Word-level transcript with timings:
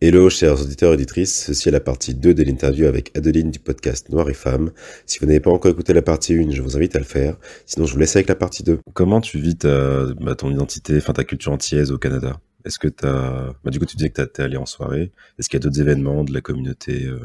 Hello 0.00 0.30
chers 0.30 0.62
auditeurs 0.62 0.92
et 0.92 0.94
auditrices, 0.94 1.46
ceci 1.46 1.68
est 1.68 1.72
la 1.72 1.80
partie 1.80 2.14
2 2.14 2.32
de 2.32 2.44
l'interview 2.44 2.86
avec 2.86 3.10
Adeline 3.18 3.50
du 3.50 3.58
podcast 3.58 4.10
Noir 4.10 4.30
et 4.30 4.34
Femmes. 4.34 4.70
Si 5.06 5.18
vous 5.18 5.26
n'avez 5.26 5.40
pas 5.40 5.50
encore 5.50 5.72
écouté 5.72 5.92
la 5.92 6.02
partie 6.02 6.34
1, 6.34 6.52
je 6.52 6.62
vous 6.62 6.76
invite 6.76 6.94
à 6.94 7.00
le 7.00 7.04
faire, 7.04 7.36
sinon 7.66 7.84
je 7.84 7.94
vous 7.94 7.98
laisse 7.98 8.14
avec 8.14 8.28
la 8.28 8.36
partie 8.36 8.62
2. 8.62 8.78
Comment 8.92 9.20
tu 9.20 9.40
vis 9.40 9.56
ta, 9.56 10.04
bah, 10.20 10.36
ton 10.36 10.52
identité, 10.52 10.96
enfin 10.98 11.14
ta 11.14 11.24
culture 11.24 11.50
antillaise 11.50 11.90
au 11.90 11.98
Canada? 11.98 12.38
Est-ce 12.64 12.78
que 12.78 12.86
t'as... 12.86 13.54
Bah, 13.64 13.72
du 13.72 13.80
coup 13.80 13.86
tu 13.86 13.96
disais 13.96 14.10
que 14.10 14.22
t'es 14.22 14.40
allé 14.40 14.56
en 14.56 14.66
soirée, 14.66 15.10
est-ce 15.36 15.48
qu'il 15.48 15.58
y 15.58 15.62
a 15.62 15.64
d'autres 15.64 15.80
événements 15.80 16.22
de 16.22 16.32
la 16.32 16.42
communauté 16.42 17.06
euh, 17.06 17.18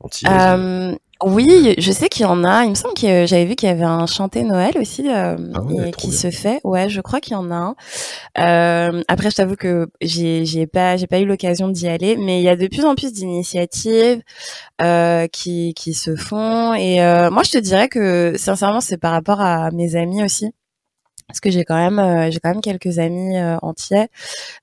antillaise? 0.00 0.32
Euh, 0.34 0.96
oui, 1.24 1.74
je 1.78 1.92
sais 1.92 2.08
qu'il 2.08 2.22
y 2.22 2.28
en 2.28 2.44
a. 2.44 2.64
Il 2.64 2.70
me 2.70 2.74
semble 2.74 2.94
que 2.94 3.26
j'avais 3.26 3.44
vu 3.44 3.54
qu'il 3.54 3.68
y 3.68 3.72
avait 3.72 3.84
un 3.84 4.06
chanté 4.06 4.42
Noël 4.42 4.76
aussi 4.78 5.08
euh, 5.08 5.36
ah 5.54 5.90
qui 5.96 6.12
se 6.12 6.30
fait. 6.30 6.60
Ouais, 6.64 6.88
je 6.88 7.00
crois 7.00 7.20
qu'il 7.20 7.32
y 7.32 7.36
en 7.36 7.50
a 7.50 7.54
un. 7.54 7.76
Euh, 8.38 9.02
après, 9.08 9.30
je 9.30 9.36
t'avoue 9.36 9.56
que 9.56 9.88
j'ai 10.00 10.66
pas 10.66 10.96
j'ai 10.96 11.06
pas 11.06 11.20
eu 11.20 11.24
l'occasion 11.26 11.68
d'y 11.68 11.88
aller, 11.88 12.16
mais 12.16 12.40
il 12.40 12.44
y 12.44 12.48
a 12.48 12.56
de 12.56 12.66
plus 12.66 12.84
en 12.84 12.94
plus 12.94 13.12
d'initiatives 13.12 14.22
euh, 14.80 15.26
qui 15.28 15.74
qui 15.74 15.94
se 15.94 16.16
font. 16.16 16.74
Et 16.74 17.02
euh, 17.02 17.30
moi, 17.30 17.42
je 17.42 17.50
te 17.50 17.58
dirais 17.58 17.88
que 17.88 18.34
sincèrement, 18.36 18.80
c'est 18.80 18.98
par 18.98 19.12
rapport 19.12 19.40
à 19.40 19.70
mes 19.70 19.96
amis 19.96 20.22
aussi 20.22 20.52
parce 21.32 21.40
que 21.40 21.50
j'ai 21.50 21.64
quand 21.64 21.76
même 21.76 21.98
euh, 21.98 22.30
j'ai 22.30 22.40
quand 22.40 22.50
même 22.50 22.60
quelques 22.60 22.98
amis 22.98 23.38
euh, 23.38 23.56
entiers 23.62 24.08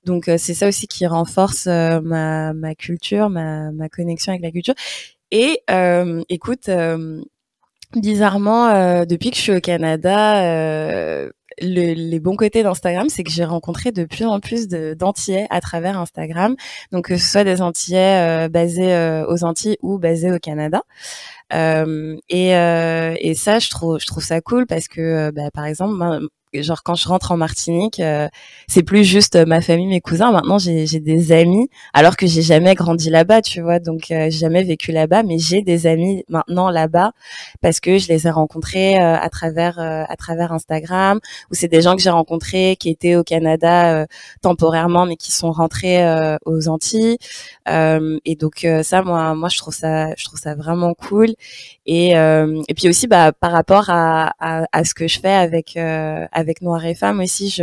donc 0.04 0.28
euh, 0.28 0.36
c'est 0.38 0.54
ça 0.54 0.68
aussi 0.68 0.86
qui 0.86 1.06
renforce 1.06 1.66
ma 1.66 2.52
ma 2.52 2.74
culture 2.76 3.28
ma 3.28 3.72
ma 3.72 3.88
connexion 3.88 4.32
avec 4.32 4.42
la 4.42 4.52
culture 4.52 4.74
et 5.30 5.60
euh, 5.70 6.22
écoute, 6.28 6.68
euh, 6.68 7.20
bizarrement, 7.94 8.68
euh, 8.68 9.04
depuis 9.04 9.30
que 9.30 9.36
je 9.36 9.42
suis 9.42 9.56
au 9.56 9.60
Canada, 9.60 10.42
le, 11.62 11.92
les 11.92 12.20
bons 12.20 12.36
côtés 12.36 12.62
d'Instagram, 12.62 13.08
c'est 13.10 13.22
que 13.22 13.30
j'ai 13.30 13.44
rencontré 13.44 13.92
de 13.92 14.04
plus 14.04 14.24
en 14.24 14.40
plus 14.40 14.68
d'Antillais 14.68 15.46
à 15.50 15.60
travers 15.60 15.98
Instagram. 15.98 16.56
Donc 16.92 17.06
que 17.06 17.16
ce 17.16 17.30
soit 17.30 17.44
des 17.44 17.60
Antillais 17.60 18.48
basés 18.48 19.24
aux 19.28 19.44
Antilles 19.44 19.76
ou 19.82 19.98
basés 19.98 20.32
au 20.32 20.38
Canada. 20.38 20.82
Euh, 21.52 22.16
et, 22.28 22.56
euh, 22.56 23.14
et 23.18 23.34
ça, 23.34 23.58
je 23.58 23.68
trouve, 23.70 23.98
je 23.98 24.06
trouve 24.06 24.22
ça 24.22 24.40
cool 24.40 24.66
parce 24.66 24.88
que, 24.88 25.30
bah, 25.30 25.50
par 25.52 25.64
exemple, 25.64 25.94
genre 26.54 26.82
quand 26.82 26.94
je 26.94 27.08
rentre 27.08 27.32
en 27.32 27.36
Martinique, 27.36 28.00
euh, 28.00 28.28
c'est 28.66 28.82
plus 28.82 29.04
juste 29.04 29.36
euh, 29.36 29.44
ma 29.46 29.60
famille, 29.60 29.86
mes 29.86 30.00
cousins. 30.00 30.32
Maintenant, 30.32 30.58
j'ai 30.58 30.86
des 30.86 31.32
amis, 31.32 31.68
alors 31.92 32.16
que 32.16 32.26
j'ai 32.26 32.42
jamais 32.42 32.74
grandi 32.74 33.10
là-bas, 33.10 33.42
tu 33.42 33.60
vois. 33.60 33.78
Donc, 33.78 34.10
euh, 34.10 34.24
j'ai 34.30 34.38
jamais 34.38 34.64
vécu 34.64 34.92
là-bas, 34.92 35.22
mais 35.22 35.38
j'ai 35.38 35.62
des 35.62 35.86
amis 35.86 36.24
maintenant 36.28 36.70
là-bas 36.70 37.12
parce 37.60 37.80
que 37.80 37.98
je 37.98 38.08
les 38.08 38.26
ai 38.26 38.30
rencontrés 38.30 38.96
à 38.98 39.28
travers 39.30 39.78
à 39.78 40.16
travers 40.16 40.52
Instagram, 40.52 41.20
ou 41.50 41.54
c'est 41.54 41.68
des 41.68 41.82
gens 41.82 41.96
que 41.96 42.02
j'ai 42.02 42.10
rencontrés 42.10 42.76
qui 42.78 42.90
étaient 42.90 43.16
au 43.16 43.22
Canada 43.24 44.06
temporairement, 44.42 45.06
mais 45.06 45.16
qui 45.16 45.32
sont 45.32 45.52
rentrés 45.52 46.00
aux 46.44 46.68
Antilles. 46.68 47.18
et 47.66 48.36
donc 48.36 48.66
ça, 48.82 49.02
moi, 49.02 49.34
moi, 49.34 49.48
je 49.48 49.58
trouve 49.58 49.74
ça, 49.74 50.14
je 50.16 50.24
trouve 50.24 50.38
ça 50.38 50.54
vraiment 50.54 50.94
cool. 50.94 51.28
Et 51.86 52.10
et 52.10 52.74
puis 52.74 52.88
aussi, 52.88 53.06
bah, 53.06 53.32
par 53.32 53.52
rapport 53.52 53.90
à, 53.90 54.32
à, 54.40 54.66
à 54.72 54.84
ce 54.84 54.94
que 54.94 55.08
je 55.08 55.20
fais 55.20 55.28
avec 55.28 55.76
avec 55.76 56.39
Noir 56.62 56.84
et 56.84 56.94
Femmes 56.94 57.20
aussi, 57.20 57.54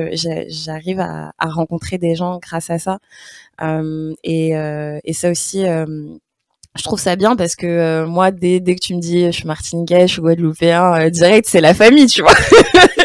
j'arrive 0.48 1.00
à, 1.00 1.34
rencontrer 1.40 1.98
des 1.98 2.16
gens 2.16 2.40
grâce 2.40 2.70
à 2.70 2.80
ça. 2.80 3.00
Euh, 3.62 4.14
et, 4.24 4.56
euh, 4.56 5.00
et, 5.04 5.14
ça 5.14 5.32
aussi, 5.32 5.66
euh, 5.66 5.86
je 6.76 6.84
trouve 6.84 7.00
ça 7.00 7.16
bien 7.16 7.36
parce 7.36 7.56
que 7.56 8.06
moi, 8.06 8.32
dès, 8.32 8.60
dès 8.60 8.76
que 8.76 8.82
tu 8.82 8.96
me 8.96 9.02
dis 9.02 9.26
je 9.26 9.32
suis 9.32 9.48
martiniquais, 9.48 10.08
je 10.08 10.14
suis 10.14 10.22
guadeloupéen, 10.22 11.10
direct, 11.10 11.48
c'est 11.48 11.62
la 11.62 11.74
famille, 11.74 12.08
tu 12.08 12.22
vois. 12.22 12.34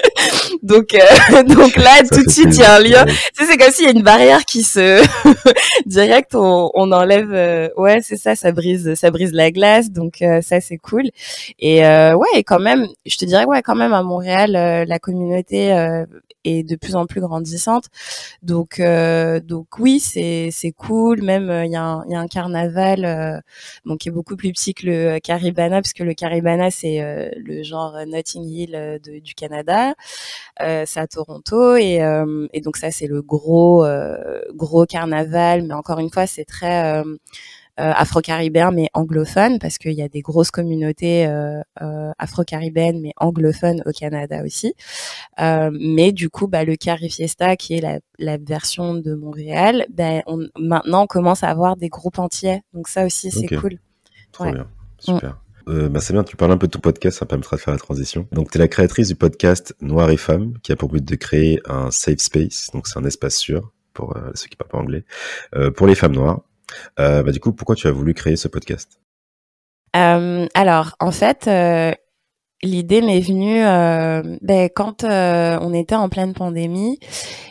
donc 0.63 0.95
euh, 0.95 1.43
donc 1.55 1.77
là 1.77 2.03
tout 2.11 2.25
de 2.25 2.31
suite 2.31 2.55
il 2.55 2.61
y 2.61 2.63
a 2.63 2.77
un 2.77 2.81
lien. 2.81 3.05
tu 3.37 3.45
c'est 3.45 3.57
comme 3.57 3.73
s'il 3.73 3.85
y 3.85 3.89
a 3.89 3.93
une 3.93 4.03
barrière 4.03 4.45
qui 4.45 4.63
se 4.63 5.03
direct 5.87 6.35
on, 6.35 6.71
on 6.75 6.93
enlève 6.93 7.33
euh, 7.33 7.69
ouais 7.77 8.01
c'est 8.03 8.17
ça 8.17 8.37
ça 8.37 8.53
brise 8.53 8.95
ça 8.95 9.11
brise 9.11 9.33
la 9.33 9.51
glace. 9.51 9.91
Donc 9.91 10.23
euh, 10.23 10.41
ça 10.41 10.61
c'est 10.61 10.79
cool. 10.79 11.11
Et 11.59 11.81
ouais 11.81 12.29
et 12.35 12.45
quand 12.45 12.61
même 12.61 12.87
je 13.07 13.17
te 13.17 13.25
dirais 13.25 13.45
ouais 13.45 13.63
quand 13.63 13.75
même 13.75 13.93
à 13.93 14.03
Montréal 14.03 14.53
la 14.87 14.99
communauté 14.99 15.73
est 16.45 16.63
de 16.63 16.77
plus 16.77 16.97
en 16.97 17.07
plus 17.07 17.21
grandissante. 17.21 17.87
Donc 18.43 18.81
donc 19.45 19.67
oui 19.79 20.01
c'est 20.01 20.51
c'est 20.53 20.73
cool. 20.73 21.23
Même 21.23 21.51
il 21.65 21.73
y 21.73 21.77
a 21.77 21.83
un 21.83 22.05
il 22.07 22.13
y 22.13 22.15
a 22.15 22.21
un 22.21 22.29
carnaval 22.29 23.43
bon 23.85 23.97
qui 23.97 24.09
est 24.09 24.13
beaucoup 24.13 24.37
plus 24.37 24.53
petit 24.53 24.75
que 24.75 24.87
le 24.87 25.19
Caribana 25.21 25.81
parce 25.83 25.93
que 25.93 26.05
le 26.05 26.15
Caribana 26.15 26.71
c'est 26.71 27.33
le 27.37 27.63
genre 27.63 27.97
Notting 28.07 28.45
Hill 28.45 29.01
de, 29.05 29.19
du 29.21 29.35
Canada 29.35 29.95
euh, 30.61 30.85
c'est 30.87 31.01
à 31.01 31.07
Toronto. 31.07 31.77
Et, 31.77 32.03
euh, 32.03 32.47
et 32.53 32.61
donc 32.61 32.77
ça 32.77 32.91
c'est 32.91 33.07
le 33.07 33.23
gros 33.23 33.85
euh, 33.85 34.41
gros 34.55 34.87
carnaval, 34.87 35.63
mais 35.63 35.75
encore 35.75 35.99
une 35.99 36.11
fois 36.11 36.27
c'est 36.27 36.45
très 36.45 37.03
afro-caribéen 37.77 38.71
mais 38.71 38.89
anglophone 38.95 39.59
parce 39.59 39.79
qu'il 39.79 39.93
y 39.93 40.03
a 40.03 40.09
des 40.09 40.21
grosses 40.21 40.51
communautés 40.51 41.27
afro-caribéennes 42.19 43.01
mais 43.01 43.13
anglophones 43.17 43.83
au 43.87 43.93
Canada 43.93 44.43
aussi. 44.45 44.75
mais 45.39 46.13
du 46.13 46.31
coup, 46.31 46.49
bah, 46.49 46.65
le 46.65 46.77
Cari 46.77 47.11
Fiesta 47.11 47.57
qui 47.57 47.75
est 47.75 47.81
la, 47.81 47.99
la 48.19 48.37
version 48.37 48.95
de 48.95 49.15
Montréal, 49.15 49.87
on, 50.27 50.47
maintenant 50.59 51.05
on 51.05 51.07
commence 51.07 51.43
à 51.43 51.49
avoir 51.49 51.77
des 51.77 51.89
groupes 51.89 52.19
entiers. 52.19 52.63
Donc 52.73 52.89
ça 52.89 53.07
aussi 53.07 53.31
c'est 53.31 53.57
cool. 53.57 53.79
Trop 54.33 54.51
bien, 54.51 54.67
super. 54.99 55.43
Euh, 55.69 55.89
bah 55.89 56.01
c'est 56.01 56.13
bien, 56.13 56.25
tu 56.25 56.37
parles 56.37 56.53
un 56.53 56.59
peu 56.59 56.67
de 56.67 56.73
ton 56.73 56.81
podcast, 56.81 57.19
ça 57.19 57.27
permettra 57.27 57.57
de 57.57 57.63
faire 57.63 57.73
la 57.73 57.79
transition. 57.79 58.27
Donc, 58.33 58.51
tu 58.51 58.59
es 58.59 58.61
la 58.61 58.69
créatrice 58.69 59.09
du 59.09 59.15
podcast 59.15 59.75
Noir 59.81 60.11
et 60.11 60.17
Femmes, 60.17 60.55
qui 60.63 60.73
a 60.73 60.77
pour 60.77 60.89
but 60.89 61.05
de 61.05 61.15
créer 61.15 61.61
un 61.67 61.91
safe 61.91 62.19
space, 62.19 62.69
donc 62.73 62.87
c'est 62.87 62.99
un 62.99 63.05
espace 63.05 63.37
sûr 63.37 63.73
pour 63.93 64.17
euh, 64.17 64.31
ceux 64.35 64.49
qui 64.49 64.57
parlent 64.57 64.71
pas 64.71 64.79
anglais, 64.79 65.05
euh, 65.55 65.71
pour 65.71 65.87
les 65.87 65.95
femmes 65.95 66.15
noires. 66.15 66.41
Euh, 66.99 67.23
bah, 67.23 67.33
du 67.33 67.41
coup, 67.41 67.53
pourquoi 67.53 67.75
tu 67.75 67.87
as 67.87 67.93
voulu 67.93 68.15
créer 68.15 68.37
ce 68.37 68.49
podcast? 68.49 69.01
Euh, 69.97 70.47
Alors, 70.55 70.97
en 71.01 71.11
fait, 71.11 71.51
l'idée 72.63 73.03
m'est 73.03 73.21
venue 73.21 73.63
ben, 74.41 74.69
quand 74.75 75.05
on 75.05 75.75
était 75.75 75.95
en 75.95 76.09
pleine 76.09 76.35
pandémie 76.35 76.99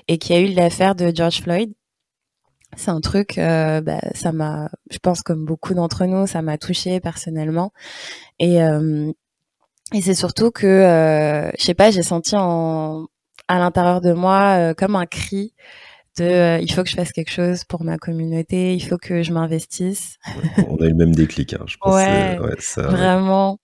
et 0.08 0.18
qu'il 0.18 0.36
y 0.36 0.40
a 0.40 0.42
eu 0.42 0.54
l'affaire 0.54 0.96
de 0.96 1.12
George 1.14 1.42
Floyd 1.42 1.72
c'est 2.78 2.92
un 2.92 3.02
truc, 3.02 3.38
euh, 3.38 3.82
bah, 3.82 4.00
ça 4.14 4.32
m'a, 4.32 4.70
je 4.90 4.98
pense 5.00 5.22
comme 5.22 5.46
beaucoup 5.46 5.74
d'entre 5.74 6.06
nous, 6.06 6.28
ça 6.28 6.42
m'a 6.42 6.58
touché 6.58 7.00
personnellement. 7.00 7.74
Et, 8.40 8.64
euh, 8.64 9.12
c'est 10.00 10.16
surtout 10.16 10.52
que, 10.52 10.68
euh, 10.68 11.52
je 11.58 11.64
sais 11.64 11.74
pas, 11.74 11.92
j'ai 11.92 12.04
senti 12.04 12.36
en, 12.38 13.08
à 13.50 13.60
l'intérieur 13.60 14.00
de 14.02 14.14
moi 14.14 14.58
euh, 14.58 14.74
comme 14.74 14.96
un 14.96 15.06
cri 15.06 15.54
de 16.18 16.24
euh, 16.24 16.60
il 16.60 16.72
faut 16.72 16.84
que 16.84 16.90
je 16.90 16.96
fasse 16.96 17.12
quelque 17.12 17.32
chose 17.32 17.64
pour 17.64 17.84
ma 17.84 17.98
communauté, 17.98 18.74
il 18.74 18.84
faut 18.84 18.98
que 18.98 19.24
je 19.24 19.32
m'investisse. 19.32 20.18
on 20.68 20.78
a 20.78 20.86
eu 20.86 20.90
le 20.90 20.96
même 20.96 21.16
déclic, 21.16 21.54
hein, 21.54 21.64
je 21.66 21.78
pense. 21.78 21.96
Ouais, 21.96 22.40
ouais 22.40 22.56
ça, 22.60 22.84
vraiment. 22.84 23.60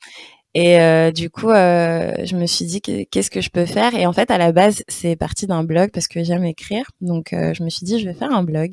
Et 0.59 0.80
euh, 0.80 1.12
du 1.12 1.30
coup, 1.30 1.52
euh, 1.52 2.13
je 2.24 2.36
me 2.36 2.47
suis 2.47 2.66
dit 2.66 2.81
qu'est-ce 2.81 3.30
que 3.30 3.41
je 3.41 3.52
peux 3.52 3.68
faire? 3.68 3.94
Et 3.94 4.07
en 4.07 4.13
fait, 4.13 4.31
à 4.31 4.40
la 4.40 4.52
base, 4.52 4.84
c'est 4.88 5.16
parti 5.16 5.46
d'un 5.46 5.63
blog 5.63 5.91
parce 5.94 6.07
que 6.07 6.24
j'aime 6.24 6.46
écrire. 6.46 6.86
Donc, 7.00 7.31
euh, 7.31 7.53
je 7.53 7.62
me 7.62 7.69
suis 7.69 7.86
dit 7.86 8.00
je 8.00 8.09
vais 8.09 8.16
faire 8.16 8.31
un 8.31 8.41
blog 8.44 8.72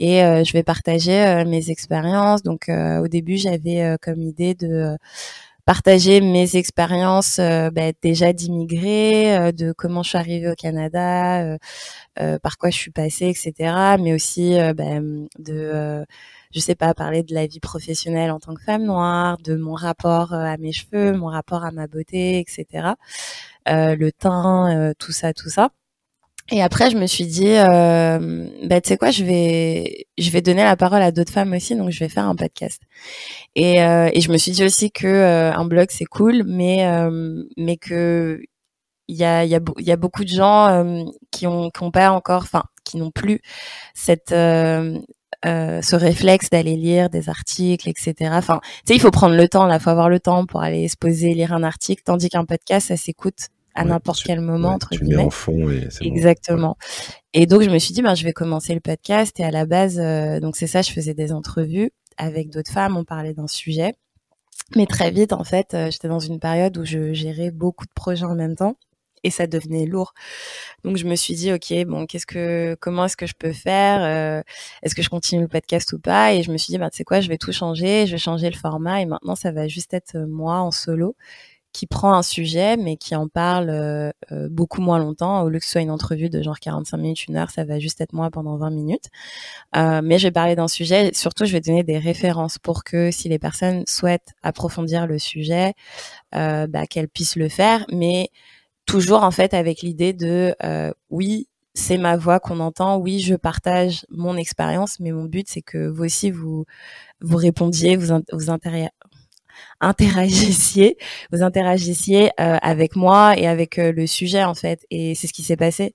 et 0.00 0.18
je 0.18 0.52
vais 0.52 0.64
partager 0.64 1.44
mes 1.46 1.70
expériences. 1.70 2.42
Donc, 2.42 2.68
au 2.68 3.06
début, 3.06 3.36
j'avais 3.36 3.96
comme 4.02 4.20
idée 4.20 4.54
de 4.54 4.96
partager 5.64 6.20
mes 6.20 6.56
expériences 6.56 7.38
bah, 7.38 7.92
déjà 8.02 8.32
d'immigrés, 8.32 9.52
de 9.52 9.72
comment 9.72 10.02
je 10.02 10.10
suis 10.10 10.18
arrivée 10.18 10.50
au 10.50 10.54
Canada, 10.54 11.56
par 12.16 12.58
quoi 12.58 12.70
je 12.70 12.76
suis 12.76 12.90
passée, 12.90 13.26
etc. 13.28 13.96
Mais 13.98 14.12
aussi 14.12 14.56
bah, 14.74 15.00
de 15.38 16.04
je 16.52 16.60
sais 16.60 16.74
pas, 16.74 16.94
parler 16.94 17.22
de 17.22 17.34
la 17.34 17.46
vie 17.46 17.60
professionnelle 17.60 18.30
en 18.30 18.38
tant 18.38 18.54
que 18.54 18.62
femme 18.62 18.84
noire, 18.84 19.38
de 19.38 19.56
mon 19.56 19.74
rapport 19.74 20.34
euh, 20.34 20.44
à 20.44 20.56
mes 20.58 20.72
cheveux, 20.72 21.12
mon 21.12 21.28
rapport 21.28 21.64
à 21.64 21.72
ma 21.72 21.86
beauté, 21.86 22.38
etc. 22.40 22.94
Euh, 23.68 23.96
le 23.96 24.12
teint, 24.12 24.76
euh, 24.76 24.92
tout 24.98 25.12
ça, 25.12 25.32
tout 25.32 25.48
ça. 25.50 25.70
Et 26.50 26.62
après, 26.62 26.90
je 26.90 26.96
me 26.96 27.06
suis 27.06 27.26
dit, 27.26 27.48
euh, 27.48 28.48
bah, 28.64 28.80
tu 28.80 28.88
sais 28.88 28.96
quoi, 28.96 29.10
je 29.10 29.24
vais, 29.24 30.06
je 30.18 30.30
vais 30.30 30.42
donner 30.42 30.64
la 30.64 30.76
parole 30.76 31.02
à 31.02 31.12
d'autres 31.12 31.32
femmes 31.32 31.52
aussi, 31.52 31.76
donc 31.76 31.90
je 31.90 31.98
vais 32.00 32.08
faire 32.08 32.26
un 32.26 32.34
podcast. 32.34 32.82
Et, 33.54 33.82
euh, 33.82 34.10
et 34.12 34.20
je 34.20 34.30
me 34.30 34.36
suis 34.38 34.52
dit 34.52 34.64
aussi 34.64 34.90
que 34.90 35.52
un 35.52 35.64
blog 35.64 35.88
c'est 35.90 36.04
cool, 36.04 36.42
mais 36.46 36.86
mais 37.56 37.76
que 37.76 38.40
il 39.08 39.16
y 39.16 39.24
a, 39.24 39.44
y, 39.44 39.54
a, 39.54 39.60
y 39.78 39.92
a 39.92 39.96
beaucoup 39.96 40.24
de 40.24 40.28
gens 40.28 41.04
qui 41.30 41.46
ont 41.46 41.70
qui 41.70 41.82
ont 41.82 41.90
pas 41.90 42.10
encore, 42.10 42.42
enfin, 42.42 42.64
qui 42.84 42.96
n'ont 42.98 43.10
plus 43.10 43.40
cette 43.94 44.32
euh, 45.44 45.82
ce 45.82 45.96
réflexe 45.96 46.50
d'aller 46.50 46.76
lire 46.76 47.10
des 47.10 47.28
articles, 47.28 47.88
etc. 47.88 48.30
Enfin, 48.34 48.60
tu 48.62 48.68
sais, 48.86 48.94
il 48.94 49.00
faut 49.00 49.10
prendre 49.10 49.34
le 49.34 49.48
temps, 49.48 49.66
là, 49.66 49.80
faut 49.80 49.90
avoir 49.90 50.08
le 50.08 50.20
temps 50.20 50.46
pour 50.46 50.62
aller 50.62 50.86
se 50.86 50.96
poser, 50.96 51.34
lire 51.34 51.52
un 51.52 51.64
article, 51.64 52.02
tandis 52.04 52.28
qu'un 52.28 52.44
podcast, 52.44 52.88
ça 52.88 52.96
s'écoute 52.96 53.48
à 53.74 53.84
n'importe 53.84 54.22
quel 54.24 54.40
moment, 54.40 54.70
entre 54.70 54.90
tu 54.90 55.00
guillemets. 55.00 55.16
Mets 55.16 55.24
en 55.24 55.30
fond 55.30 55.70
et 55.70 55.88
Exactement. 56.00 56.76
Et 57.34 57.46
donc, 57.46 57.62
je 57.62 57.70
me 57.70 57.78
suis 57.78 57.94
dit, 57.94 58.02
ben, 58.02 58.14
je 58.14 58.24
vais 58.24 58.32
commencer 58.32 58.74
le 58.74 58.80
podcast. 58.80 59.38
Et 59.40 59.44
à 59.44 59.50
la 59.50 59.66
base, 59.66 59.98
euh, 59.98 60.40
donc 60.40 60.56
c'est 60.56 60.66
ça, 60.66 60.82
je 60.82 60.92
faisais 60.92 61.14
des 61.14 61.32
entrevues 61.32 61.90
avec 62.18 62.50
d'autres 62.50 62.70
femmes, 62.70 62.96
on 62.96 63.04
parlait 63.04 63.34
d'un 63.34 63.48
sujet. 63.48 63.94
Mais 64.76 64.86
très 64.86 65.10
vite, 65.10 65.32
en 65.32 65.44
fait, 65.44 65.74
euh, 65.74 65.90
j'étais 65.90 66.08
dans 66.08 66.20
une 66.20 66.38
période 66.38 66.76
où 66.78 66.84
je 66.84 67.12
gérais 67.12 67.50
beaucoup 67.50 67.84
de 67.84 67.92
projets 67.94 68.24
en 68.24 68.34
même 68.34 68.56
temps. 68.56 68.76
et 69.24 69.30
ça 69.30 69.46
devenait 69.46 69.86
lourd. 69.86 70.14
Donc 70.84 70.96
je 70.96 71.06
me 71.06 71.14
suis 71.14 71.34
dit 71.34 71.52
ok 71.52 71.72
bon 71.86 72.06
qu'est-ce 72.06 72.26
que 72.26 72.76
comment 72.80 73.04
est-ce 73.04 73.16
que 73.16 73.26
je 73.26 73.34
peux 73.38 73.52
faire 73.52 74.02
euh, 74.02 74.42
Est-ce 74.82 74.94
que 74.94 75.02
je 75.02 75.08
continue 75.08 75.42
le 75.42 75.48
podcast 75.48 75.92
ou 75.92 75.98
pas? 76.00 76.34
Et 76.34 76.42
je 76.42 76.50
me 76.50 76.56
suis 76.58 76.72
dit 76.72 76.78
bah 76.78 76.90
tu 76.90 76.96
sais 76.98 77.04
quoi 77.04 77.20
je 77.20 77.28
vais 77.28 77.38
tout 77.38 77.52
changer, 77.52 78.06
je 78.06 78.12
vais 78.12 78.18
changer 78.18 78.50
le 78.50 78.56
format 78.56 79.00
et 79.00 79.06
maintenant 79.06 79.36
ça 79.36 79.52
va 79.52 79.68
juste 79.68 79.94
être 79.94 80.16
moi 80.18 80.58
en 80.60 80.70
solo 80.72 81.14
qui 81.72 81.86
prend 81.86 82.12
un 82.14 82.22
sujet 82.22 82.76
mais 82.76 82.96
qui 82.96 83.16
en 83.16 83.28
parle 83.28 83.70
euh, 83.70 84.10
euh, 84.30 84.48
beaucoup 84.50 84.80
moins 84.80 84.98
longtemps. 84.98 85.42
Au 85.42 85.48
lieu 85.48 85.58
que 85.58 85.64
ce 85.64 85.72
soit 85.72 85.80
une 85.80 85.90
entrevue 85.90 86.28
de 86.28 86.42
genre 86.42 86.60
45 86.60 86.96
minutes, 86.98 87.26
une 87.28 87.36
heure, 87.36 87.50
ça 87.50 87.64
va 87.64 87.78
juste 87.78 88.00
être 88.00 88.12
moi 88.12 88.30
pendant 88.30 88.56
20 88.56 88.70
minutes. 88.70 89.06
Euh, 89.76 90.00
mais 90.04 90.18
je 90.18 90.28
vais 90.28 90.32
parler 90.32 90.56
d'un 90.56 90.68
sujet, 90.68 91.12
surtout 91.14 91.44
je 91.46 91.52
vais 91.52 91.60
donner 91.60 91.82
des 91.82 91.98
références 91.98 92.58
pour 92.58 92.84
que 92.84 93.10
si 93.10 93.28
les 93.28 93.38
personnes 93.38 93.84
souhaitent 93.86 94.34
approfondir 94.42 95.06
le 95.06 95.18
sujet, 95.18 95.74
bah, 96.32 96.86
qu'elles 96.88 97.08
puissent 97.08 97.36
le 97.36 97.48
faire, 97.48 97.84
mais 97.92 98.30
toujours 98.86 99.22
en 99.22 99.30
fait 99.30 99.54
avec 99.54 99.82
l'idée 99.82 100.12
de 100.12 100.54
oui, 101.10 101.48
c'est 101.74 101.98
ma 101.98 102.16
voix 102.16 102.40
qu'on 102.40 102.60
entend. 102.60 102.98
Oui, 102.98 103.20
je 103.20 103.34
partage 103.34 104.04
mon 104.10 104.36
expérience, 104.36 105.00
mais 105.00 105.12
mon 105.12 105.24
but 105.24 105.48
c'est 105.48 105.62
que 105.62 105.88
vous 105.88 106.04
aussi 106.04 106.30
vous 106.30 106.64
vous 107.20 107.36
répondiez, 107.36 107.96
vous 107.96 108.18
vous 108.32 108.50
interagissiez, 109.80 110.96
vous 111.32 111.42
interagissiez 111.42 112.30
euh, 112.40 112.56
avec 112.62 112.96
moi 112.96 113.36
et 113.36 113.46
avec 113.46 113.78
euh, 113.78 113.92
le 113.92 114.06
sujet 114.06 114.44
en 114.44 114.54
fait. 114.54 114.84
Et 114.90 115.14
c'est 115.14 115.26
ce 115.26 115.32
qui 115.32 115.42
s'est 115.42 115.56
passé. 115.56 115.94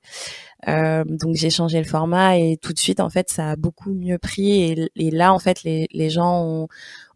Euh, 0.67 1.03
donc 1.05 1.35
j'ai 1.35 1.49
changé 1.49 1.77
le 1.77 1.85
format 1.85 2.37
et 2.37 2.57
tout 2.57 2.73
de 2.73 2.79
suite 2.79 2.99
en 2.99 3.11
fait 3.11 3.29
ça 3.29 3.51
a 3.51 3.55
beaucoup 3.55 3.93
mieux 3.93 4.17
pris 4.17 4.89
et, 4.95 5.11
là 5.11 5.31
en 5.31 5.37
fait 5.37 5.61
les, 5.61 5.87
les 5.91 6.09
gens 6.09 6.41
ont, 6.43 6.67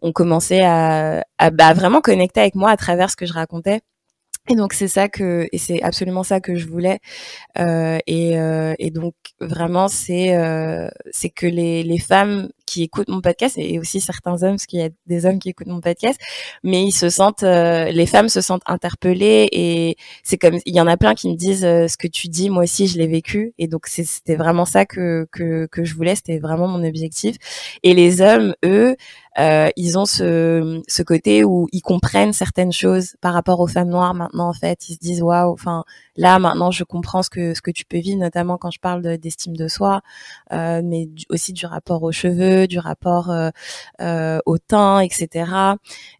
ont 0.03 0.11
commencé 0.11 0.59
à, 0.61 1.23
à 1.39 1.49
bah, 1.49 1.73
vraiment 1.73 2.01
connecter 2.01 2.39
avec 2.39 2.53
moi 2.53 2.69
à 2.69 2.77
travers 2.77 3.09
ce 3.09 3.15
que 3.15 3.25
je 3.25 3.33
racontais 3.33 3.81
et 4.51 4.55
donc 4.55 4.73
c'est 4.73 4.87
ça 4.89 5.07
que 5.07 5.47
et 5.51 5.57
c'est 5.57 5.81
absolument 5.81 6.23
ça 6.23 6.41
que 6.41 6.55
je 6.55 6.67
voulais. 6.67 6.99
Euh, 7.57 7.99
et, 8.07 8.37
euh, 8.37 8.73
et 8.79 8.91
donc 8.91 9.13
vraiment 9.39 9.87
c'est 9.87 10.35
euh, 10.35 10.89
c'est 11.11 11.29
que 11.29 11.47
les, 11.47 11.83
les 11.83 11.99
femmes 11.99 12.49
qui 12.65 12.83
écoutent 12.83 13.09
mon 13.09 13.21
podcast 13.21 13.57
et 13.57 13.79
aussi 13.79 14.01
certains 14.01 14.43
hommes 14.43 14.51
parce 14.53 14.65
qu'il 14.65 14.79
y 14.79 14.83
a 14.83 14.89
des 15.07 15.25
hommes 15.25 15.39
qui 15.39 15.49
écoutent 15.49 15.67
mon 15.67 15.81
podcast 15.81 16.19
mais 16.63 16.83
ils 16.83 16.91
se 16.91 17.09
sentent 17.09 17.43
euh, 17.43 17.85
les 17.91 18.05
femmes 18.05 18.29
se 18.29 18.41
sentent 18.41 18.61
interpellées 18.65 19.47
et 19.51 19.95
c'est 20.23 20.37
comme 20.37 20.59
il 20.65 20.75
y 20.75 20.81
en 20.81 20.87
a 20.87 20.97
plein 20.97 21.15
qui 21.15 21.29
me 21.29 21.35
disent 21.35 21.65
euh, 21.65 21.87
ce 21.87 21.97
que 21.97 22.07
tu 22.07 22.27
dis 22.27 22.49
moi 22.49 22.63
aussi 22.63 22.87
je 22.87 22.97
l'ai 22.97 23.07
vécu. 23.07 23.53
Et 23.57 23.67
donc 23.67 23.87
c'était 23.87 24.35
vraiment 24.35 24.65
ça 24.65 24.85
que 24.85 25.27
que 25.31 25.67
que 25.71 25.83
je 25.85 25.95
voulais. 25.95 26.15
C'était 26.15 26.39
vraiment 26.39 26.67
mon 26.67 26.83
objectif. 26.85 27.37
Et 27.83 27.93
les 27.93 28.21
hommes 28.21 28.53
eux 28.65 28.95
euh, 29.39 29.69
ils 29.75 29.97
ont 29.97 30.05
ce, 30.05 30.81
ce 30.87 31.03
côté 31.03 31.43
où 31.43 31.67
ils 31.71 31.81
comprennent 31.81 32.33
certaines 32.33 32.71
choses 32.71 33.15
par 33.21 33.33
rapport 33.33 33.59
aux 33.59 33.67
femmes 33.67 33.89
noires 33.89 34.13
maintenant 34.13 34.49
en 34.49 34.53
fait. 34.53 34.89
Ils 34.89 34.95
se 34.95 34.99
disent 34.99 35.21
waouh 35.21 35.51
enfin 35.51 35.83
là 36.17 36.39
maintenant 36.39 36.71
je 36.71 36.83
comprends 36.83 37.23
ce 37.23 37.29
que 37.29 37.53
ce 37.53 37.61
que 37.61 37.71
tu 37.71 37.85
peux 37.85 37.99
vivre 37.99 38.19
notamment 38.19 38.57
quand 38.57 38.71
je 38.71 38.79
parle 38.79 39.17
d'estime 39.17 39.55
de, 39.55 39.67
soi 39.67 40.01
euh, 40.51 40.81
mais 40.83 41.09
aussi 41.29 41.53
du 41.53 41.65
rapport 41.65 42.03
aux 42.03 42.11
cheveux 42.11 42.67
du 42.67 42.79
rapport 42.79 43.31
euh, 43.31 43.49
euh, 44.01 44.39
au 44.45 44.57
teint 44.57 44.99
etc 44.99 45.45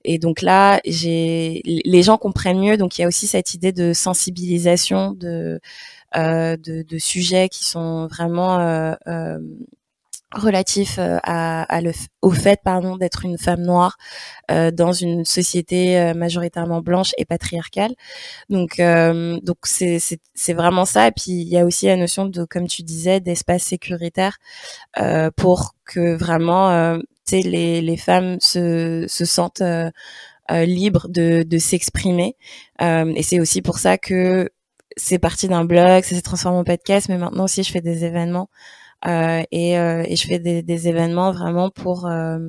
et 0.05 0.17
donc 0.17 0.41
là 0.41 0.79
j'ai 0.85 1.61
les 1.65 2.03
gens 2.03 2.17
comprennent 2.17 2.59
mieux. 2.59 2.77
Donc 2.77 2.97
il 2.97 3.01
y 3.01 3.03
a 3.03 3.07
aussi 3.07 3.27
cette 3.27 3.53
idée 3.53 3.71
de 3.71 3.93
sensibilisation 3.93 5.11
de 5.11 5.59
euh, 6.17 6.57
de, 6.57 6.81
de, 6.81 6.97
sujets 6.97 7.47
qui 7.49 7.63
sont 7.63 8.07
vraiment 8.07 8.59
euh, 8.59 9.39
relatif 10.33 10.97
euh, 10.97 11.17
à, 11.23 11.63
à 11.63 11.81
le, 11.81 11.91
au 12.21 12.31
fait 12.31 12.59
pardon 12.63 12.97
d'être 12.97 13.25
une 13.25 13.37
femme 13.37 13.61
noire 13.61 13.97
euh, 14.49 14.71
dans 14.71 14.91
une 14.93 15.25
société 15.25 15.99
euh, 15.99 16.13
majoritairement 16.13 16.81
blanche 16.81 17.11
et 17.17 17.25
patriarcale. 17.25 17.93
Donc 18.49 18.79
euh, 18.79 19.39
donc 19.43 19.57
c'est 19.63 19.99
c'est 20.33 20.53
vraiment 20.53 20.85
ça. 20.85 21.07
Et 21.07 21.11
puis 21.11 21.31
il 21.31 21.47
y 21.47 21.57
a 21.57 21.65
aussi 21.65 21.87
la 21.87 21.97
notion 21.97 22.25
de 22.25 22.45
comme 22.45 22.67
tu 22.67 22.83
disais 22.83 23.19
d'espace 23.19 23.63
sécuritaire 23.63 24.37
euh, 24.99 25.31
pour 25.35 25.75
que 25.85 26.15
vraiment 26.15 26.97
tu 26.97 27.05
sais 27.25 27.41
les 27.41 27.81
les 27.81 27.97
femmes 27.97 28.37
se 28.39 29.05
se 29.07 29.25
sentent 29.25 29.63
libres 30.49 31.07
de 31.09 31.43
de 31.43 31.57
s'exprimer. 31.57 32.35
Et 32.79 33.23
c'est 33.23 33.39
aussi 33.39 33.61
pour 33.61 33.79
ça 33.79 33.97
que 33.97 34.49
c'est 34.97 35.19
parti 35.19 35.47
d'un 35.47 35.65
blog 35.65 36.03
ça 36.03 36.15
s'est 36.15 36.21
transformé 36.21 36.57
en 36.59 36.63
podcast. 36.63 37.09
Mais 37.09 37.17
maintenant 37.17 37.45
aussi 37.45 37.63
je 37.63 37.71
fais 37.71 37.81
des 37.81 38.05
événements 38.05 38.49
euh, 38.51 38.80
et, 39.05 39.79
euh, 39.79 40.03
et, 40.07 40.15
je 40.15 40.27
fais 40.27 40.39
des, 40.39 40.61
des, 40.63 40.87
événements 40.87 41.31
vraiment 41.31 41.69
pour 41.69 42.07
euh, 42.07 42.39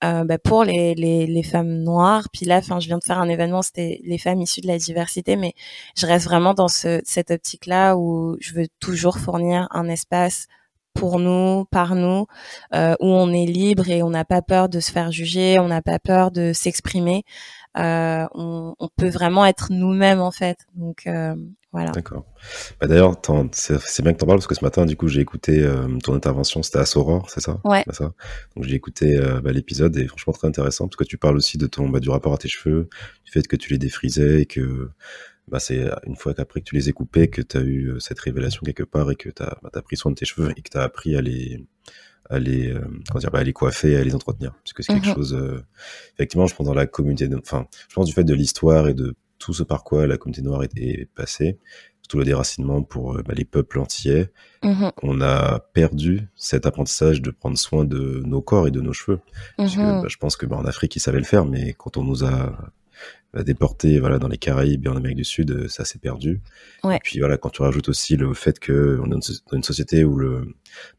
bah, 0.00 0.38
pour 0.38 0.64
les, 0.64 0.94
les, 0.94 1.26
les, 1.26 1.42
femmes 1.42 1.78
noires. 1.82 2.28
Puis 2.32 2.44
là, 2.46 2.58
enfin, 2.58 2.80
je 2.80 2.88
viens 2.88 2.98
de 2.98 3.04
faire 3.04 3.20
un 3.20 3.28
événement, 3.28 3.62
c'était 3.62 4.00
les 4.04 4.18
femmes 4.18 4.40
issues 4.40 4.60
de 4.60 4.66
la 4.66 4.78
diversité, 4.78 5.36
mais 5.36 5.54
je 5.96 6.06
reste 6.06 6.24
vraiment 6.24 6.54
dans 6.54 6.68
ce, 6.68 7.00
cette 7.04 7.30
optique-là 7.30 7.96
où 7.96 8.36
je 8.40 8.54
veux 8.54 8.66
toujours 8.80 9.18
fournir 9.18 9.68
un 9.70 9.88
espace 9.88 10.48
pour 10.94 11.18
nous, 11.18 11.64
par 11.66 11.94
nous, 11.94 12.26
euh, 12.74 12.94
où 13.00 13.06
on 13.06 13.32
est 13.32 13.46
libre 13.46 13.88
et 13.88 14.02
on 14.02 14.10
n'a 14.10 14.24
pas 14.24 14.42
peur 14.42 14.68
de 14.68 14.80
se 14.80 14.92
faire 14.92 15.10
juger, 15.10 15.58
on 15.58 15.68
n'a 15.68 15.82
pas 15.82 15.98
peur 15.98 16.30
de 16.30 16.52
s'exprimer. 16.52 17.24
Euh, 17.78 18.26
on, 18.34 18.74
on, 18.78 18.88
peut 18.96 19.08
vraiment 19.08 19.46
être 19.46 19.68
nous-mêmes 19.70 20.20
en 20.20 20.30
fait. 20.30 20.58
Donc 20.74 21.06
euh, 21.06 21.34
voilà. 21.72 21.90
D'accord. 21.92 22.26
Bah, 22.80 22.86
D'ailleurs, 22.86 23.16
c'est 23.52 24.02
bien 24.02 24.12
que 24.12 24.18
tu 24.18 24.24
en 24.24 24.26
parles 24.26 24.38
parce 24.38 24.46
que 24.46 24.54
ce 24.54 24.64
matin, 24.64 24.84
du 24.84 24.94
coup, 24.94 25.08
j'ai 25.08 25.20
écouté 25.20 25.62
euh, 25.62 25.88
ton 26.04 26.14
intervention. 26.14 26.62
C'était 26.62 26.78
à 26.78 26.84
Soror, 26.84 27.30
c'est 27.30 27.40
ça? 27.40 27.60
Ouais. 27.64 27.82
Ça? 27.90 28.12
Donc 28.54 28.64
j'ai 28.64 28.74
écouté 28.74 29.16
euh, 29.16 29.40
bah, 29.40 29.52
l'épisode 29.52 29.96
et 29.96 30.06
franchement 30.06 30.34
très 30.34 30.48
intéressant 30.48 30.86
parce 30.86 30.96
que 30.96 31.04
tu 31.04 31.16
parles 31.16 31.36
aussi 31.36 31.56
de 31.56 31.66
ton 31.66 31.88
bah, 31.88 32.00
du 32.00 32.10
rapport 32.10 32.34
à 32.34 32.38
tes 32.38 32.48
cheveux, 32.48 32.88
du 33.24 33.32
fait 33.32 33.46
que 33.48 33.56
tu 33.56 33.72
les 33.72 33.78
défrisais 33.78 34.42
et 34.42 34.46
que 34.46 34.90
bah, 35.48 35.60
c'est 35.60 35.90
une 36.06 36.16
fois 36.16 36.34
qu'après 36.34 36.60
que 36.60 36.66
tu 36.66 36.74
les 36.74 36.90
ai 36.90 36.92
coupés 36.92 37.28
que 37.28 37.40
tu 37.40 37.56
as 37.56 37.62
eu 37.62 37.88
euh, 37.88 38.00
cette 38.00 38.20
révélation 38.20 38.60
quelque 38.64 38.84
part 38.84 39.10
et 39.10 39.16
que 39.16 39.30
tu 39.30 39.42
as, 39.42 39.56
as, 39.72 39.82
pris 39.82 39.96
soin 39.96 40.12
de 40.12 40.16
tes 40.16 40.26
cheveux 40.26 40.52
et 40.56 40.62
que 40.62 40.70
tu 40.70 40.76
as 40.76 40.82
appris 40.82 41.16
à 41.16 41.22
les 41.22 41.64
à 42.30 42.38
les 42.38 42.70
euh, 42.70 42.80
comment 43.08 43.18
dire 43.18 43.34
à 43.34 43.42
les 43.42 43.52
coiffer 43.52 43.92
et 43.92 43.96
à 43.96 44.04
les 44.04 44.14
entretenir 44.14 44.52
parce 44.52 44.72
que 44.72 44.82
c'est 44.82 44.92
quelque 44.92 45.10
mmh 45.10 45.14
chose 45.14 45.62
effectivement 46.14 46.46
je 46.46 46.54
pense 46.54 46.66
dans 46.66 46.74
la 46.74 46.86
communauté 46.86 47.28
enfin 47.34 47.66
je 47.88 47.94
pense 47.94 48.06
du 48.06 48.12
fait 48.12 48.24
de 48.24 48.34
l'histoire 48.34 48.88
et 48.88 48.94
de 48.94 49.14
tout 49.42 49.52
ce 49.52 49.64
par 49.64 49.82
quoi 49.82 50.06
la 50.06 50.16
communauté 50.16 50.42
noire 50.42 50.62
est, 50.62 51.08
passée, 51.14 51.58
surtout 52.00 52.18
le 52.18 52.24
déracinement 52.24 52.82
pour 52.82 53.16
euh, 53.16 53.22
bah, 53.22 53.34
les 53.36 53.44
peuples 53.44 53.80
entiers, 53.80 54.28
mmh 54.62 54.90
on 55.02 55.20
a 55.20 55.58
perdu 55.72 56.28
cet 56.36 56.66
apprentissage 56.66 57.20
de 57.20 57.30
prendre 57.30 57.58
soin 57.58 57.84
de 57.84 58.22
nos 58.24 58.40
corps 58.40 58.68
et 58.68 58.70
de 58.70 58.80
nos 58.80 58.92
cheveux. 58.92 59.18
Que, 59.58 59.64
mmh 59.64 60.02
bah, 60.02 60.08
je 60.08 60.16
pense 60.16 60.36
que 60.36 60.46
bah, 60.46 60.56
en 60.56 60.64
Afrique, 60.64 60.94
ils 60.94 61.00
savaient 61.00 61.18
le 61.18 61.24
faire, 61.24 61.44
mais 61.44 61.72
quand 61.72 61.96
on 61.96 62.04
nous 62.04 62.24
a 62.24 62.56
bah, 63.34 63.42
déportés 63.42 63.98
voilà, 63.98 64.20
dans 64.20 64.28
les 64.28 64.38
Caraïbes 64.38 64.86
et 64.86 64.88
en 64.88 64.96
Amérique 64.96 65.16
du 65.16 65.24
Sud, 65.24 65.50
euh, 65.50 65.68
ça 65.68 65.84
s'est 65.84 65.98
perdu. 65.98 66.40
Ouais. 66.84 66.96
Et 66.96 67.00
puis 67.02 67.18
voilà, 67.18 67.36
quand 67.36 67.50
tu 67.50 67.62
rajoutes 67.62 67.88
aussi 67.88 68.16
le 68.16 68.32
fait 68.34 68.60
que 68.60 69.00
on 69.02 69.06
est 69.06 69.10
dans 69.10 69.56
une 69.56 69.64
société 69.64 70.04
où 70.04 70.16
le, 70.16 70.54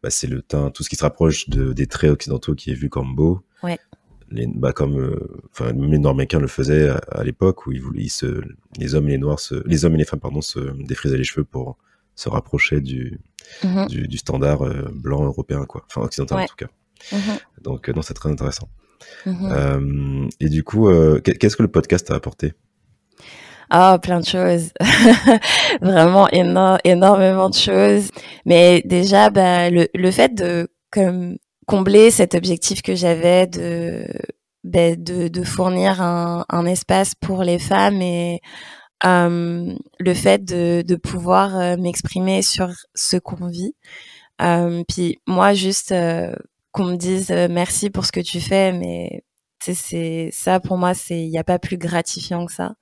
c'est 0.09 0.27
le 0.27 0.41
teint, 0.41 0.69
tout 0.69 0.83
ce 0.83 0.89
qui 0.89 0.97
se 0.97 1.03
rapproche 1.03 1.47
de, 1.47 1.71
des 1.71 1.87
traits 1.87 2.11
occidentaux 2.11 2.55
qui 2.55 2.71
est 2.71 2.75
vu 2.75 2.89
comme 2.89 3.15
beau. 3.15 3.45
Ouais 3.61 3.79
les, 4.29 4.47
bah 4.47 4.73
comme 4.73 4.99
euh, 4.99 5.73
les 5.75 5.99
Nord-Américains 5.99 6.39
le 6.39 6.47
faisaient 6.47 6.89
à, 6.89 7.23
l'époque 7.23 7.65
où 7.67 7.71
ils 7.71 7.81
voulaient 7.81 8.07
se, 8.07 8.41
les 8.77 8.95
hommes 8.95 9.07
et 9.07 9.11
les 9.11 9.17
noirs 9.17 9.39
se, 9.39 9.55
les 9.67 9.85
hommes 9.85 9.95
et 9.95 9.99
les 9.99 10.05
femmes 10.05 10.19
pardon 10.19 10.41
se 10.41 10.59
défrisaient 10.83 11.17
les 11.17 11.23
cheveux 11.23 11.45
pour 11.45 11.77
se 12.15 12.29
rapprocher 12.29 12.81
du 12.81 13.19
mmh 13.63 13.87
du, 13.87 14.07
du, 14.07 14.17
standard 14.17 14.63
euh, 14.63 14.89
blanc 14.93 15.23
européen 15.23 15.65
quoi. 15.65 15.85
Enfin 15.87 16.01
occidental 16.01 16.39
en 16.39 16.45
tout 16.45 16.55
cas. 16.55 16.67
Mmh 17.11 17.17
donc 17.61 17.89
euh, 17.89 17.93
non 17.93 18.01
c'est 18.01 18.13
très 18.13 18.29
intéressant. 18.29 18.69
Euh, 19.27 20.29
et 20.39 20.49
du 20.49 20.63
coup 20.63 20.89
qu'est-ce 21.23 21.57
que 21.57 21.63
le 21.63 21.71
podcast 21.71 22.09
a 22.11 22.15
apporté? 22.15 22.53
Ah, 23.69 23.95
oh, 23.95 23.99
plein 23.99 24.19
de 24.19 24.25
choses. 24.25 24.71
Vraiment 25.81 26.27
énormément 26.29 27.49
de 27.49 27.55
choses. 27.55 28.11
Mais 28.45 28.83
déjà, 28.85 29.31
bah, 29.31 29.71
le, 29.71 29.87
le 29.95 30.11
fait 30.11 30.35
de, 30.35 30.69
comme 30.91 31.37
combler 31.67 32.11
cet 32.11 32.35
objectif 32.35 32.81
que 32.81 32.95
j'avais 32.95 33.47
de, 33.47 34.05
ben, 34.63 35.01
de, 35.01 35.27
de 35.27 35.43
fournir 35.43 36.01
un, 36.01 36.45
un, 36.49 36.65
espace 36.65 37.15
pour 37.15 37.43
les 37.43 37.59
femmes 37.59 38.01
et 38.01 38.41
euh, 39.05 39.73
le 39.99 40.13
fait 40.13 40.43
de, 40.45 40.83
de 40.87 40.95
pouvoir 40.95 41.57
euh, 41.57 41.77
m'exprimer 41.77 42.41
sur 42.41 42.69
ce 42.95 43.17
qu'on 43.17 43.47
vit. 43.47 43.75
Euh, 44.41 44.83
puis 44.87 45.19
moi, 45.27 45.53
juste 45.53 45.91
euh, 45.91 46.35
qu'on 46.71 46.85
me 46.85 46.95
dise 46.97 47.31
euh, 47.31 47.47
merci 47.49 47.89
pour 47.89 48.05
ce 48.05 48.11
que 48.11 48.19
tu 48.19 48.39
fais, 48.41 48.73
mais 48.73 49.23
c'est 49.59 50.29
ça 50.31 50.59
pour 50.59 50.77
moi, 50.77 50.93
c'est 50.93 51.21
il 51.21 51.29
n'y 51.29 51.37
a 51.37 51.43
pas 51.43 51.59
plus 51.59 51.77
gratifiant 51.77 52.45
que 52.45 52.53
ça. 52.53 52.73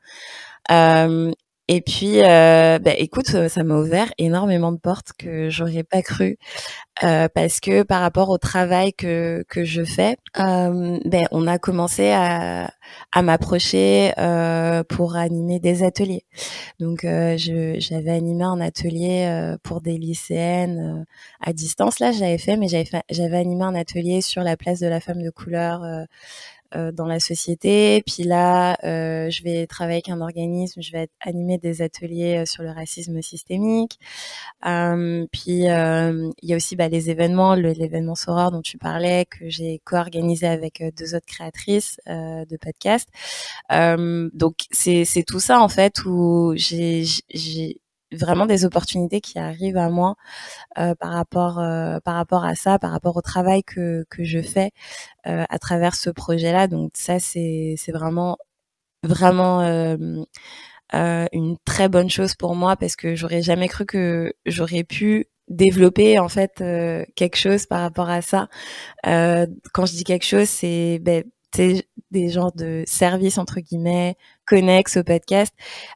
Et 1.74 1.80
puis, 1.80 2.22
euh, 2.22 2.80
bah, 2.80 2.92
écoute, 2.98 3.28
ça 3.48 3.64
m'a 3.64 3.76
ouvert 3.76 4.12
énormément 4.18 4.74
de 4.74 4.78
portes 4.78 5.14
que 5.18 5.50
j'aurais 5.50 5.84
pas 5.84 6.02
cru, 6.02 6.38
euh, 7.04 7.30
parce 7.34 7.62
que 7.62 7.84
par 7.84 8.02
rapport 8.02 8.30
au 8.30 8.38
travail 8.38 8.94
que 8.94 9.46
que 9.50 9.64
je 9.64 9.84
fais, 9.86 10.18
euh, 10.40 11.00
ben 11.06 11.28
on 11.32 11.48
a 11.48 11.60
commencé 11.60 12.12
à 12.12 12.70
à 13.14 13.22
m'approcher 13.22 14.14
euh, 14.20 14.84
pour 14.84 15.16
animer 15.16 15.60
des 15.62 15.84
ateliers. 15.84 16.26
Donc, 16.80 17.06
euh, 17.06 17.36
j'avais 17.38 18.12
animé 18.12 18.44
un 18.44 18.60
atelier 18.62 19.26
euh, 19.28 19.58
pour 19.64 19.82
des 19.82 19.98
lycéennes 19.98 21.06
à 21.42 21.54
distance. 21.54 22.00
Là, 22.00 22.12
j'avais 22.12 22.38
fait, 22.38 22.58
mais 22.58 22.68
j'avais 22.68 22.90
j'avais 23.10 23.38
animé 23.38 23.64
un 23.64 23.76
atelier 23.76 24.22
sur 24.22 24.44
la 24.44 24.58
place 24.58 24.80
de 24.82 24.88
la 24.88 25.00
femme 25.00 25.24
de 25.24 25.30
couleur 25.30 25.84
dans 26.74 27.06
la 27.06 27.20
société. 27.20 28.04
Puis 28.06 28.24
là, 28.24 28.78
je 28.84 29.44
vais 29.44 29.68
travailler 29.68 29.98
avec 29.98 30.10
un 30.10 30.22
organisme, 30.22 30.82
je 30.82 30.92
vais 30.92 31.08
animer 31.22 31.58
des 31.58 31.82
ateliers 31.82 32.46
sur 32.46 32.64
le 32.64 32.72
racisme 32.72 33.22
systémique. 33.22 34.00
puis 34.62 35.32
il 35.48 35.64
y 35.64 36.54
a 36.54 36.56
aussi 36.56 36.76
bah, 36.76 36.88
les 36.88 37.10
événements, 37.10 37.56
l'événement 37.56 38.16
Soror 38.16 38.52
dont 38.52 38.62
tu 38.62 38.78
parlais, 38.78 39.26
que 39.26 39.50
j'ai 39.50 39.82
co-organisé 39.86 40.48
avec 40.48 40.84
deux 40.98 41.16
autres 41.16 41.26
créatrices 41.26 42.00
de 42.08 42.58
podcasts. 42.58 43.10
donc 43.70 44.56
c'est 44.72 45.24
tout 45.28 45.40
ça 45.40 45.62
en 45.62 45.70
fait 45.70 46.06
où 46.06 46.54
j'ai 46.56 47.04
vraiment 48.12 48.46
des 48.46 48.66
opportunités 48.66 49.22
qui 49.22 49.40
arrivent 49.40 49.78
à 49.78 49.90
moi 49.90 50.16
euh, 50.78 50.96
par 50.96 51.12
rapport 51.12 51.60
euh, 51.60 52.00
par 52.02 52.16
rapport 52.16 52.46
à 52.46 52.56
ça, 52.56 52.80
par 52.80 52.92
rapport 52.92 53.18
au 53.18 53.22
travail 53.22 53.64
que 53.64 54.06
que 54.10 54.24
je 54.24 54.42
fais 54.42 54.72
euh, 55.28 55.46
à 55.50 55.60
travers 55.60 55.96
ce 55.96 56.10
projet-là. 56.10 56.68
Donc 56.68 56.92
ça 56.96 57.20
c'est 57.20 57.76
c'est 57.78 57.92
vraiment 57.92 58.38
vraiment 59.04 59.62
une 61.34 61.58
très 61.66 61.90
bonne 61.90 62.10
chose 62.10 62.36
pour 62.36 62.56
moi 62.56 62.76
parce 62.76 62.96
que 62.96 63.16
j'aurais 63.16 63.42
jamais 63.42 63.68
cru 63.68 63.86
que 63.86 64.34
j'aurais 64.46 64.84
pu 64.84 65.28
développer 65.48 66.20
en 66.20 66.30
fait 66.30 66.64
quelque 67.16 67.38
chose 67.38 67.66
par 67.66 67.82
rapport 67.82 68.10
à 68.10 68.22
ça. 68.22 68.48
quand 69.04 69.86
je 69.86 69.94
dis 69.94 70.04
quelque 70.04 70.26
chose, 70.26 70.50
c'est 70.50 71.00
ben, 71.00 71.24
des 72.12 72.30
genres 72.30 72.54
de 72.54 72.84
services 72.86 73.38
entre 73.38 73.60
guillemets 73.60 74.16
connexes 74.52 74.98
au 74.98 75.04
podcast 75.04 75.54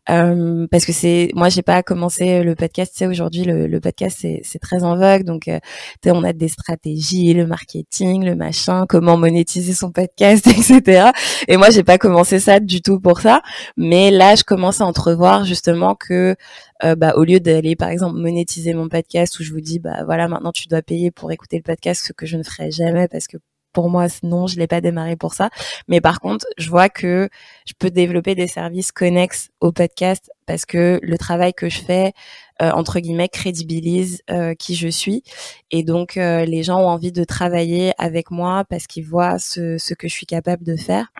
euh, 0.09 0.65
parce 0.71 0.85
que 0.85 0.93
c'est 0.93 1.29
moi 1.35 1.49
j'ai 1.49 1.61
pas 1.61 1.83
commencé 1.83 2.41
le 2.41 2.55
podcast 2.55 2.93
tu 2.93 2.99
sais 2.99 3.07
aujourd'hui 3.07 3.43
le, 3.43 3.67
le, 3.67 3.79
podcast 3.81 4.17
c'est, 4.21 4.39
c'est 4.45 4.59
très 4.59 4.83
en 4.85 4.95
vogue. 4.95 5.23
Donc 5.23 5.49
euh, 5.49 5.59
on 6.05 6.23
a 6.23 6.31
des 6.31 6.47
stratégies 6.47 7.33
le 7.33 7.45
marketing 7.47 8.23
le 8.23 8.35
machin 8.35 8.85
comment 8.87 9.17
monétiser 9.17 9.73
son 9.73 9.91
podcast 9.91 10.47
etc 10.57 11.09
et 11.49 11.57
moi 11.57 11.69
j'ai 11.69 11.83
pas 11.83 11.97
commencé 11.97 12.39
ça 12.39 12.61
du 12.61 12.81
tout 12.81 13.01
pour 13.01 13.19
ça. 13.19 13.41
Mais 13.75 14.09
là 14.09 14.35
je 14.35 14.43
commence 14.43 14.79
à 14.79 14.85
entrevoir 14.85 15.43
justement 15.43 15.93
que 15.93 16.35
euh, 16.83 16.95
bah, 16.95 17.13
au 17.17 17.25
lieu 17.25 17.41
d'aller 17.41 17.75
par 17.75 17.89
exemple 17.89 18.17
monétiser 18.17 18.73
mon 18.73 18.87
podcast 18.87 19.37
où 19.39 19.43
je 19.43 19.51
vous 19.51 19.61
dis 19.61 19.79
bah 19.79 20.05
voilà 20.05 20.29
maintenant 20.29 20.53
tu 20.53 20.67
dois 20.69 20.81
payer 20.81 21.11
pour 21.11 21.31
écouter 21.33 21.57
le 21.57 21.63
podcast 21.63 22.05
ce 22.07 22.13
que 22.13 22.25
je 22.25 22.37
ne 22.37 22.43
ferai 22.43 22.71
jamais 22.71 23.09
parce 23.09 23.27
que 23.27 23.37
pour 23.75 23.89
moi, 23.89 24.07
non, 24.23 24.47
je 24.47 24.57
l'ai 24.57 24.67
pas 24.67 24.81
démarré 24.81 25.17
pour 25.17 25.33
ça. 25.35 25.49
Mais 25.89 26.01
par 26.01 26.21
contre, 26.21 26.47
je 26.57 26.69
vois 26.69 26.87
que 26.87 27.29
je 27.67 27.73
peux 27.77 27.91
développer 27.91 28.33
des 28.33 28.47
services 28.47 28.93
connexes 28.93 29.49
au 29.59 29.73
podcast 29.73 30.31
parce 30.47 30.65
que 30.65 30.99
le 31.03 31.17
travail 31.17 31.53
que 31.53 31.69
je 31.69 31.79
fais, 31.79 32.13
euh, 32.61 32.71
entre 32.71 33.01
guillemets, 33.01 33.27
crédibilise 33.27 34.21
euh, 34.31 34.53
qui 34.53 34.75
je 34.75 34.87
suis. 34.87 35.23
Et 35.71 35.83
donc, 35.83 36.15
euh, 36.15 36.45
les 36.45 36.63
gens 36.63 36.79
ont 36.79 36.87
envie 36.87 37.11
de 37.11 37.25
travailler 37.25 37.91
avec 37.97 38.31
moi 38.31 38.63
parce 38.69 38.87
qu'ils 38.87 39.03
voient 39.05 39.39
ce, 39.39 39.77
ce, 39.77 39.93
que 39.93 40.07
je 40.07 40.13
suis 40.13 40.25
capable 40.25 40.63
de 40.63 40.77
faire. 40.77 41.11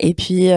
et 0.00 0.14
puis, 0.14 0.48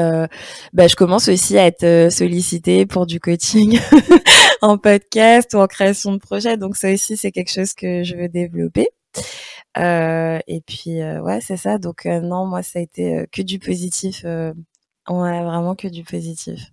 bah, 0.73 0.87
je 0.87 0.95
commence 0.95 1.27
aussi 1.27 1.57
à 1.59 1.67
être 1.67 2.11
sollicitée 2.11 2.87
pour 2.87 3.05
du 3.05 3.19
coaching 3.19 3.79
en 4.61 4.79
podcast 4.79 5.53
ou 5.53 5.57
en 5.57 5.67
création 5.67 6.13
de 6.13 6.17
projet. 6.17 6.57
Donc, 6.57 6.77
ça 6.77 6.91
aussi, 6.91 7.15
c'est 7.15 7.31
quelque 7.31 7.51
chose 7.51 7.73
que 7.75 8.03
je 8.03 8.15
veux 8.15 8.27
développer. 8.29 8.87
Euh, 9.77 10.39
et 10.47 10.61
puis 10.61 11.01
euh, 11.01 11.21
ouais, 11.21 11.41
c'est 11.41 11.57
ça. 11.57 11.77
Donc 11.77 12.05
euh, 12.05 12.21
non, 12.21 12.45
moi 12.45 12.63
ça 12.63 12.79
a 12.79 12.81
été 12.81 13.25
que 13.31 13.41
du 13.41 13.59
positif. 13.59 14.23
ouais, 14.23 14.53
vraiment 15.07 15.75
que 15.75 15.87
du 15.87 16.03
positif. 16.03 16.71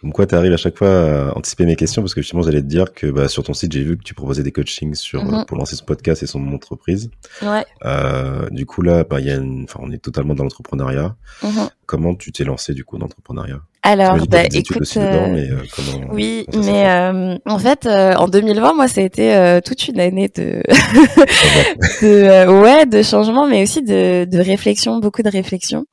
Comme 0.00 0.12
quoi, 0.12 0.26
tu 0.26 0.34
arrives 0.34 0.52
à 0.52 0.56
chaque 0.56 0.76
fois 0.76 1.30
à 1.30 1.36
anticiper 1.36 1.64
mes 1.64 1.76
questions 1.76 2.02
parce 2.02 2.14
que 2.14 2.20
justement, 2.20 2.42
j'allais 2.42 2.62
te 2.62 2.66
dire 2.66 2.92
que 2.92 3.06
bah, 3.08 3.28
sur 3.28 3.44
ton 3.44 3.52
site, 3.52 3.72
j'ai 3.72 3.82
vu 3.82 3.96
que 3.96 4.02
tu 4.02 4.14
proposais 4.14 4.42
des 4.42 4.52
coachings 4.52 4.94
sur, 4.94 5.24
mmh 5.24 5.46
pour 5.46 5.56
lancer 5.56 5.76
ce 5.76 5.84
podcast 5.84 6.22
et 6.22 6.26
son 6.26 6.52
entreprise. 6.52 7.10
Ouais. 7.42 7.64
Euh, 7.84 8.48
du 8.50 8.66
coup, 8.66 8.82
là, 8.82 9.04
bah, 9.04 9.20
y 9.20 9.30
a 9.30 9.36
une... 9.36 9.64
enfin, 9.64 9.80
on 9.82 9.90
est 9.90 10.02
totalement 10.02 10.34
dans 10.34 10.44
l'entrepreneuriat. 10.44 11.16
Mmh 11.42 11.68
comment 11.86 12.14
tu 12.14 12.32
t'es 12.32 12.44
lancé 12.44 12.74
du 12.74 12.84
coup 12.84 12.98
d'entrepreneuriat 12.98 13.62
alors, 13.82 14.16
bah, 14.28 14.44
écoute, 14.52 14.82
dedans, 14.96 15.28
mais, 15.30 15.50
euh, 15.50 15.62
comment, 15.74 16.12
oui, 16.12 16.46
mais 16.52 16.88
euh, 16.88 17.36
en 17.46 17.58
fait, 17.58 17.86
euh, 17.86 18.14
en 18.14 18.28
2020, 18.28 18.74
moi, 18.74 18.88
ça 18.88 19.00
a 19.00 19.04
été 19.04 19.60
toute 19.64 19.86
une 19.88 20.00
année 20.00 20.28
de, 20.34 20.62
de 22.02 22.60
ouais, 22.60 22.86
de 22.86 23.02
changement, 23.02 23.46
mais 23.46 23.62
aussi 23.62 23.82
de, 23.82 24.24
de 24.24 24.38
réflexion, 24.38 24.98
beaucoup 24.98 25.22
de 25.22 25.30
réflexion. 25.30 25.84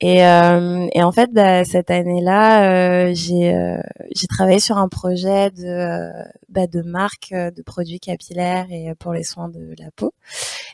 Et, 0.00 0.18
et 0.18 1.02
en 1.02 1.12
fait, 1.12 1.30
bah, 1.32 1.64
cette 1.64 1.90
année-là, 1.90 3.12
j'ai 3.12 3.76
j'ai 4.14 4.26
travaillé 4.26 4.60
sur 4.60 4.78
un 4.78 4.88
projet 4.88 5.50
de 5.50 6.10
bah, 6.48 6.66
marque 6.84 7.32
de 7.32 7.62
produits 7.62 8.00
capillaires 8.00 8.66
et 8.70 8.94
pour 8.98 9.12
les 9.12 9.24
soins 9.24 9.48
de 9.48 9.74
la 9.78 9.90
peau. 9.94 10.12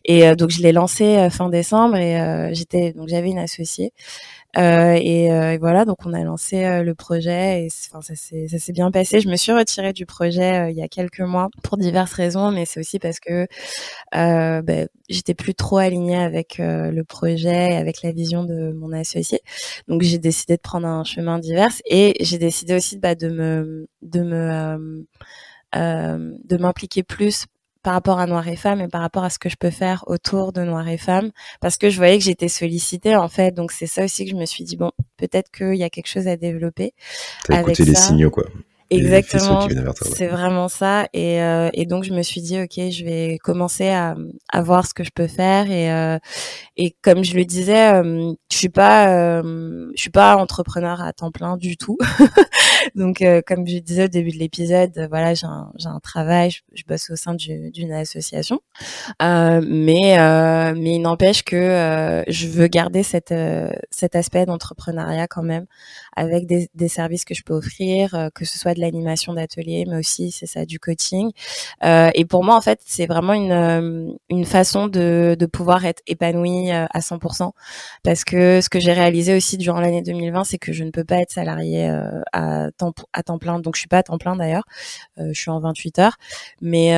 Et 0.04 0.34
donc, 0.36 0.50
je 0.50 0.62
l'ai 0.62 0.72
lancé 0.72 1.28
fin 1.30 1.48
décembre 1.48 1.96
et 1.96 2.54
j'étais 2.54 2.92
donc 2.92 3.08
j'avais 3.08 3.30
une 3.30 3.38
associée. 3.38 3.92
Euh, 4.58 4.98
et, 4.98 5.30
euh, 5.30 5.52
et, 5.52 5.58
voilà, 5.58 5.84
donc 5.84 5.98
on 6.06 6.14
a 6.14 6.22
lancé 6.24 6.64
euh, 6.64 6.82
le 6.82 6.94
projet 6.94 7.64
et 7.64 7.68
enfin 7.92 8.00
ça 8.00 8.14
s'est 8.14 8.72
bien 8.72 8.90
passé. 8.90 9.20
Je 9.20 9.28
me 9.28 9.36
suis 9.36 9.52
retirée 9.52 9.92
du 9.92 10.06
projet 10.06 10.70
il 10.70 10.76
y 10.76 10.82
a 10.82 10.88
quelques 10.88 11.20
mois 11.20 11.48
pour 11.62 11.76
diverses 11.76 12.12
raisons, 12.14 12.50
mais 12.52 12.64
c'est 12.64 12.80
aussi 12.80 12.98
parce 12.98 13.20
que 13.20 13.46
ben, 14.12 14.88
j'étais 15.08 15.34
plus 15.34 15.54
trop 15.54 15.76
alignée 15.78 16.16
avec 16.16 16.56
le 16.58 17.02
projet, 17.02 17.76
avec 17.76 18.02
la 18.02 18.12
vision 18.12 18.44
de 18.44 18.65
mon 18.72 18.92
associé. 18.92 19.40
Donc 19.88 20.02
j'ai 20.02 20.18
décidé 20.18 20.56
de 20.56 20.60
prendre 20.60 20.86
un 20.86 21.04
chemin 21.04 21.38
divers 21.38 21.74
et 21.84 22.14
j'ai 22.20 22.38
décidé 22.38 22.74
aussi 22.74 22.98
bah, 22.98 23.14
de 23.14 23.28
me 23.28 23.88
de 24.02 24.22
me 24.22 25.06
de 25.74 26.56
m'impliquer 26.56 27.02
plus 27.02 27.46
par 27.86 27.94
rapport 27.94 28.18
à 28.18 28.26
Noir 28.26 28.48
et 28.48 28.56
Femme 28.56 28.80
et 28.80 28.88
par 28.88 29.00
rapport 29.00 29.22
à 29.22 29.30
ce 29.30 29.38
que 29.38 29.48
je 29.48 29.54
peux 29.54 29.70
faire 29.70 30.02
autour 30.08 30.52
de 30.52 30.62
Noir 30.62 30.88
et 30.88 30.96
Femme 30.96 31.30
parce 31.60 31.76
que 31.76 31.88
je 31.88 31.98
voyais 31.98 32.18
que 32.18 32.24
j'étais 32.24 32.48
sollicitée 32.48 33.14
en 33.14 33.28
fait. 33.28 33.52
Donc 33.52 33.70
c'est 33.70 33.86
ça 33.86 34.04
aussi 34.04 34.24
que 34.24 34.32
je 34.32 34.36
me 34.36 34.44
suis 34.44 34.64
dit 34.64 34.76
bon 34.76 34.90
peut-être 35.16 35.52
qu'il 35.52 35.76
y 35.76 35.84
a 35.84 35.90
quelque 35.90 36.08
chose 36.08 36.26
à 36.26 36.36
développer 36.36 36.94
T'as 37.44 37.60
écouté 37.60 37.84
les 37.84 37.94
signaux 37.94 38.30
quoi 38.30 38.44
Exactement, 38.90 39.68
c'est 40.14 40.28
vraiment 40.28 40.68
ça. 40.68 41.08
Et, 41.12 41.42
euh, 41.42 41.70
et, 41.72 41.86
donc 41.86 42.04
je 42.04 42.12
me 42.12 42.22
suis 42.22 42.40
dit 42.40 42.60
ok, 42.60 42.90
je 42.90 43.04
vais 43.04 43.38
commencer 43.38 43.88
à, 43.88 44.14
à 44.52 44.62
voir 44.62 44.86
ce 44.86 44.94
que 44.94 45.02
je 45.02 45.10
peux 45.12 45.26
faire. 45.26 45.70
Et, 45.70 45.90
euh, 45.90 46.18
et 46.76 46.94
comme 47.02 47.24
je 47.24 47.34
le 47.36 47.44
disais, 47.44 47.94
euh, 47.94 48.32
je 48.50 48.56
suis 48.56 48.68
pas, 48.68 49.08
euh, 49.08 49.90
je 49.94 50.00
suis 50.00 50.10
pas 50.10 50.36
entrepreneur 50.36 51.00
à 51.02 51.12
temps 51.12 51.30
plein 51.30 51.56
du 51.56 51.76
tout. 51.76 51.96
donc 52.94 53.22
euh, 53.22 53.40
comme 53.44 53.66
je 53.66 53.78
disais 53.78 54.04
au 54.04 54.08
début 54.08 54.30
de 54.30 54.38
l'épisode, 54.38 54.92
voilà, 55.10 55.34
j'ai 55.34 55.46
un, 55.46 55.72
un 55.84 56.00
travail, 56.00 56.50
je, 56.50 56.82
bosse 56.86 57.10
au 57.10 57.16
sein 57.16 57.34
d'une 57.34 57.92
association, 57.92 58.60
mais 59.20 60.16
mais 60.76 60.94
il 60.94 61.00
n'empêche 61.00 61.42
que 61.42 62.24
je 62.28 62.46
veux 62.46 62.68
garder 62.68 63.02
cette 63.02 63.34
cet 63.90 64.14
aspect 64.14 64.46
d'entrepreneuriat 64.46 65.26
quand 65.26 65.42
même 65.42 65.66
avec 66.14 66.46
des, 66.46 66.68
des 66.74 66.88
services 66.88 67.24
que 67.24 67.34
je 67.34 67.42
peux 67.42 67.54
offrir, 67.54 68.30
que 68.34 68.44
ce 68.44 68.58
soit 68.58 68.75
de 68.76 68.80
l'animation 68.80 69.32
d'atelier, 69.34 69.84
mais 69.88 69.96
aussi 69.96 70.30
c'est 70.30 70.46
ça 70.46 70.64
du 70.64 70.78
coaching. 70.78 71.30
Euh, 71.84 72.10
et 72.14 72.24
pour 72.24 72.44
moi, 72.44 72.56
en 72.56 72.60
fait, 72.60 72.80
c'est 72.84 73.06
vraiment 73.06 73.32
une, 73.32 73.52
euh, 73.52 74.12
une 74.30 74.44
façon 74.44 74.86
de, 74.88 75.36
de 75.38 75.46
pouvoir 75.46 75.84
être 75.84 76.02
épanouie 76.06 76.70
euh, 76.72 76.86
à 76.90 77.00
100%. 77.00 77.52
Parce 78.02 78.24
que 78.24 78.60
ce 78.60 78.68
que 78.68 78.80
j'ai 78.80 78.92
réalisé 78.92 79.34
aussi 79.36 79.56
durant 79.58 79.80
l'année 79.80 80.02
2020, 80.02 80.44
c'est 80.44 80.58
que 80.58 80.72
je 80.72 80.84
ne 80.84 80.90
peux 80.90 81.04
pas 81.04 81.16
être 81.18 81.32
salariée 81.32 81.88
à 82.32 82.70
temps 82.76 82.92
à 83.12 83.22
temps 83.22 83.38
plein. 83.38 83.58
Donc 83.60 83.74
je 83.76 83.80
suis 83.80 83.88
pas 83.88 83.98
à 83.98 84.02
temps 84.02 84.18
plein 84.18 84.36
d'ailleurs. 84.36 84.64
je 85.18 85.32
suis 85.32 85.50
en 85.50 85.60
28 85.60 85.98
heures, 85.98 86.16
mais 86.60 86.90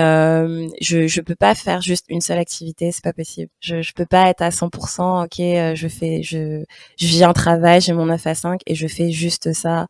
je 0.80 1.06
je 1.06 1.20
peux 1.20 1.34
pas 1.34 1.54
faire 1.54 1.80
juste 1.80 2.06
une 2.08 2.20
seule 2.20 2.38
activité. 2.38 2.92
C'est 2.92 3.04
pas 3.04 3.12
possible. 3.12 3.50
Je 3.60 3.82
je 3.82 3.92
peux 3.94 4.06
pas 4.06 4.28
être 4.28 4.42
à 4.42 4.50
100%. 4.50 5.24
Ok, 5.24 5.36
je 5.38 5.88
fais 5.88 6.22
je 6.22 6.64
je 6.98 7.06
viens 7.06 7.32
travail, 7.32 7.80
j'ai 7.80 7.92
mon 7.92 8.06
9 8.06 8.26
à 8.26 8.34
5 8.34 8.60
et 8.66 8.74
je 8.74 8.86
fais 8.86 9.10
juste 9.10 9.52
ça 9.52 9.86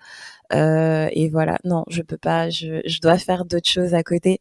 euh, 0.54 1.08
et 1.12 1.28
voilà, 1.28 1.58
non, 1.64 1.84
je 1.88 2.02
peux 2.02 2.16
pas, 2.16 2.50
je, 2.50 2.80
je 2.84 3.00
dois 3.00 3.18
faire 3.18 3.44
d'autres 3.44 3.68
choses 3.68 3.94
à 3.94 4.02
côté. 4.02 4.40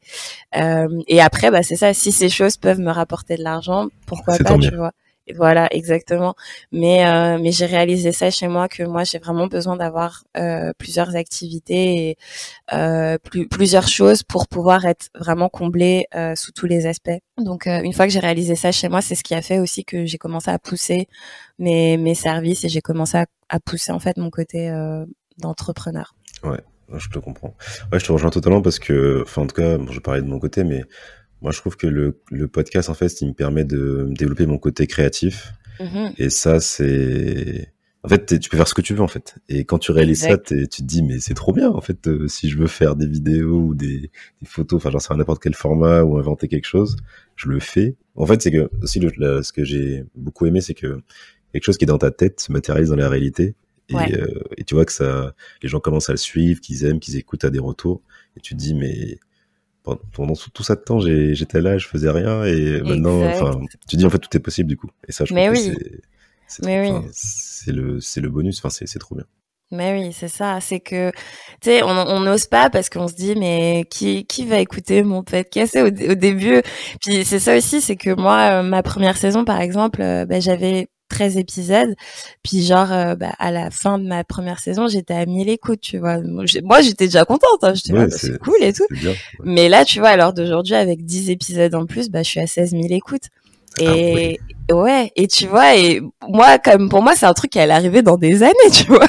Euh, 0.55 0.87
et 1.07 1.21
après, 1.21 1.51
bah, 1.51 1.63
c'est 1.63 1.75
ça, 1.75 1.93
si 1.93 2.11
ces 2.11 2.29
choses 2.29 2.57
peuvent 2.57 2.79
me 2.79 2.91
rapporter 2.91 3.35
de 3.37 3.43
l'argent, 3.43 3.87
pourquoi 4.05 4.37
pas, 4.37 4.57
tu 4.57 4.75
vois. 4.75 4.93
Et 5.27 5.33
voilà, 5.33 5.67
exactement. 5.71 6.35
Mais 6.71 7.05
euh, 7.05 7.37
mais 7.37 7.51
j'ai 7.51 7.65
réalisé 7.65 8.13
ça 8.13 8.31
chez 8.31 8.47
moi 8.47 8.69
que 8.69 8.83
moi 8.83 9.03
j'ai 9.03 9.19
vraiment 9.19 9.47
besoin 9.47 9.75
d'avoir 9.75 10.23
euh, 10.37 10.71
plusieurs 10.77 11.17
activités 11.17 12.11
et 12.11 12.17
euh, 12.73 13.17
plus, 13.17 13.47
plusieurs 13.47 13.89
choses 13.89 14.23
pour 14.23 14.47
pouvoir 14.47 14.85
être 14.85 15.09
vraiment 15.15 15.49
comblée 15.49 16.07
euh, 16.15 16.35
sous 16.35 16.53
tous 16.53 16.65
les 16.65 16.85
aspects. 16.85 17.19
Donc 17.37 17.67
euh, 17.67 17.81
une 17.81 17.91
fois 17.91 18.05
que 18.07 18.13
j'ai 18.13 18.19
réalisé 18.19 18.55
ça 18.55 18.71
chez 18.71 18.87
moi, 18.87 19.01
c'est 19.01 19.15
ce 19.15 19.23
qui 19.23 19.35
a 19.35 19.41
fait 19.41 19.59
aussi 19.59 19.83
que 19.83 20.05
j'ai 20.05 20.17
commencé 20.17 20.49
à 20.49 20.59
pousser 20.59 21.07
mes 21.59 21.97
mes 21.97 22.15
services 22.15 22.63
et 22.63 22.69
j'ai 22.69 22.81
commencé 22.81 23.17
à, 23.17 23.25
à, 23.49 23.59
pousser 23.59 23.91
en 23.91 23.99
fait 23.99 24.15
mon 24.15 24.29
côté 24.29 24.71
d'entrepreneur. 25.38 26.15
Ouais, 26.44 26.60
je 26.96 27.10
te 27.10 27.20
comprends. 27.20 27.56
Ouais, 27.91 28.00
je 28.00 28.06
te 28.06 28.12
rejoins 28.12 28.29
totalement 28.29 28.62
parce 28.62 28.79
que, 28.79 29.22
enfin, 29.24 29.44
en 29.44 29.48
tout 29.48 29.56
cas, 29.56 29.77
bon, 29.77 29.91
je 29.91 30.00
parlais 30.00 30.22
de 30.22 30.27
mon 30.27 30.39
côté, 30.39 30.63
mais 30.63 30.84
moi, 31.41 31.51
je 31.51 31.60
trouve 31.60 31.77
que 31.77 31.88
le, 31.88 32.20
le 32.32 32.48
podcast, 32.48 32.89
en 32.89 32.94
fait, 32.94 33.22
il 33.22 33.29
me 33.29 33.34
permet 33.34 33.63
de 33.63 34.08
développer 34.12 34.46
mon 34.46 34.58
côté 34.58 34.88
créatif. 34.88 35.53
Mm-hmm. 35.79 36.13
Et 36.17 36.29
ça, 36.29 36.60
c'est. 36.60 37.74
En 38.03 38.10
fait, 38.10 38.39
tu 38.39 38.50
peux 38.50 38.56
faire 38.56 38.67
ce 38.67 38.74
que 38.74 38.82
tu 38.82 38.94
veux, 38.94 39.01
en 39.01 39.08
fait. 39.08 39.36
Et 39.50 39.65
quand 39.65 39.79
tu 39.79 39.91
réalises 39.91 40.22
ça, 40.22 40.38
tu 40.38 40.67
te 40.67 40.82
dis, 40.84 41.03
mais 41.03 41.20
c'est 41.20 41.34
trop 41.34 41.51
bien, 41.51 41.70
en 41.70 41.82
fait, 41.82 42.08
euh, 42.08 42.27
si 42.27 42.50
je 42.50 42.58
veux 42.58 42.67
faire 42.67 42.96
des 42.96 43.08
vidéos 43.08 43.60
ou 43.60 43.75
des, 43.75 44.12
des 44.41 44.48
photos, 44.48 44.77
enfin, 44.77 44.91
j'en 44.91 45.00
sais 45.00 45.13
n'importe 45.13 45.44
quel 45.44 45.56
format 45.56 46.03
ou 46.03 46.17
inventer 46.17 46.48
quelque 46.48 46.67
chose, 46.67 46.96
je 47.36 47.50
le 47.50 47.60
fais. 47.60 47.98
En 48.15 48.25
fait, 48.25 48.41
c'est 48.41 48.51
que, 48.51 48.70
aussi, 48.82 49.00
le, 49.01 49.44
ce 49.44 49.51
que 49.51 49.65
j'ai 49.65 50.06
beaucoup 50.15 50.46
aimé, 50.46 50.62
c'est 50.62 50.74
que 50.74 51.01
quelque 51.51 51.63
chose 51.63 51.77
qui 51.77 51.84
est 51.84 51.88
dans 51.88 51.98
ta 51.98 52.12
tête 52.12 52.39
se 52.39 52.51
matérialise 52.51 52.89
dans 52.89 52.96
la 52.96 53.10
réalité. 53.10 53.56
Et, 53.89 53.96
euh, 53.96 54.44
et, 54.58 54.63
tu 54.63 54.75
vois 54.75 54.86
que 54.86 54.91
ça, 54.91 55.34
les 55.62 55.70
gens 55.70 55.79
commencent 55.79 56.10
à 56.10 56.13
le 56.13 56.17
suivre, 56.17 56.60
qu'ils 56.60 56.86
aiment, 56.86 57.00
qu'ils 57.00 57.15
écoutent 57.15 57.46
à 57.46 57.50
des 57.50 57.60
retours. 57.60 58.01
Et 58.36 58.41
tu 58.41 58.53
te 58.53 58.60
dis, 58.60 58.74
mais 58.74 59.20
pendant 60.12 60.34
tout 60.36 60.63
ça 60.63 60.75
de 60.75 60.82
temps, 60.82 61.00
j'étais 61.00 61.62
là, 61.62 61.77
je 61.77 61.88
faisais 61.88 62.10
rien. 62.10 62.44
Et 62.44 62.82
maintenant, 62.82 63.24
enfin, 63.24 63.60
tu 63.88 63.96
dis, 63.96 64.06
en 64.06 64.10
fait, 64.10 64.20
tout 64.20 64.36
est 64.36 64.41
possible 64.41 64.70
du 64.70 64.77
coup. 64.77 64.89
Et 65.08 65.12
ça, 65.12 65.25
je 65.25 65.34
mais 65.34 65.46
trouve 65.46 65.58
oui. 65.58 65.74
que 65.74 67.12
c'est 67.12 67.72
le, 67.72 68.00
le 68.00 68.29
bonus. 68.29 68.60
Enfin, 68.60 68.70
c'est 68.70 69.00
trop 69.00 69.15
bien. 69.15 69.25
Mais 69.72 70.00
oui, 70.00 70.13
c'est 70.13 70.29
ça. 70.29 70.60
C'est 70.62 70.79
que, 70.79 71.12
tu 71.62 71.70
sais, 71.70 71.84
on 71.84 72.20
n'ose 72.22 72.46
pas 72.46 72.70
parce 72.70 72.89
qu'on 72.89 73.08
se 73.08 73.15
dit, 73.15 73.36
mais 73.36 73.86
qui, 73.89 74.25
qui 74.25 74.46
va 74.46 74.60
écouter 74.60 75.03
mon 75.03 75.24
podcast 75.24 75.75
au, 75.75 75.88
au 75.88 76.15
début? 76.15 76.62
Puis 77.01 77.25
c'est 77.25 77.39
ça 77.39 77.58
aussi, 77.58 77.82
c'est 77.82 77.98
que 77.98 78.13
moi, 78.15 78.62
euh, 78.62 78.63
ma 78.63 78.82
première 78.82 79.17
saison, 79.17 79.44
par 79.44 79.60
exemple, 79.60 80.01
euh, 80.01 80.25
bah, 80.25 80.39
j'avais 80.39 80.88
13 81.07 81.37
épisodes. 81.37 81.95
Puis 82.43 82.63
genre, 82.63 82.91
euh, 82.91 83.15
bah, 83.15 83.33
à 83.39 83.51
la 83.51 83.71
fin 83.71 83.99
de 83.99 84.07
ma 84.07 84.23
première 84.23 84.59
saison, 84.59 84.87
j'étais 84.87 85.13
à 85.13 85.25
1000 85.25 85.49
écoutes, 85.49 85.81
tu 85.81 85.97
vois. 85.97 86.19
Moi, 86.19 86.81
j'étais 86.81 87.05
déjà 87.05 87.25
contente. 87.25 87.63
Hein. 87.63 87.73
J'étais 87.73 87.93
bah, 87.93 88.09
c'est 88.09 88.37
cool 88.39 88.61
et 88.61 88.73
tout. 88.73 88.87
Mais 89.43 89.69
là, 89.69 89.85
tu 89.85 89.99
vois, 89.99 90.15
l'heure 90.15 90.33
d'aujourd'hui, 90.33 90.75
avec 90.75 91.05
10 91.05 91.29
épisodes 91.29 91.75
en 91.75 91.85
plus, 91.85 92.09
bah, 92.09 92.23
je 92.23 92.29
suis 92.29 92.39
à 92.39 92.47
16 92.47 92.71
000 92.71 92.83
écoutes. 92.91 93.29
Ah 93.79 93.95
et 93.95 94.39
ouais, 94.71 95.11
et 95.15 95.27
tu 95.27 95.45
vois, 95.45 95.75
et 95.75 96.01
moi, 96.27 96.57
comme 96.57 96.89
pour 96.89 97.01
moi, 97.01 97.15
c'est 97.15 97.25
un 97.25 97.33
truc 97.33 97.51
qui 97.51 97.59
allait 97.59 97.73
arriver 97.73 98.01
dans 98.01 98.17
des 98.17 98.41
années, 98.43 98.53
tu 98.71 98.85
vois. 98.85 99.07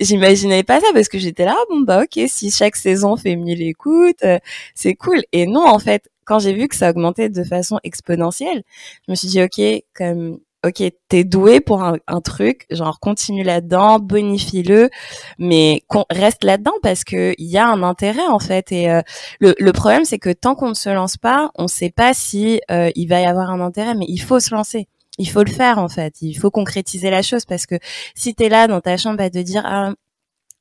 j'imaginais 0.00 0.62
pas 0.62 0.80
ça 0.80 0.86
parce 0.94 1.08
que 1.08 1.18
j'étais 1.18 1.44
là, 1.44 1.54
ah 1.56 1.64
bon 1.68 1.80
bah 1.80 2.02
ok, 2.02 2.24
si 2.28 2.50
chaque 2.50 2.76
saison 2.76 3.16
fait 3.16 3.36
1000 3.36 3.62
écoutes, 3.62 4.22
euh, 4.24 4.38
c'est 4.74 4.94
cool. 4.94 5.22
Et 5.32 5.46
non, 5.46 5.66
en 5.66 5.78
fait, 5.78 6.08
quand 6.26 6.38
j'ai 6.38 6.52
vu 6.52 6.68
que 6.68 6.76
ça 6.76 6.90
augmentait 6.90 7.28
de 7.30 7.44
façon 7.44 7.78
exponentielle, 7.84 8.62
je 9.06 9.12
me 9.12 9.16
suis 9.16 9.28
dit 9.28 9.42
ok, 9.42 9.60
comme 9.94 10.38
ok, 10.66 10.82
t'es 11.08 11.24
doué 11.24 11.60
pour 11.60 11.82
un, 11.82 12.20
truc, 12.20 12.66
genre 12.70 12.98
continue 13.00 13.44
là-dedans, 13.44 13.98
bonifie-le, 14.00 14.90
mais 15.38 15.82
reste 16.10 16.44
là-dedans 16.44 16.72
parce 16.82 17.04
que 17.04 17.34
il 17.38 17.46
y 17.46 17.58
a 17.58 17.68
un 17.68 17.82
intérêt 17.82 18.26
en 18.26 18.38
fait. 18.38 18.72
Et 18.72 18.90
euh, 18.90 19.02
le, 19.40 19.70
problème, 19.72 20.04
c'est 20.04 20.18
que 20.18 20.32
tant 20.32 20.54
qu'on 20.54 20.70
ne 20.70 20.74
se 20.74 20.90
lance 20.90 21.16
pas, 21.16 21.50
on 21.56 21.64
ne 21.64 21.68
sait 21.68 21.90
pas 21.90 22.14
si 22.14 22.60
euh, 22.70 22.90
il 22.96 23.08
va 23.08 23.20
y 23.20 23.26
avoir 23.26 23.50
un 23.50 23.60
intérêt, 23.60 23.94
mais 23.94 24.06
il 24.08 24.20
faut 24.20 24.40
se 24.40 24.54
lancer. 24.54 24.88
Il 25.18 25.30
faut 25.30 25.44
le 25.44 25.50
faire 25.50 25.78
en 25.78 25.88
fait. 25.88 26.20
Il 26.20 26.34
faut 26.34 26.50
concrétiser 26.50 27.10
la 27.10 27.22
chose 27.22 27.44
parce 27.46 27.66
que 27.66 27.76
si 28.14 28.34
t'es 28.34 28.48
là 28.48 28.66
dans 28.66 28.80
ta 28.80 28.96
chambre 28.96 29.22
à 29.22 29.30
te 29.30 29.38
dire 29.38 29.62
ah, 29.64 29.92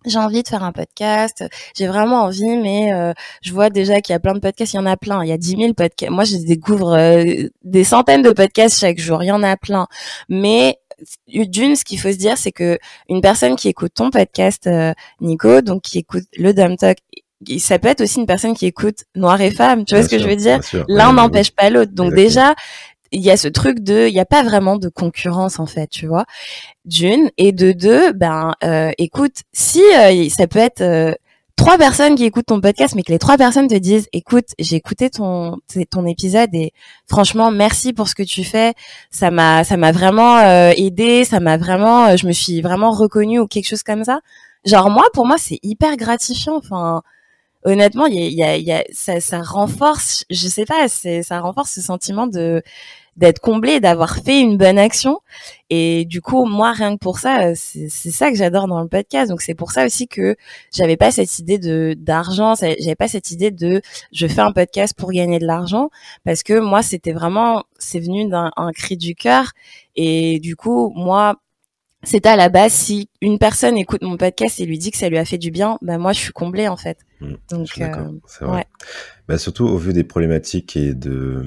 j'ai 0.05 0.19
envie 0.19 0.43
de 0.43 0.47
faire 0.47 0.63
un 0.63 0.71
podcast, 0.71 1.43
j'ai 1.75 1.87
vraiment 1.87 2.23
envie, 2.23 2.57
mais 2.57 2.93
euh, 2.93 3.13
je 3.41 3.53
vois 3.53 3.69
déjà 3.69 4.01
qu'il 4.01 4.13
y 4.13 4.15
a 4.15 4.19
plein 4.19 4.33
de 4.33 4.39
podcasts, 4.39 4.73
il 4.73 4.77
y 4.77 4.79
en 4.79 4.85
a 4.85 4.97
plein, 4.97 5.23
il 5.23 5.29
y 5.29 5.31
a 5.31 5.37
10 5.37 5.57
000 5.57 5.73
podcasts. 5.73 6.11
Moi, 6.11 6.23
je 6.23 6.37
découvre 6.37 6.97
euh, 6.97 7.47
des 7.63 7.83
centaines 7.83 8.21
de 8.21 8.31
podcasts 8.31 8.79
chaque 8.79 8.99
jour, 8.99 9.23
il 9.23 9.27
y 9.27 9.31
en 9.31 9.43
a 9.43 9.57
plein. 9.57 9.87
Mais 10.29 10.79
d'une, 11.27 11.75
ce 11.75 11.83
qu'il 11.83 11.99
faut 11.99 12.11
se 12.11 12.17
dire, 12.17 12.37
c'est 12.37 12.51
que 12.51 12.77
une 13.09 13.21
personne 13.21 13.55
qui 13.55 13.67
écoute 13.67 13.93
ton 13.93 14.09
podcast, 14.09 14.67
euh, 14.67 14.93
Nico, 15.21 15.61
donc 15.61 15.81
qui 15.83 15.99
écoute 15.99 16.23
le 16.37 16.53
Dumb 16.53 16.77
Talk, 16.77 16.99
ça 17.59 17.79
peut 17.79 17.89
être 17.89 18.01
aussi 18.01 18.19
une 18.19 18.25
personne 18.25 18.55
qui 18.55 18.65
écoute 18.65 19.03
Noir 19.15 19.39
et 19.41 19.51
Femme, 19.51 19.85
tu 19.85 19.93
vois 19.93 20.03
ce 20.03 20.09
que 20.09 20.19
je 20.19 20.27
veux 20.27 20.35
dire? 20.35 20.59
L'un 20.87 21.13
n'empêche 21.13 21.51
pas 21.51 21.69
l'autre. 21.69 21.91
Donc 21.91 22.13
déjà, 22.13 22.55
il 23.15 23.21
y 23.21 23.31
a 23.31 23.37
ce 23.37 23.47
truc 23.47 23.79
de, 23.79 24.07
il 24.07 24.13
n'y 24.13 24.19
a 24.19 24.25
pas 24.25 24.43
vraiment 24.43 24.77
de 24.77 24.89
concurrence 24.89 25.59
en 25.59 25.65
fait, 25.65 25.87
tu 25.87 26.05
vois. 26.05 26.25
D'une 26.85 27.31
et 27.37 27.51
de 27.53 27.71
deux, 27.71 28.11
ben, 28.13 28.53
euh, 28.63 28.91
écoute, 28.97 29.43
si 29.53 29.81
euh, 29.97 30.29
ça 30.29 30.47
peut 30.47 30.59
être 30.59 30.81
euh, 30.81 31.13
trois 31.55 31.77
personnes 31.77 32.15
qui 32.15 32.25
écoutent 32.25 32.47
ton 32.47 32.59
podcast, 32.61 32.93
mais 32.95 33.03
que 33.03 33.11
les 33.13 33.19
trois 33.19 33.37
personnes 33.37 33.67
te 33.67 33.75
disent, 33.75 34.07
écoute, 34.13 34.47
j'ai 34.59 34.75
écouté 34.75 35.09
ton 35.09 35.57
ton 35.89 36.05
épisode 36.05 36.49
et 36.53 36.73
franchement, 37.07 37.51
merci 37.51 37.93
pour 37.93 38.09
ce 38.09 38.15
que 38.15 38.23
tu 38.23 38.43
fais, 38.43 38.73
ça 39.11 39.31
m'a 39.31 39.63
ça 39.63 39.77
m'a 39.77 39.91
vraiment 39.93 40.41
aidé, 40.71 41.23
ça 41.23 41.39
m'a 41.39 41.57
vraiment, 41.57 42.17
je 42.17 42.27
me 42.27 42.33
suis 42.33 42.61
vraiment 42.61 42.91
reconnue 42.91 43.39
ou 43.39 43.47
quelque 43.47 43.67
chose 43.67 43.83
comme 43.83 44.03
ça. 44.03 44.19
Genre 44.65 44.89
moi, 44.89 45.05
pour 45.13 45.25
moi, 45.25 45.37
c'est 45.37 45.59
hyper 45.63 45.95
gratifiant. 45.97 46.57
Enfin, 46.57 47.01
honnêtement, 47.65 48.05
il 48.07 48.33
y 48.33 48.43
a, 48.43 48.57
y 48.57 48.71
a, 48.71 48.83
ça, 48.93 49.19
ça 49.19 49.41
renforce, 49.41 50.25
je 50.29 50.47
sais 50.47 50.65
pas, 50.65 50.87
ça 50.87 51.39
renforce 51.39 51.71
ce 51.71 51.81
sentiment 51.81 52.27
de 52.27 52.61
d'être 53.15 53.39
comblé, 53.39 53.79
d'avoir 53.79 54.17
fait 54.17 54.41
une 54.41 54.57
bonne 54.57 54.77
action. 54.77 55.19
Et 55.69 56.05
du 56.05 56.21
coup, 56.21 56.45
moi, 56.45 56.73
rien 56.73 56.95
que 56.95 56.99
pour 56.99 57.19
ça, 57.19 57.55
c'est 57.55 57.89
ça 57.89 58.29
que 58.29 58.37
j'adore 58.37 58.67
dans 58.67 58.81
le 58.81 58.87
podcast. 58.87 59.29
Donc 59.29 59.41
c'est 59.41 59.55
pour 59.55 59.71
ça 59.71 59.85
aussi 59.85 60.07
que 60.07 60.35
j'avais 60.73 60.97
pas 60.97 61.11
cette 61.11 61.39
idée 61.39 61.57
de 61.57 61.95
d'argent, 61.97 62.55
j'avais 62.55 62.95
pas 62.95 63.07
cette 63.07 63.31
idée 63.31 63.51
de 63.51 63.81
je 64.11 64.27
fais 64.27 64.41
un 64.41 64.51
podcast 64.51 64.93
pour 64.97 65.11
gagner 65.11 65.39
de 65.39 65.45
l'argent, 65.45 65.89
parce 66.23 66.43
que 66.43 66.59
moi, 66.59 66.83
c'était 66.83 67.13
vraiment, 67.13 67.63
c'est 67.77 67.99
venu 67.99 68.27
d'un 68.27 68.51
cri 68.73 68.97
du 68.97 69.15
cœur. 69.15 69.51
Et 69.95 70.39
du 70.39 70.55
coup, 70.55 70.91
moi, 70.95 71.35
c'était 72.03 72.29
à 72.29 72.35
la 72.35 72.49
base 72.49 72.73
si 72.73 73.09
une 73.21 73.39
personne 73.39 73.77
écoute 73.77 74.03
mon 74.03 74.17
podcast 74.17 74.59
et 74.59 74.65
lui 74.65 74.77
dit 74.77 74.91
que 74.91 74.97
ça 74.97 75.09
lui 75.09 75.17
a 75.17 75.25
fait 75.25 75.39
du 75.39 75.49
bien, 75.49 75.79
ben 75.81 75.97
moi 75.97 76.13
je 76.13 76.19
suis 76.19 76.33
comblée 76.33 76.67
en 76.67 76.77
fait. 76.77 76.99
Mmh, 77.19 77.33
Donc 77.49 77.67
euh, 77.79 78.11
c'est 78.27 78.45
vrai. 78.45 78.67
Bah, 79.27 79.39
surtout 79.39 79.65
au 79.65 79.77
vu 79.77 79.91
des 79.91 80.03
problématiques 80.03 80.77
et 80.77 80.93
de 80.93 81.43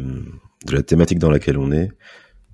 de 0.67 0.75
la 0.75 0.83
thématique 0.83 1.19
dans 1.19 1.31
laquelle 1.31 1.59
on 1.59 1.73
est. 1.73 1.91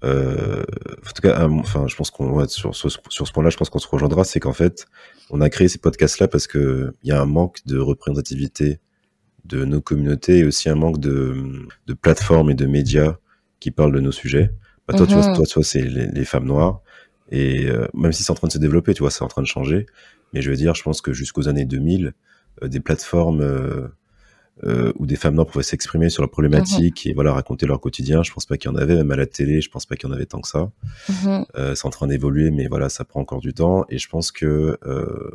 Euh, 0.04 0.62
en 1.06 1.12
tout 1.14 1.22
cas, 1.22 1.48
enfin, 1.48 1.86
je 1.88 1.96
pense 1.96 2.10
qu'on 2.10 2.30
ouais, 2.30 2.48
sur, 2.48 2.74
sur, 2.74 2.90
sur, 2.90 3.26
ce 3.26 3.32
point-là, 3.32 3.50
je 3.50 3.56
pense 3.56 3.70
qu'on 3.70 3.78
se 3.78 3.88
rejoindra, 3.88 4.24
c'est 4.24 4.40
qu'en 4.40 4.52
fait, 4.52 4.86
on 5.30 5.40
a 5.40 5.48
créé 5.48 5.68
ces 5.68 5.78
podcasts-là 5.78 6.28
parce 6.28 6.46
que 6.46 6.94
il 7.02 7.08
y 7.08 7.12
a 7.12 7.20
un 7.20 7.26
manque 7.26 7.60
de 7.64 7.78
représentativité 7.78 8.80
de 9.46 9.64
nos 9.64 9.80
communautés 9.80 10.38
et 10.38 10.44
aussi 10.44 10.68
un 10.68 10.74
manque 10.74 11.00
de, 11.00 11.66
de 11.86 11.94
plateformes 11.94 12.50
et 12.50 12.54
de 12.54 12.66
médias 12.66 13.16
qui 13.60 13.70
parlent 13.70 13.94
de 13.94 14.00
nos 14.00 14.12
sujets. 14.12 14.50
Bah, 14.86 14.94
toi, 14.94 15.06
tu 15.06 15.14
vois, 15.14 15.28
mhm. 15.28 15.36
toi, 15.36 15.46
tu 15.46 15.54
vois, 15.54 15.64
c'est 15.64 15.82
les, 15.82 16.06
les, 16.06 16.24
femmes 16.24 16.46
noires. 16.46 16.82
Et 17.30 17.66
euh, 17.66 17.86
même 17.94 18.12
si 18.12 18.22
c'est 18.22 18.30
en 18.30 18.34
train 18.34 18.48
de 18.48 18.52
se 18.52 18.58
développer, 18.58 18.92
tu 18.92 19.00
vois, 19.00 19.10
c'est 19.10 19.24
en 19.24 19.28
train 19.28 19.42
de 19.42 19.46
changer. 19.46 19.86
Mais 20.32 20.42
je 20.42 20.50
veux 20.50 20.56
dire, 20.56 20.74
je 20.74 20.82
pense 20.82 21.00
que 21.00 21.12
jusqu'aux 21.14 21.48
années 21.48 21.64
2000, 21.64 22.12
euh, 22.62 22.68
des 22.68 22.80
plateformes 22.80 23.40
euh, 24.62 24.92
où 24.96 25.06
des 25.06 25.16
femmes 25.16 25.34
noires 25.34 25.48
pouvaient 25.48 25.64
s'exprimer 25.64 26.10
sur 26.10 26.22
leurs 26.22 26.30
problématiques 26.30 27.06
mhm. 27.06 27.10
et 27.10 27.14
voilà 27.14 27.32
raconter 27.32 27.66
leur 27.66 27.80
quotidien. 27.80 28.22
Je 28.22 28.32
pense 28.32 28.46
pas 28.46 28.56
qu'il 28.56 28.70
y 28.70 28.72
en 28.72 28.76
avait, 28.76 28.94
même 28.94 29.10
à 29.10 29.16
la 29.16 29.26
télé, 29.26 29.60
je 29.60 29.68
pense 29.68 29.84
pas 29.84 29.96
qu'il 29.96 30.08
y 30.08 30.12
en 30.12 30.14
avait 30.14 30.26
tant 30.26 30.40
que 30.40 30.48
ça. 30.48 30.70
Mhm. 31.08 31.44
Euh, 31.56 31.74
c'est 31.74 31.86
en 31.86 31.90
train 31.90 32.06
d'évoluer, 32.06 32.50
mais 32.52 32.68
voilà, 32.68 32.88
ça 32.88 33.04
prend 33.04 33.20
encore 33.20 33.40
du 33.40 33.52
temps. 33.52 33.84
Et 33.88 33.98
je 33.98 34.08
pense 34.08 34.30
que 34.30 34.78
euh, 34.86 35.30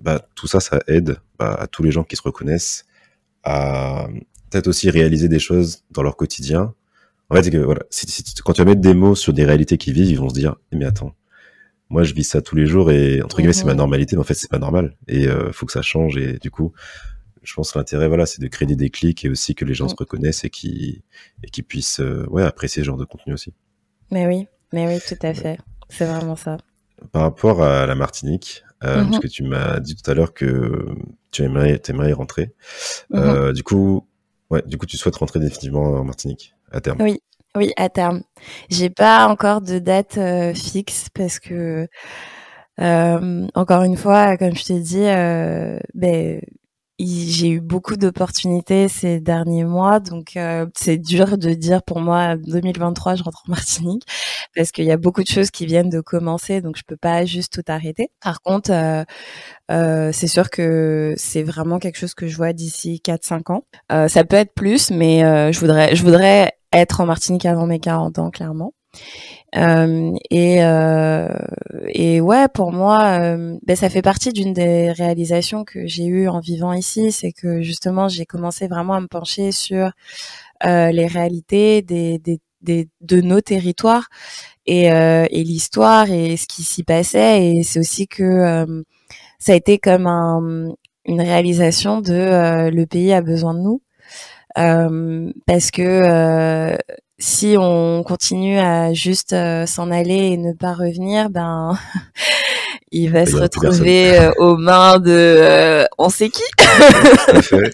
bah, 0.00 0.26
tout 0.34 0.48
ça, 0.48 0.58
ça 0.58 0.80
aide 0.88 1.18
bah, 1.38 1.54
à 1.54 1.68
tous 1.68 1.84
les 1.84 1.92
gens 1.92 2.02
qui 2.02 2.16
se 2.16 2.22
reconnaissent 2.22 2.84
à 3.44 4.08
peut-être 4.50 4.66
aussi 4.66 4.90
réaliser 4.90 5.28
des 5.28 5.38
choses 5.38 5.84
dans 5.92 6.02
leur 6.02 6.16
quotidien. 6.16 6.74
En 7.30 7.36
fait, 7.36 7.50
que, 7.50 7.58
voilà, 7.58 7.82
si, 7.90 8.06
si, 8.08 8.24
quand 8.44 8.54
tu 8.54 8.60
vas 8.60 8.66
mettre 8.66 8.80
des 8.80 8.94
mots 8.94 9.14
sur 9.14 9.32
des 9.32 9.44
réalités 9.44 9.78
qu'ils 9.78 9.94
vivent, 9.94 10.10
ils 10.10 10.18
vont 10.18 10.28
se 10.28 10.34
dire, 10.34 10.56
eh, 10.72 10.76
mais 10.76 10.84
attends, 10.84 11.14
moi 11.90 12.02
je 12.02 12.14
vis 12.14 12.24
ça 12.24 12.42
tous 12.42 12.56
les 12.56 12.66
jours 12.66 12.90
et 12.90 13.22
entre 13.22 13.36
guillemets 13.36 13.52
c'est 13.52 13.64
ma 13.64 13.72
mhm. 13.72 13.78
normalité, 13.78 14.16
mais 14.16 14.20
en 14.20 14.24
fait 14.24 14.34
c'est 14.34 14.50
pas 14.50 14.58
normal 14.58 14.96
et 15.06 15.28
euh, 15.28 15.52
faut 15.52 15.66
que 15.66 15.72
ça 15.72 15.82
change 15.82 16.16
et 16.16 16.38
du 16.38 16.50
coup 16.50 16.72
je 17.44 17.54
pense 17.54 17.72
que 17.72 17.78
l'intérêt, 17.78 18.08
voilà, 18.08 18.26
c'est 18.26 18.40
de 18.40 18.48
créer 18.48 18.66
des 18.66 18.76
déclics 18.76 19.24
et 19.24 19.28
aussi 19.28 19.54
que 19.54 19.64
les 19.64 19.74
gens 19.74 19.88
se 19.88 19.94
reconnaissent 19.94 20.44
et 20.44 20.50
qui 20.50 21.02
et 21.42 21.48
qui 21.48 21.62
puissent 21.62 22.00
euh, 22.00 22.26
ouais, 22.30 22.42
apprécier 22.42 22.82
ce 22.82 22.86
genre 22.86 22.96
de 22.96 23.04
contenu 23.04 23.34
aussi. 23.34 23.52
Mais 24.10 24.26
oui, 24.26 24.48
mais 24.72 24.86
oui, 24.86 24.98
tout 25.06 25.26
à 25.26 25.34
fait. 25.34 25.58
C'est 25.90 26.06
vraiment 26.06 26.36
ça. 26.36 26.56
Par 27.12 27.22
rapport 27.22 27.62
à 27.62 27.86
la 27.86 27.94
Martinique, 27.94 28.64
euh, 28.82 29.04
parce 29.04 29.16
mhm. 29.16 29.20
que 29.20 29.26
tu 29.26 29.42
m'as 29.42 29.78
dit 29.78 29.94
tout 29.94 30.10
à 30.10 30.14
l'heure 30.14 30.32
que 30.32 30.86
tu 31.30 31.42
aimerais, 31.42 31.80
aimerais 31.88 32.10
y 32.10 32.12
rentrer. 32.14 32.54
Euh, 33.12 33.52
du 33.52 33.62
coup, 33.62 34.06
ouais, 34.50 34.62
du 34.66 34.78
coup, 34.78 34.86
tu 34.86 34.96
souhaites 34.96 35.16
rentrer 35.16 35.38
définitivement 35.38 35.84
en 35.84 36.04
Martinique 36.04 36.54
à 36.72 36.80
terme. 36.80 37.02
Oui, 37.02 37.20
oui, 37.56 37.72
à 37.76 37.90
terme. 37.90 38.22
J'ai 38.70 38.88
pas 38.88 39.28
encore 39.28 39.60
de 39.60 39.78
date 39.78 40.18
fixe 40.56 41.08
parce 41.10 41.38
que 41.38 41.86
encore 42.78 43.82
une 43.82 43.98
fois, 43.98 44.38
comme 44.38 44.56
je 44.56 44.64
t'ai 44.64 44.80
dit, 44.80 45.04
ben 45.94 46.40
j'ai 46.98 47.50
eu 47.50 47.60
beaucoup 47.60 47.96
d'opportunités 47.96 48.88
ces 48.88 49.20
derniers 49.20 49.64
mois, 49.64 49.98
donc 49.98 50.36
euh, 50.36 50.66
c'est 50.76 50.96
dur 50.96 51.36
de 51.38 51.50
dire 51.50 51.82
pour 51.82 52.00
moi 52.00 52.36
2023 52.36 53.16
je 53.16 53.22
rentre 53.24 53.42
en 53.48 53.50
Martinique 53.50 54.04
parce 54.54 54.70
qu'il 54.70 54.84
y 54.84 54.92
a 54.92 54.96
beaucoup 54.96 55.22
de 55.22 55.28
choses 55.28 55.50
qui 55.50 55.66
viennent 55.66 55.90
de 55.90 56.00
commencer, 56.00 56.60
donc 56.60 56.76
je 56.76 56.82
peux 56.86 56.96
pas 56.96 57.24
juste 57.24 57.52
tout 57.52 57.72
arrêter. 57.72 58.10
Par 58.22 58.40
contre, 58.42 58.70
euh, 58.70 59.04
euh, 59.72 60.10
c'est 60.12 60.28
sûr 60.28 60.50
que 60.50 61.14
c'est 61.16 61.42
vraiment 61.42 61.78
quelque 61.80 61.98
chose 61.98 62.14
que 62.14 62.28
je 62.28 62.36
vois 62.36 62.52
d'ici 62.52 63.00
4-5 63.04 63.52
ans. 63.52 63.64
ça 64.08 64.24
peut 64.24 64.36
être 64.36 64.54
plus, 64.54 64.90
mais 64.90 65.52
je 65.52 65.58
voudrais 65.58 65.96
je 65.96 66.02
voudrais 66.04 66.52
être 66.72 67.00
en 67.00 67.06
Martinique 67.06 67.46
avant 67.46 67.66
mes 67.66 67.80
40 67.80 68.18
ans 68.18 68.30
clairement. 68.30 68.72
Euh, 69.56 70.12
et, 70.30 70.64
euh, 70.64 71.28
et 71.88 72.20
ouais, 72.20 72.48
pour 72.48 72.72
moi, 72.72 73.20
euh, 73.20 73.56
ben, 73.66 73.76
ça 73.76 73.88
fait 73.88 74.02
partie 74.02 74.32
d'une 74.32 74.52
des 74.52 74.90
réalisations 74.92 75.64
que 75.64 75.86
j'ai 75.86 76.06
eues 76.06 76.28
en 76.28 76.40
vivant 76.40 76.72
ici, 76.72 77.12
c'est 77.12 77.32
que 77.32 77.62
justement 77.62 78.08
j'ai 78.08 78.26
commencé 78.26 78.66
vraiment 78.66 78.94
à 78.94 79.00
me 79.00 79.06
pencher 79.06 79.52
sur 79.52 79.92
euh, 80.66 80.90
les 80.92 81.06
réalités 81.06 81.82
des, 81.82 82.18
des, 82.18 82.40
des, 82.62 82.88
de 83.02 83.20
nos 83.20 83.40
territoires 83.40 84.08
et, 84.66 84.92
euh, 84.92 85.26
et 85.30 85.44
l'histoire 85.44 86.10
et 86.10 86.36
ce 86.36 86.46
qui 86.48 86.62
s'y 86.64 86.82
passait. 86.84 87.46
Et 87.56 87.62
c'est 87.62 87.80
aussi 87.80 88.08
que 88.08 88.66
ça 89.38 89.52
a 89.52 89.56
été 89.56 89.78
comme 89.78 90.06
un, 90.06 90.74
une 91.06 91.20
réalisation 91.20 92.00
de 92.00 92.70
le 92.70 92.86
pays 92.86 93.12
a 93.12 93.22
besoin 93.22 93.54
de 93.54 93.60
nous. 93.60 93.82
parce 95.46 95.70
que 95.70 96.76
si 97.24 97.56
on 97.58 98.02
continue 98.02 98.58
à 98.58 98.92
juste 98.92 99.34
s'en 99.66 99.90
aller 99.90 100.32
et 100.32 100.36
ne 100.36 100.52
pas 100.52 100.74
revenir, 100.74 101.30
ben 101.30 101.78
il 102.92 103.10
va 103.10 103.24
se 103.24 103.36
retrouver 103.36 104.30
aux 104.38 104.56
mains 104.56 104.98
de 104.98 105.86
on 105.98 106.10
sait 106.10 106.28
qui. 106.28 106.42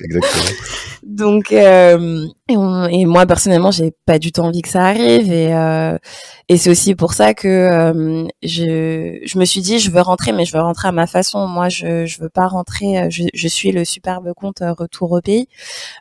exactement. 0.03 0.21
Donc, 1.03 1.53
euh, 1.53 2.27
et, 2.49 3.05
moi 3.05 3.27
personnellement, 3.27 3.71
j'ai 3.71 3.93
pas 4.07 4.19
du 4.19 4.33
tout 4.33 4.43
envie 4.43 4.63
que 4.63 4.69
ça 4.69 4.85
arrive, 4.85 5.33
et 5.33 5.53
euh, 5.53 5.99
et 6.53 6.57
c'est 6.57 6.69
aussi 6.69 6.97
pour 6.97 7.13
ça 7.13 7.33
que 7.33 7.47
euh, 7.47 8.27
je 8.43 9.21
je 9.25 9.39
me 9.39 9.45
suis 9.45 9.61
dit, 9.61 9.79
je 9.79 9.89
veux 9.89 10.01
rentrer, 10.01 10.33
mais 10.33 10.45
je 10.45 10.53
veux 10.53 10.61
rentrer 10.61 10.89
à 10.89 10.93
ma 10.93 11.07
façon. 11.07 11.47
Moi, 11.47 11.69
je 11.69 12.07
je 12.07 12.21
veux 12.21 12.29
pas 12.29 12.49
rentrer. 12.49 13.09
Je, 13.09 13.23
je 13.33 13.49
suis 13.49 13.71
le 13.71 13.85
superbe 13.85 14.33
compte 14.35 14.59
retour 14.61 15.13
au 15.13 15.21
pays, 15.21 15.47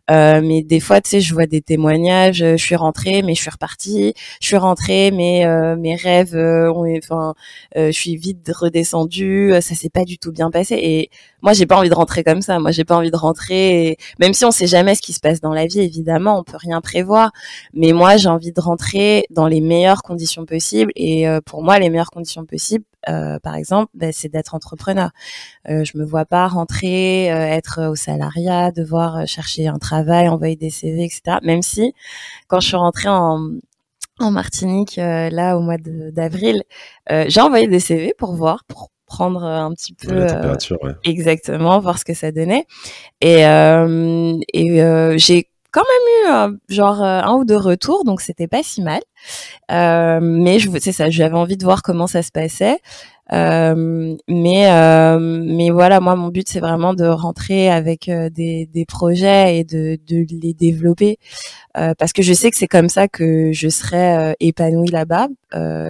mais 0.09 0.63
des 0.63 0.79
fois, 0.79 1.01
tu 1.01 1.12
sais, 1.12 1.21
je 1.21 1.35
vois 1.35 1.45
des 1.45 1.62
témoignages. 1.62 2.38
Je 2.39 2.57
suis 2.57 2.75
rentrée, 2.75 3.21
mais 3.21 3.35
je 3.35 3.41
suis 3.41 3.51
repartie. 3.51 4.15
Je 4.41 4.47
suis 4.47 4.57
rentrée, 4.57 5.12
mais 5.12 5.45
mes 5.77 5.95
rêves, 5.95 6.35
ont, 6.35 6.97
enfin, 6.97 7.35
je 7.75 7.91
suis 7.91 8.15
vite 8.17 8.49
redescendue. 8.51 9.53
Ça 9.62 9.75
s'est 9.75 9.89
pas 9.91 10.03
du 10.03 10.17
tout 10.17 10.31
bien 10.31 10.49
passé, 10.49 10.75
et 10.81 11.12
moi, 11.43 11.53
j'ai 11.53 11.67
pas 11.67 11.77
envie 11.77 11.89
de 11.89 11.95
rentrer 11.95 12.23
comme 12.23 12.41
ça. 12.41 12.57
Moi, 12.59 12.71
j'ai 12.71 12.85
pas 12.85 12.97
envie 12.97 13.12
de 13.12 13.15
rentrer, 13.15 13.97
même 14.19 14.33
si 14.33 14.45
on 14.45 14.51
sait 14.51 14.67
jamais 14.67 14.95
ce 14.95 15.01
qui 15.03 15.13
se 15.13 15.19
passe 15.19 15.41
dans 15.41 15.53
la 15.53 15.67
vie, 15.67 15.79
évidemment, 15.81 16.39
on 16.39 16.43
peut 16.43 16.57
rien 16.57 16.81
prévoir. 16.81 17.31
Mais 17.73 17.93
moi, 17.93 18.17
j'ai 18.17 18.29
envie 18.29 18.51
de 18.51 18.59
rentrer 18.62 19.25
dans 19.29 19.47
les 19.47 19.62
meilleures 19.62 20.01
conditions 20.01 20.38
possibles. 20.45 20.91
Et 20.95 21.28
euh, 21.28 21.41
pour 21.41 21.63
moi, 21.63 21.80
les 21.80 21.89
meilleures 21.89 22.12
conditions 22.12 22.45
possibles, 22.45 22.86
euh, 23.08 23.39
par 23.39 23.56
exemple, 23.56 23.91
bah, 23.93 24.12
c'est 24.12 24.30
d'être 24.30 24.56
entrepreneur. 24.56 25.12
Euh, 25.69 25.84
je 25.84 25.97
me 25.97 26.06
vois 26.06 26.25
pas 26.25 26.47
rentrer, 26.47 27.25
être 27.25 27.89
au 27.89 27.95
salariat, 27.95 28.71
devoir 28.71 29.28
chercher 29.28 29.67
un 29.67 29.78
travail, 29.78 30.30
envoyer 30.30 30.56
des 30.56 30.69
CV, 30.69 31.06
etc. 31.06 31.38
Même 31.43 31.62
si, 31.62 31.93
quand 32.47 32.60
je 32.60 32.67
suis 32.67 32.78
rentrée 32.78 33.10
en, 33.10 33.49
en 34.19 34.32
Martinique, 34.32 34.95
là, 34.97 35.58
au 35.58 35.62
mois 35.62 35.78
d'avril, 35.78 36.63
j'ai 37.10 37.41
envoyé 37.41 37.67
des 37.67 37.80
CV 37.80 38.13
pour 38.17 38.36
voir, 38.36 38.63
pour 38.65 38.89
prendre 39.10 39.43
un 39.43 39.73
petit 39.73 39.93
peu 39.93 40.13
euh, 40.13 40.93
exactement 41.04 41.80
voir 41.80 41.97
ce 41.97 42.06
que 42.06 42.13
ça 42.13 42.32
donnait 42.32 42.65
et 43.19 43.45
euh, 43.45 44.38
et 44.54 44.82
euh, 44.82 45.17
j'ai 45.17 45.49
quand 45.71 45.84
même 45.84 46.53
eu 46.53 46.60
genre 46.73 47.01
un 47.01 47.34
ou 47.36 47.45
deux 47.45 47.58
retours 47.58 48.03
donc 48.05 48.21
c'était 48.21 48.47
pas 48.47 48.63
si 48.63 48.82
mal 48.82 49.01
mais 49.69 50.60
je 50.60 50.69
c'est 50.79 50.91
ça 50.91 51.10
j'avais 51.10 51.36
envie 51.36 51.58
de 51.58 51.63
voir 51.63 51.82
comment 51.82 52.08
ça 52.08 52.21
se 52.23 52.32
passait 52.32 52.79
euh, 53.32 54.17
mais 54.27 54.71
euh, 54.71 55.19
mais 55.19 55.69
voilà, 55.69 55.99
moi 55.99 56.15
mon 56.15 56.29
but 56.29 56.47
c'est 56.49 56.60
vraiment 56.60 56.93
de 56.93 57.05
rentrer 57.05 57.69
avec 57.69 58.10
euh, 58.10 58.29
des, 58.29 58.65
des 58.65 58.86
projets 58.86 59.58
et 59.60 59.63
de, 59.63 59.99
de 60.08 60.25
les 60.41 60.53
développer 60.53 61.17
parce 61.97 62.12
que 62.12 62.21
je 62.21 62.34
sais 62.34 62.51
que 62.51 62.58
c'est 62.58 62.67
comme 62.67 62.89
ça 62.89 63.08
que 63.08 63.53
je 63.53 63.69
serai 63.69 64.36
épanouie 64.41 64.89
là-bas. 64.89 65.27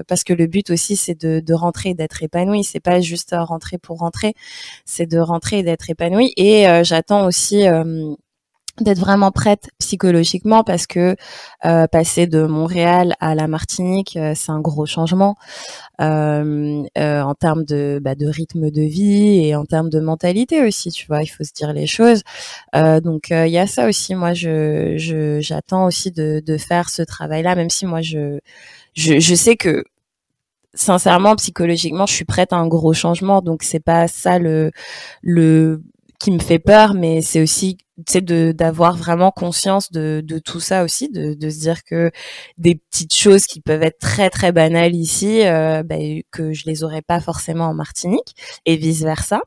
parce 0.07 0.23
que 0.23 0.33
le 0.33 0.45
but 0.45 0.69
aussi 0.69 0.95
c'est 0.95 1.19
de, 1.19 1.39
de 1.39 1.53
rentrer, 1.55 1.95
d'être 1.95 2.21
épanouie. 2.21 2.63
C'est 2.63 2.79
pas 2.79 3.01
juste 3.01 3.33
rentrer 3.35 3.79
pour 3.79 3.97
rentrer, 3.97 4.33
c'est 4.85 5.07
de 5.07 5.17
rentrer 5.19 5.59
et 5.59 5.63
d'être 5.63 5.89
épanouie. 5.89 6.33
Et 6.37 6.67
j'attends 6.83 7.25
aussi 7.25 7.65
d'être 8.83 8.99
vraiment 8.99 9.31
prête 9.31 9.69
psychologiquement 9.79 10.63
parce 10.63 10.87
que 10.87 11.15
euh, 11.65 11.87
passer 11.87 12.27
de 12.27 12.43
Montréal 12.43 13.15
à 13.19 13.35
la 13.35 13.47
Martinique, 13.47 14.17
euh, 14.17 14.33
c'est 14.35 14.51
un 14.51 14.59
gros 14.59 14.85
changement 14.85 15.35
euh, 16.01 16.83
en 16.95 17.35
termes 17.35 17.63
de, 17.65 17.99
bah, 18.01 18.15
de 18.15 18.27
rythme 18.27 18.71
de 18.71 18.81
vie 18.81 19.45
et 19.45 19.55
en 19.55 19.65
termes 19.65 19.89
de 19.89 19.99
mentalité 19.99 20.65
aussi. 20.65 20.91
Tu 20.91 21.05
vois, 21.07 21.23
il 21.23 21.27
faut 21.27 21.43
se 21.43 21.53
dire 21.53 21.73
les 21.73 21.87
choses. 21.87 22.23
donc 22.73 23.29
il 23.31 23.49
y 23.49 23.57
a 23.57 23.67
ça 23.67 23.87
aussi. 23.87 24.15
Moi, 24.15 24.33
je 24.33 25.37
j'attends 25.41 25.85
aussi 25.85 26.11
de, 26.11 26.41
de 26.45 26.57
faire 26.57 26.89
ce 26.89 27.01
travail-là, 27.01 27.55
même 27.55 27.69
si 27.69 27.85
moi 27.85 28.01
je, 28.01 28.39
je 28.93 29.19
je 29.19 29.35
sais 29.35 29.55
que 29.55 29.83
sincèrement 30.73 31.35
psychologiquement 31.35 32.05
je 32.05 32.13
suis 32.13 32.25
prête 32.25 32.53
à 32.53 32.57
un 32.57 32.67
gros 32.67 32.93
changement 32.93 33.41
donc 33.41 33.63
c'est 33.63 33.79
pas 33.79 34.07
ça 34.07 34.37
le 34.37 34.71
le 35.23 35.81
qui 36.19 36.31
me 36.31 36.39
fait 36.39 36.59
peur, 36.59 36.93
mais 36.93 37.21
c'est 37.21 37.41
aussi 37.41 37.77
c'est 38.07 38.23
de 38.23 38.51
d'avoir 38.51 38.95
vraiment 38.97 39.31
conscience 39.31 39.91
de, 39.91 40.21
de 40.23 40.39
tout 40.39 40.59
ça 40.59 40.83
aussi, 40.83 41.09
de, 41.09 41.33
de 41.33 41.49
se 41.49 41.59
dire 41.59 41.83
que 41.83 42.11
des 42.57 42.75
petites 42.75 43.13
choses 43.15 43.45
qui 43.45 43.61
peuvent 43.61 43.83
être 43.83 43.99
très 43.99 44.29
très 44.29 44.51
banales 44.51 44.95
ici, 44.95 45.41
euh, 45.45 45.83
bah, 45.83 45.95
que 46.31 46.53
je 46.53 46.65
les 46.65 46.83
aurais 46.83 47.01
pas 47.01 47.19
forcément 47.19 47.65
en 47.65 47.73
Martinique 47.73 48.35
et 48.65 48.75
vice 48.77 49.01
versa. 49.03 49.41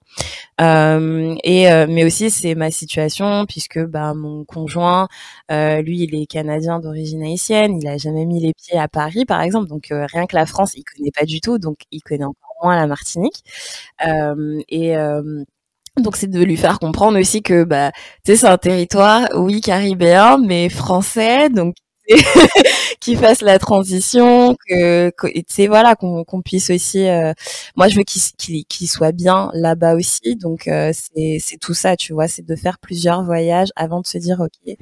Euh, 0.60 1.34
et 1.44 1.70
euh, 1.72 1.86
mais 1.88 2.04
aussi 2.04 2.30
c'est 2.30 2.54
ma 2.54 2.70
situation 2.70 3.46
puisque 3.46 3.80
bah 3.84 4.14
mon 4.14 4.44
conjoint, 4.44 5.08
lui 5.50 6.00
il 6.04 6.14
est 6.14 6.26
canadien 6.26 6.80
d'origine 6.80 7.22
haïtienne, 7.22 7.78
il 7.80 7.88
a 7.88 7.96
jamais 7.98 8.26
mis 8.26 8.40
les 8.40 8.52
pieds 8.54 8.78
à 8.78 8.88
Paris 8.88 9.24
par 9.24 9.40
exemple, 9.42 9.68
donc 9.68 9.88
rien 9.90 10.26
que 10.26 10.36
la 10.36 10.46
France 10.46 10.72
il 10.76 10.84
connaît 10.84 11.10
pas 11.14 11.24
du 11.26 11.40
tout, 11.40 11.58
donc 11.58 11.78
il 11.90 12.02
connaît 12.02 12.24
encore 12.24 12.54
moins 12.62 12.76
la 12.76 12.86
Martinique. 12.86 13.44
et 14.68 14.96
donc 16.00 16.16
c'est 16.16 16.26
de 16.26 16.42
lui 16.42 16.56
faire 16.56 16.78
comprendre 16.78 17.18
aussi 17.18 17.42
que 17.42 17.64
bah 17.64 17.92
tu 18.24 18.32
sais 18.32 18.36
c'est 18.36 18.46
un 18.46 18.58
territoire 18.58 19.28
oui 19.34 19.60
caribéen 19.60 20.38
mais 20.38 20.68
français 20.68 21.50
donc 21.50 21.74
qu'il 23.00 23.16
fasse 23.16 23.42
la 23.42 23.58
transition 23.58 24.56
que, 24.66 25.12
tu 25.18 25.44
sais 25.48 25.66
voilà 25.68 25.94
qu'on 25.94 26.42
puisse 26.44 26.70
aussi 26.70 27.06
euh, 27.06 27.32
moi 27.76 27.88
je 27.88 27.96
veux 27.96 28.02
qu'il 28.02 28.64
qu'il 28.64 28.88
soit 28.88 29.12
bien 29.12 29.50
là-bas 29.54 29.94
aussi. 29.94 30.36
Donc 30.36 30.66
euh, 30.66 30.92
c'est 30.92 31.38
c'est 31.40 31.58
tout 31.58 31.74
ça 31.74 31.96
tu 31.96 32.12
vois 32.12 32.28
c'est 32.28 32.44
de 32.44 32.56
faire 32.56 32.78
plusieurs 32.78 33.22
voyages 33.24 33.68
avant 33.76 34.00
de 34.00 34.06
se 34.06 34.18
dire 34.18 34.40
OK 34.40 34.76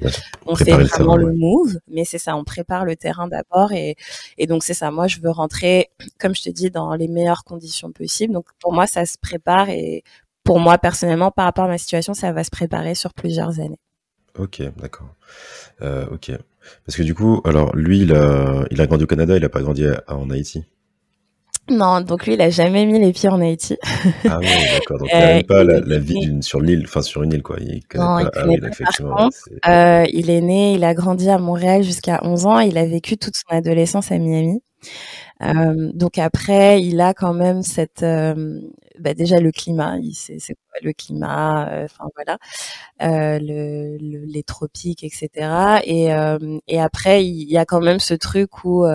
on 0.45 0.55
fait 0.55 0.71
vraiment 0.71 1.15
le, 1.15 1.31
move 1.31 1.77
mais 1.87 2.05
c'est 2.05 2.17
ça 2.17 2.35
on 2.35 2.43
prépare 2.43 2.85
le 2.85 2.95
terrain 2.95 3.27
d'abord 3.27 3.71
et 3.71 3.95
et 4.37 4.47
donc 4.47 4.63
c'est 4.63 4.73
ça 4.73 4.91
moi 4.91 5.07
je 5.07 5.19
veux 5.19 5.29
rentrer 5.31 5.89
comme 6.19 6.35
je 6.35 6.41
te 6.41 6.49
dis 6.49 6.71
dans 6.71 6.95
les 6.95 7.07
meilleures 7.07 7.43
conditions 7.43 7.91
possibles. 7.91 8.33
Donc 8.33 8.45
pour 8.59 8.73
moi 8.73 8.87
ça 8.87 9.05
se 9.05 9.17
prépare 9.19 9.69
et 9.69 10.03
pour 10.51 10.59
moi 10.59 10.77
personnellement, 10.77 11.31
par 11.31 11.45
rapport 11.45 11.63
à 11.63 11.69
ma 11.69 11.77
situation, 11.77 12.13
ça 12.13 12.33
va 12.33 12.43
se 12.43 12.49
préparer 12.49 12.93
sur 12.93 13.13
plusieurs 13.13 13.61
années. 13.61 13.79
Ok, 14.37 14.61
d'accord. 14.81 15.15
Euh, 15.81 16.05
ok. 16.11 16.33
Parce 16.85 16.97
que 16.97 17.03
du 17.03 17.15
coup, 17.15 17.39
alors 17.45 17.73
lui, 17.73 18.01
il 18.01 18.13
a, 18.13 18.65
il 18.69 18.81
a 18.81 18.85
grandi 18.85 19.05
au 19.05 19.07
Canada, 19.07 19.37
il 19.37 19.45
a 19.45 19.47
pas 19.47 19.61
grandi 19.61 19.85
en 20.09 20.29
Haïti. 20.29 20.65
Non, 21.69 22.01
donc 22.01 22.25
lui, 22.25 22.33
il 22.33 22.41
a 22.41 22.49
jamais 22.49 22.85
mis 22.85 22.99
les 22.99 23.13
pieds 23.13 23.29
en 23.29 23.39
Haïti. 23.39 23.77
ah 24.27 24.39
oui, 24.39 24.47
d'accord. 24.73 24.97
Donc 24.99 25.07
il 25.13 25.17
n'a 25.17 25.37
euh, 25.37 25.43
pas 25.43 25.63
la, 25.63 25.99
vie 25.99 26.43
sur 26.43 26.59
l'île, 26.59 26.83
enfin 26.83 27.01
sur 27.01 27.23
une 27.23 27.31
île, 27.31 27.43
quoi. 27.43 27.55
Il 27.61 27.79
non, 27.95 28.19
il 28.19 28.29
ah, 28.35 28.45
oui, 28.45 28.59
effectivement. 28.61 29.29
Euh, 29.69 30.03
il 30.11 30.29
est 30.29 30.41
né, 30.41 30.73
il 30.73 30.83
a 30.83 30.93
grandi 30.93 31.29
à 31.29 31.37
Montréal 31.37 31.81
jusqu'à 31.81 32.19
11 32.23 32.45
ans. 32.45 32.59
Il 32.59 32.77
a 32.77 32.85
vécu 32.85 33.15
toute 33.17 33.35
son 33.37 33.55
adolescence 33.55 34.11
à 34.11 34.17
Miami. 34.17 34.61
Euh, 35.43 35.91
donc 35.93 36.17
après, 36.17 36.81
il 36.83 37.01
a 37.01 37.13
quand 37.13 37.33
même 37.33 37.63
cette, 37.63 38.03
euh, 38.03 38.61
bah 38.99 39.13
déjà 39.13 39.39
le 39.39 39.51
climat, 39.51 39.95
c'est 40.13 40.37
quoi 40.55 40.79
le 40.83 40.93
climat, 40.93 41.67
euh, 41.69 41.85
enfin 41.85 42.05
voilà, 42.15 42.37
euh, 43.01 43.39
le, 43.41 43.97
les 44.25 44.43
tropiques, 44.43 45.03
etc. 45.03 45.81
Et, 45.85 46.09
et 46.67 46.79
après, 46.81 47.25
il 47.25 47.49
y 47.51 47.57
a 47.57 47.65
quand 47.65 47.81
même 47.81 47.99
ce 47.99 48.13
truc 48.13 48.63
où, 48.65 48.85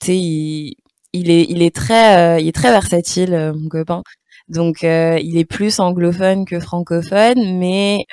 tu 0.00 0.06
sais, 0.06 0.18
il, 0.18 0.74
il, 1.12 1.30
est, 1.30 1.44
il 1.48 1.62
est 1.62 1.74
très, 1.74 2.42
il 2.42 2.48
est 2.48 2.52
très 2.54 2.70
versatile, 2.70 3.52
mon 3.56 3.68
copain. 3.68 4.02
Donc, 4.48 4.82
il 4.82 5.38
est 5.38 5.44
plus 5.44 5.78
anglophone 5.80 6.44
que 6.44 6.60
francophone, 6.60 7.58
mais 7.58 8.04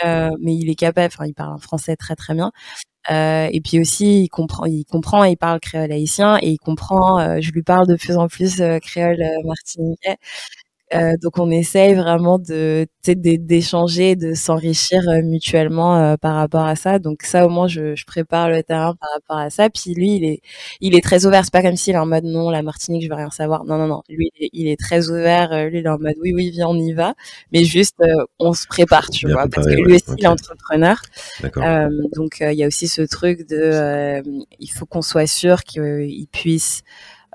mais 0.42 0.56
il 0.56 0.70
est 0.70 0.76
capable. 0.76 1.12
Enfin, 1.14 1.26
il 1.28 1.34
parle 1.34 1.54
un 1.54 1.58
français 1.58 1.96
très 1.96 2.16
très 2.16 2.34
bien. 2.36 2.52
Euh, 3.12 3.48
et 3.52 3.62
puis 3.62 3.80
aussi, 3.80 4.24
il 4.24 4.30
comprend, 4.30 4.66
il 4.66 4.84
comprend 4.86 5.24
il 5.24 5.38
parle 5.38 5.60
créole 5.60 5.92
haïtien 5.92 6.38
et 6.42 6.50
il 6.52 6.58
comprend. 6.58 7.20
Euh, 7.20 7.38
je 7.42 7.52
lui 7.52 7.64
parle 7.64 7.88
de 7.88 7.96
plus 7.96 8.18
en 8.18 8.28
plus 8.28 8.62
euh, 8.62 8.80
créole 8.80 9.18
martiniquais. 9.46 10.18
Euh, 10.96 11.14
donc 11.22 11.38
on 11.38 11.52
essaye 11.52 11.94
vraiment 11.94 12.40
de 12.40 12.88
d'échanger, 13.06 14.16
de 14.16 14.34
s'enrichir 14.34 15.02
euh, 15.08 15.22
mutuellement 15.22 15.98
euh, 15.98 16.16
par 16.18 16.36
rapport 16.36 16.66
à 16.66 16.76
ça. 16.76 16.98
Donc 16.98 17.22
ça 17.24 17.46
au 17.46 17.50
moins 17.50 17.68
je, 17.68 17.96
je, 17.96 18.06
prépare 18.06 18.50
le 18.50 18.64
terrain 18.64 18.96
par 19.00 19.10
rapport 19.14 19.38
à 19.38 19.50
ça. 19.52 19.70
Puis 19.70 19.94
lui 19.94 20.16
il 20.16 20.26
est 20.26 20.42
il 20.82 20.96
est 20.96 21.04
très 21.04 21.26
ouvert. 21.28 21.44
C'est 21.44 21.54
pas 21.54 21.62
comme 21.62 21.76
s'il 21.76 21.94
est 21.94 22.00
en 22.00 22.08
mode 22.08 22.24
non 22.24 22.50
la 22.50 22.64
Martinique 22.64 23.04
je 23.04 23.10
veux 23.10 23.16
rien 23.16 23.30
savoir. 23.30 23.66
Non 23.66 23.78
non 23.78 23.88
non. 23.88 24.02
Lui 24.10 24.32
il 24.52 24.68
est, 24.68 24.80
très 24.80 25.10
ouvert. 25.10 25.70
Lui 25.70 25.80
il 25.80 25.86
est 25.86 25.90
en 25.90 26.00
mode 26.00 26.16
oui 26.22 26.34
oui 26.34 26.50
viens 26.50 26.68
on 26.68 26.76
y 26.76 26.94
va. 26.94 27.14
Mais 27.52 27.64
juste 27.64 27.98
on 28.40 28.54
se 28.54 28.66
prépare 28.66 29.10
tu 29.10 29.32
vois 29.32 29.48
parce 29.48 29.68
que 29.68 29.74
lui 29.74 29.94
aussi 29.96 30.06
il 30.18 30.24
est 30.24 30.28
entrepreneur. 30.28 31.00
donc 32.16 32.38
il 32.42 32.58
y 32.58 32.64
a 32.64 32.68
aussi 32.68 32.88
ce 32.88 33.04
truc 33.04 33.48
de 33.48 34.24
il 34.60 34.72
faut 34.72 34.88
qu'on 34.88 35.04
soit 35.04 35.28
sûr 35.28 35.64
qu'il 35.64 36.28
puisse 36.32 36.84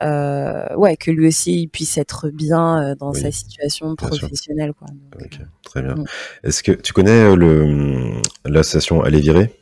euh, 0.02 0.74
ouais, 0.74 0.96
que 0.96 1.10
lui 1.10 1.28
aussi 1.28 1.62
il 1.62 1.68
puisse 1.68 1.98
être 1.98 2.28
bien 2.28 2.82
euh, 2.82 2.94
dans 2.94 3.12
sa 3.12 3.30
situation 3.30 3.94
professionnelle. 3.94 4.72
Quoi. 4.72 4.88
ok, 5.22 5.38
très 5.64 5.82
bien. 5.82 5.94
Mm. 5.94 6.04
Est-ce 6.42 6.62
que 6.62 6.72
tu 6.72 6.92
connais 6.92 7.10
euh, 7.10 7.36
le 7.36 8.20
l'association 8.44 9.02
Aller 9.02 9.20
virer? 9.20 9.54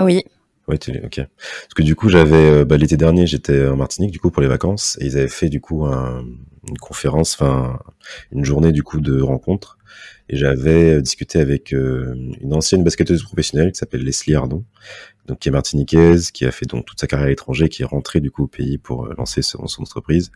Oui. 0.00 0.22
Tu 0.80 0.90
ok. 1.04 1.16
Parce 1.16 1.74
que 1.76 1.82
du 1.82 1.94
coup, 1.94 2.08
j'avais 2.08 2.64
bah, 2.64 2.78
l'été 2.78 2.96
dernier, 2.96 3.26
j'étais 3.26 3.66
en 3.66 3.76
Martinique 3.76 4.10
du 4.10 4.18
coup 4.18 4.30
pour 4.30 4.40
les 4.40 4.48
vacances 4.48 4.96
et 5.00 5.06
ils 5.06 5.18
avaient 5.18 5.28
fait 5.28 5.50
du 5.50 5.60
coup 5.60 5.84
une 5.84 6.78
conférence, 6.80 7.34
enfin 7.34 7.78
une 8.30 8.44
journée 8.44 8.72
du 8.72 8.82
coup 8.82 9.00
de 9.00 9.20
rencontre 9.20 9.76
et 10.30 10.36
j'avais 10.36 11.02
discuté 11.02 11.40
avec 11.40 11.72
une 11.72 12.54
ancienne 12.54 12.84
basketteuse 12.84 13.22
professionnelle 13.22 13.72
qui 13.72 13.78
s'appelle 13.78 14.02
Leslie 14.02 14.34
Ardon 14.34 14.64
donc 15.26 15.38
qui 15.38 15.48
est 15.48 15.52
martiniquaise, 15.52 16.30
qui 16.30 16.44
a 16.44 16.50
fait 16.50 16.66
donc 16.66 16.84
toute 16.84 17.00
sa 17.00 17.06
carrière 17.06 17.26
à 17.26 17.30
l'étranger, 17.30 17.68
qui 17.68 17.82
est 17.82 17.86
rentrée 17.86 18.20
du 18.20 18.30
coup 18.30 18.44
au 18.44 18.48
pays 18.48 18.78
pour 18.78 19.06
euh, 19.06 19.14
lancer 19.16 19.42
son, 19.42 19.66
son, 19.66 19.82
entreprise. 19.82 20.32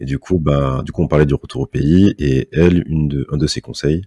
Et 0.00 0.04
du 0.04 0.18
coup, 0.18 0.38
bah, 0.38 0.82
du 0.84 0.92
coup, 0.92 1.02
on 1.02 1.08
parlait 1.08 1.26
du 1.26 1.34
retour 1.34 1.62
au 1.62 1.66
pays. 1.66 2.14
Et 2.18 2.48
elle, 2.52 2.84
une 2.86 3.08
de, 3.08 3.26
un 3.30 3.36
de 3.38 3.46
ses 3.46 3.60
conseils, 3.60 4.02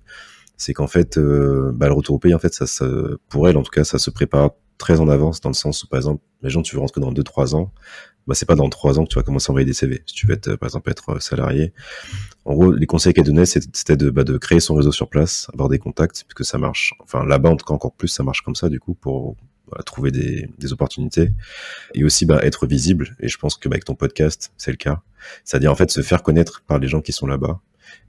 c'est 0.58 0.74
qu'en 0.74 0.88
fait, 0.88 1.18
euh, 1.18 1.72
bah, 1.74 1.88
le 1.88 1.94
retour 1.94 2.16
au 2.16 2.20
pays, 2.20 2.34
en 2.34 2.40
fait, 2.40 2.54
ça, 2.54 2.68
ça, 2.68 2.86
pour 3.30 3.48
elle, 3.48 3.58
en 3.58 3.64
tout 3.64 3.72
cas, 3.72 3.84
ça 3.84 3.98
se 3.98 4.10
prépare 4.10 4.52
très 4.78 5.00
en 5.00 5.10
avance 5.10 5.42
dans 5.42 5.50
le 5.50 5.56
sens 5.56 5.84
où, 5.84 5.88
par 5.88 5.98
exemple, 5.98 6.24
gens 6.44 6.62
tu 6.62 6.76
veux 6.76 6.82
rentrer 6.82 7.02
dans 7.02 7.12
2-3 7.12 7.56
ans, 7.56 7.74
bah, 8.28 8.36
c'est 8.36 8.46
pas 8.46 8.56
dans 8.56 8.70
3 8.70 9.00
ans 9.00 9.06
que 9.06 9.10
tu 9.10 9.16
vas 9.16 9.24
commencer 9.24 9.50
à 9.50 9.52
envoyer 9.52 9.66
des 9.66 9.74
CV. 9.74 10.04
Si 10.06 10.14
tu 10.14 10.28
veux 10.28 10.34
être, 10.34 10.56
par 10.56 10.68
exemple, 10.68 10.92
être 10.92 11.22
salarié. 11.22 11.74
En 12.46 12.54
gros, 12.54 12.72
les 12.72 12.86
conseils 12.86 13.14
qu'elle 13.14 13.26
donnait, 13.26 13.46
c'était 13.46 13.98
de, 13.98 14.10
bah, 14.12 14.24
de 14.24 14.38
créer 14.38 14.60
son 14.60 14.76
réseau 14.76 14.92
sur 14.92 15.10
place, 15.10 15.48
avoir 15.54 15.70
des 15.70 15.80
contacts, 15.80 16.24
puisque 16.28 16.48
ça 16.50 16.58
marche. 16.58 16.94
Enfin, 17.00 17.26
là-bas, 17.26 17.50
en 17.50 17.56
tout 17.56 17.66
cas, 17.66 17.74
encore 17.74 17.94
plus, 17.94 18.08
ça 18.08 18.24
marche 18.24 18.42
comme 18.42 18.56
ça, 18.56 18.70
du 18.70 18.80
coup, 18.80 18.94
pour 18.94 19.36
trouver 19.86 20.12
des, 20.12 20.50
des, 20.58 20.74
opportunités 20.74 21.32
et 21.94 22.04
aussi 22.04 22.26
bah, 22.26 22.40
être 22.44 22.68
visible. 22.68 23.16
Et 23.20 23.28
je 23.28 23.38
pense 23.38 23.56
que 23.56 23.70
bah, 23.70 23.76
avec 23.76 23.86
ton 23.86 23.96
podcast, 23.96 24.52
c'est 24.58 24.72
le 24.72 24.78
cas. 24.78 25.02
C'est-à-dire 25.44 25.72
en 25.72 25.76
fait 25.76 25.92
se 25.92 26.02
faire 26.02 26.24
connaître 26.24 26.64
par 26.68 26.80
les 26.80 26.88
gens 26.88 27.02
qui 27.02 27.12
sont 27.12 27.28
là-bas. 27.28 27.60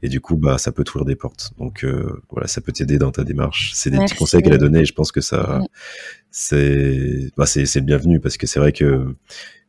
Et 0.03 0.09
du 0.09 0.21
coup, 0.21 0.37
bah, 0.37 0.59
ça 0.59 0.73
peut 0.73 0.85
t'ouvrir 0.85 1.05
des 1.05 1.17
portes. 1.17 1.53
Donc 1.59 1.85
euh, 1.85 2.23
voilà, 2.31 2.47
ça 2.47 2.61
peut 2.61 2.73
t'aider 2.73 2.99
dans 2.99 3.11
ta 3.11 3.25
démarche. 3.25 3.73
C'est 3.75 3.91
des 3.91 3.99
petits 3.99 4.15
conseils 4.15 4.43
qu'elle 4.43 4.55
a 4.55 4.59
donnés 4.59 4.81
et 4.81 4.85
je 4.85 4.95
pense 4.95 5.13
que 5.13 5.21
ça, 5.21 5.61
c'est, 6.31 7.31
bah, 7.37 7.45
le 7.55 7.81
bienvenu 7.81 8.21
parce 8.21 8.37
que 8.37 8.47
c'est 8.47 8.61
vrai 8.61 8.73
que 8.73 9.15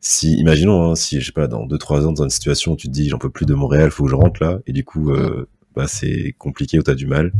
si, 0.00 0.34
imaginons, 0.36 0.90
hein, 0.90 0.94
si 0.94 1.20
je 1.20 1.26
sais 1.26 1.32
pas, 1.32 1.46
dans 1.46 1.66
deux 1.66 1.78
trois 1.78 2.06
ans 2.06 2.12
dans 2.12 2.24
une 2.24 2.30
situation 2.30 2.72
où 2.72 2.76
tu 2.76 2.88
te 2.88 2.92
dis 2.92 3.08
j'en 3.08 3.18
peux 3.18 3.30
plus 3.30 3.46
de 3.46 3.54
Montréal, 3.54 3.90
faut 3.90 4.04
que 4.04 4.10
je 4.10 4.16
rentre 4.16 4.42
là, 4.42 4.58
et 4.66 4.72
du 4.72 4.84
coup, 4.84 5.12
euh, 5.12 5.48
bah, 5.76 5.86
c'est 5.86 6.34
compliqué 6.38 6.78
ou 6.78 6.82
t'as 6.82 6.94
du 6.94 7.06
mal 7.06 7.32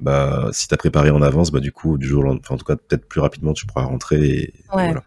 bah 0.00 0.48
si 0.52 0.68
t'as 0.68 0.76
préparé 0.76 1.10
en 1.10 1.22
avance, 1.22 1.50
bah 1.50 1.60
du 1.60 1.72
coup 1.72 1.98
du 1.98 2.06
jour, 2.06 2.24
enfin 2.26 2.54
en 2.54 2.58
tout 2.58 2.64
cas 2.64 2.76
peut-être 2.76 3.06
plus 3.08 3.20
rapidement 3.20 3.52
tu 3.52 3.66
pourras 3.66 3.84
rentrer. 3.84 4.26
Et, 4.26 4.54
voilà. 4.72 5.02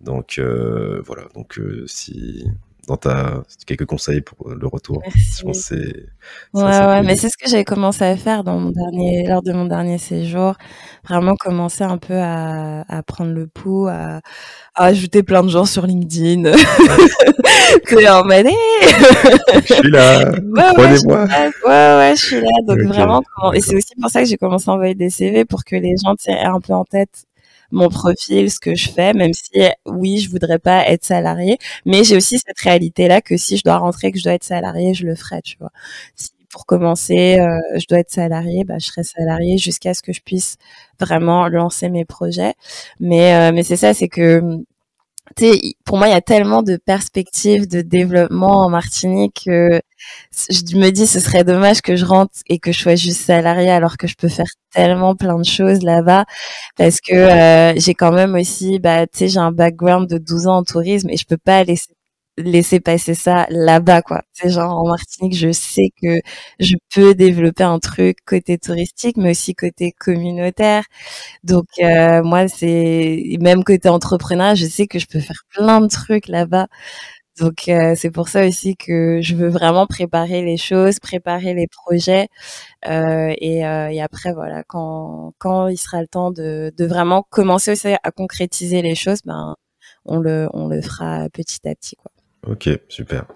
Donc 0.00 0.38
euh, 0.38 1.02
voilà, 1.04 1.24
donc 1.34 1.58
euh, 1.58 1.84
si 1.86 2.46
dans 2.90 2.96
ta 2.96 3.42
quelques 3.66 3.86
conseils 3.86 4.20
pour 4.20 4.50
le 4.50 4.66
retour, 4.66 5.02
je 5.14 5.42
pense 5.42 5.58
c'est. 5.58 6.06
Ouais 6.52 6.62
ouais, 6.62 7.02
mais 7.02 7.14
c'est 7.16 7.28
ce 7.28 7.36
que 7.36 7.48
j'avais 7.48 7.64
commencé 7.64 8.04
à 8.04 8.16
faire 8.16 8.42
dans 8.42 8.58
mon 8.58 8.70
dernier 8.70 9.26
lors 9.28 9.42
de 9.42 9.52
mon 9.52 9.66
dernier 9.66 9.98
séjour, 9.98 10.54
vraiment 11.08 11.36
commencer 11.36 11.84
un 11.84 11.98
peu 11.98 12.14
à, 12.14 12.84
à 12.88 13.02
prendre 13.04 13.32
le 13.32 13.46
pouls, 13.46 13.86
à, 13.86 14.20
à 14.74 14.84
ajouter 14.84 15.22
plein 15.22 15.44
de 15.44 15.48
gens 15.48 15.66
sur 15.66 15.86
LinkedIn. 15.86 16.50
que 17.86 18.10
en 18.10 18.24
mode, 18.24 18.48
je 19.66 19.74
suis 19.74 19.90
là, 19.90 20.24
prenez-moi. 20.74 21.26
Ouais, 21.66 21.96
ouais, 21.98 22.14
je 22.16 22.24
suis 22.24 22.40
là. 22.40 22.50
Donc 22.66 22.80
vraiment, 22.82 23.22
et 23.54 23.60
c'est 23.60 23.76
aussi 23.76 23.94
pour 24.00 24.10
ça 24.10 24.22
que 24.22 24.28
j'ai 24.28 24.36
commencé 24.36 24.68
à 24.68 24.74
envoyer 24.74 24.94
des 24.96 25.10
CV 25.10 25.44
pour 25.44 25.64
que 25.64 25.76
les 25.76 25.94
gens 26.04 26.14
aient 26.26 26.44
un 26.44 26.60
peu 26.60 26.72
en 26.72 26.84
tête 26.84 27.24
mon 27.72 27.88
profil, 27.88 28.50
ce 28.50 28.60
que 28.60 28.74
je 28.74 28.90
fais, 28.90 29.12
même 29.14 29.32
si 29.34 29.50
oui, 29.86 30.18
je 30.20 30.30
voudrais 30.30 30.58
pas 30.58 30.86
être 30.88 31.04
salarié, 31.04 31.58
mais 31.86 32.04
j'ai 32.04 32.16
aussi 32.16 32.38
cette 32.38 32.58
réalité 32.60 33.08
là 33.08 33.20
que 33.20 33.36
si 33.36 33.56
je 33.56 33.62
dois 33.64 33.78
rentrer, 33.78 34.12
que 34.12 34.18
je 34.18 34.24
dois 34.24 34.34
être 34.34 34.44
salarié, 34.44 34.94
je 34.94 35.06
le 35.06 35.14
ferai, 35.14 35.42
tu 35.42 35.56
vois. 35.58 35.70
Si 36.16 36.30
pour 36.52 36.66
commencer, 36.66 37.38
euh, 37.38 37.58
je 37.78 37.86
dois 37.88 38.00
être 38.00 38.10
salarié, 38.10 38.64
bah 38.64 38.74
je 38.80 38.86
serai 38.86 39.04
salarié 39.04 39.56
jusqu'à 39.58 39.94
ce 39.94 40.02
que 40.02 40.12
je 40.12 40.20
puisse 40.20 40.56
vraiment 40.98 41.46
lancer 41.48 41.88
mes 41.90 42.04
projets. 42.04 42.54
Mais 43.00 43.34
euh, 43.50 43.52
mais 43.54 43.62
c'est 43.62 43.76
ça, 43.76 43.94
c'est 43.94 44.08
que 44.08 44.42
pour 45.84 45.98
moi, 45.98 46.08
il 46.08 46.10
y 46.10 46.14
a 46.14 46.20
tellement 46.20 46.62
de 46.62 46.76
perspectives 46.76 47.68
de 47.68 47.80
développement 47.80 48.62
en 48.62 48.70
Martinique 48.70 49.42
que 49.46 49.80
je 50.50 50.76
me 50.76 50.90
dis 50.90 51.06
ce 51.06 51.20
serait 51.20 51.44
dommage 51.44 51.82
que 51.82 51.96
je 51.96 52.04
rentre 52.04 52.32
et 52.48 52.58
que 52.58 52.72
je 52.72 52.80
sois 52.80 52.94
juste 52.94 53.20
salarié 53.20 53.70
alors 53.70 53.96
que 53.96 54.06
je 54.06 54.14
peux 54.16 54.28
faire 54.28 54.46
tellement 54.72 55.14
plein 55.14 55.38
de 55.38 55.44
choses 55.44 55.82
là-bas. 55.82 56.24
Parce 56.76 57.00
que 57.00 57.14
euh, 57.14 57.74
j'ai 57.76 57.94
quand 57.94 58.12
même 58.12 58.34
aussi, 58.34 58.78
bah, 58.78 59.06
tu 59.06 59.18
sais, 59.18 59.28
j'ai 59.28 59.38
un 59.38 59.52
background 59.52 60.08
de 60.08 60.18
12 60.18 60.46
ans 60.46 60.58
en 60.58 60.64
tourisme 60.64 61.10
et 61.10 61.16
je 61.16 61.26
peux 61.26 61.38
pas 61.38 61.64
laisser 61.64 61.94
laisser 62.38 62.80
passer 62.80 63.14
ça 63.14 63.46
là-bas 63.50 64.02
quoi. 64.02 64.22
C'est 64.32 64.50
genre 64.50 64.76
en 64.78 64.86
Martinique, 64.88 65.36
je 65.36 65.52
sais 65.52 65.90
que 66.02 66.20
je 66.60 66.74
peux 66.94 67.14
développer 67.14 67.64
un 67.64 67.78
truc 67.78 68.18
côté 68.26 68.58
touristique 68.58 69.16
mais 69.16 69.30
aussi 69.32 69.54
côté 69.54 69.92
communautaire. 69.92 70.84
Donc 71.44 71.66
euh, 71.82 72.22
moi 72.22 72.48
c'est 72.48 73.36
même 73.40 73.64
côté 73.64 73.88
entrepreneur, 73.88 74.54
je 74.54 74.66
sais 74.66 74.86
que 74.86 74.98
je 74.98 75.06
peux 75.06 75.20
faire 75.20 75.42
plein 75.54 75.80
de 75.80 75.88
trucs 75.88 76.28
là-bas. 76.28 76.68
Donc 77.40 77.68
euh, 77.68 77.94
c'est 77.96 78.10
pour 78.10 78.28
ça 78.28 78.46
aussi 78.46 78.76
que 78.76 79.20
je 79.22 79.34
veux 79.34 79.48
vraiment 79.48 79.86
préparer 79.86 80.42
les 80.42 80.56
choses, 80.58 80.98
préparer 81.00 81.54
les 81.54 81.66
projets 81.68 82.28
euh, 82.88 83.34
et, 83.38 83.66
euh, 83.66 83.88
et, 83.90 84.02
après 84.02 84.32
voilà 84.34 84.62
quand 84.64 85.32
quand 85.38 85.68
il 85.68 85.78
sera 85.78 86.00
le 86.02 86.08
temps 86.08 86.30
de, 86.32 86.72
de 86.76 86.84
vraiment 86.86 87.22
commencer 87.30 87.72
aussi 87.72 87.88
à 88.02 88.10
concrétiser 88.12 88.82
les 88.82 88.94
choses, 88.94 89.20
ben 89.24 89.56
on 90.06 90.18
le 90.18 90.48
on 90.54 90.68
le 90.68 90.82
fera 90.82 91.28
petit 91.30 91.60
à 91.68 91.74
petit 91.74 91.96
quoi. 91.96 92.10
Ok, 92.46 92.70
super. 92.88 93.26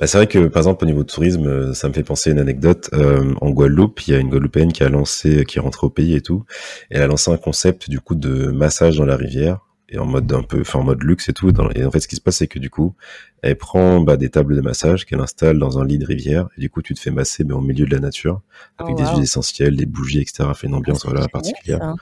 Bah, 0.00 0.08
c'est 0.08 0.18
vrai 0.18 0.26
que 0.26 0.48
par 0.48 0.60
exemple 0.62 0.82
au 0.84 0.86
niveau 0.86 1.04
de 1.04 1.08
tourisme, 1.08 1.46
euh, 1.46 1.74
ça 1.74 1.88
me 1.88 1.92
fait 1.92 2.02
penser 2.02 2.30
à 2.30 2.32
une 2.32 2.40
anecdote. 2.40 2.90
Euh, 2.92 3.32
en 3.40 3.50
Guadeloupe, 3.50 4.00
il 4.06 4.12
y 4.12 4.16
a 4.16 4.18
une 4.18 4.30
Guadeloupéenne 4.30 4.72
qui 4.72 4.82
a 4.82 4.88
lancé, 4.88 5.44
qui 5.44 5.58
est 5.58 5.60
rentrée 5.60 5.86
au 5.86 5.90
pays 5.90 6.16
et 6.16 6.20
tout, 6.20 6.44
elle 6.90 7.02
a 7.02 7.06
lancé 7.06 7.30
un 7.30 7.36
concept 7.36 7.88
du 7.88 8.00
coup 8.00 8.16
de 8.16 8.48
massage 8.48 8.96
dans 8.98 9.04
la 9.04 9.16
rivière 9.16 9.67
et 9.90 9.98
en 9.98 10.06
mode 10.06 10.30
un 10.32 10.42
peu, 10.42 10.60
enfin 10.60 10.80
en 10.80 10.84
mode 10.84 11.02
luxe 11.02 11.28
et 11.28 11.32
tout. 11.32 11.50
et 11.74 11.84
en 11.84 11.90
fait, 11.90 12.00
ce 12.00 12.08
qui 12.08 12.16
se 12.16 12.20
passe, 12.20 12.36
c'est 12.36 12.46
que 12.46 12.58
du 12.58 12.70
coup, 12.70 12.94
elle 13.42 13.56
prend 13.56 14.00
bah, 14.00 14.16
des 14.16 14.28
tables 14.28 14.54
de 14.54 14.60
massage 14.60 15.06
qu'elle 15.06 15.20
installe 15.20 15.58
dans 15.58 15.78
un 15.78 15.86
lit 15.86 15.98
de 15.98 16.04
rivière, 16.04 16.48
et 16.56 16.60
du 16.60 16.70
coup, 16.70 16.82
tu 16.82 16.94
te 16.94 17.00
fais 17.00 17.10
masser, 17.10 17.44
mais 17.44 17.54
au 17.54 17.60
milieu 17.60 17.86
de 17.86 17.94
la 17.94 18.00
nature, 18.00 18.42
avec 18.76 18.96
oh, 18.98 19.02
des 19.02 19.08
huiles 19.10 19.22
essentielles, 19.22 19.76
des 19.76 19.86
bougies, 19.86 20.20
etc. 20.20 20.48
Fait 20.54 20.66
une 20.66 20.74
ah, 20.74 20.78
ambiance 20.78 21.04
voilà 21.04 21.26
particulière. 21.28 21.94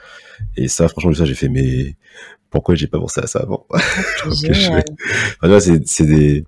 Et 0.56 0.68
ça, 0.68 0.88
franchement, 0.88 1.12
ça, 1.14 1.24
j'ai 1.24 1.34
fait, 1.34 1.48
mais 1.48 1.96
pourquoi 2.50 2.74
j'ai 2.74 2.86
pas 2.86 2.98
pensé 2.98 3.20
à 3.20 3.26
ça 3.26 3.40
avant? 3.40 3.66
C'est, 5.60 5.86
c'est 5.86 6.06
des, 6.06 6.44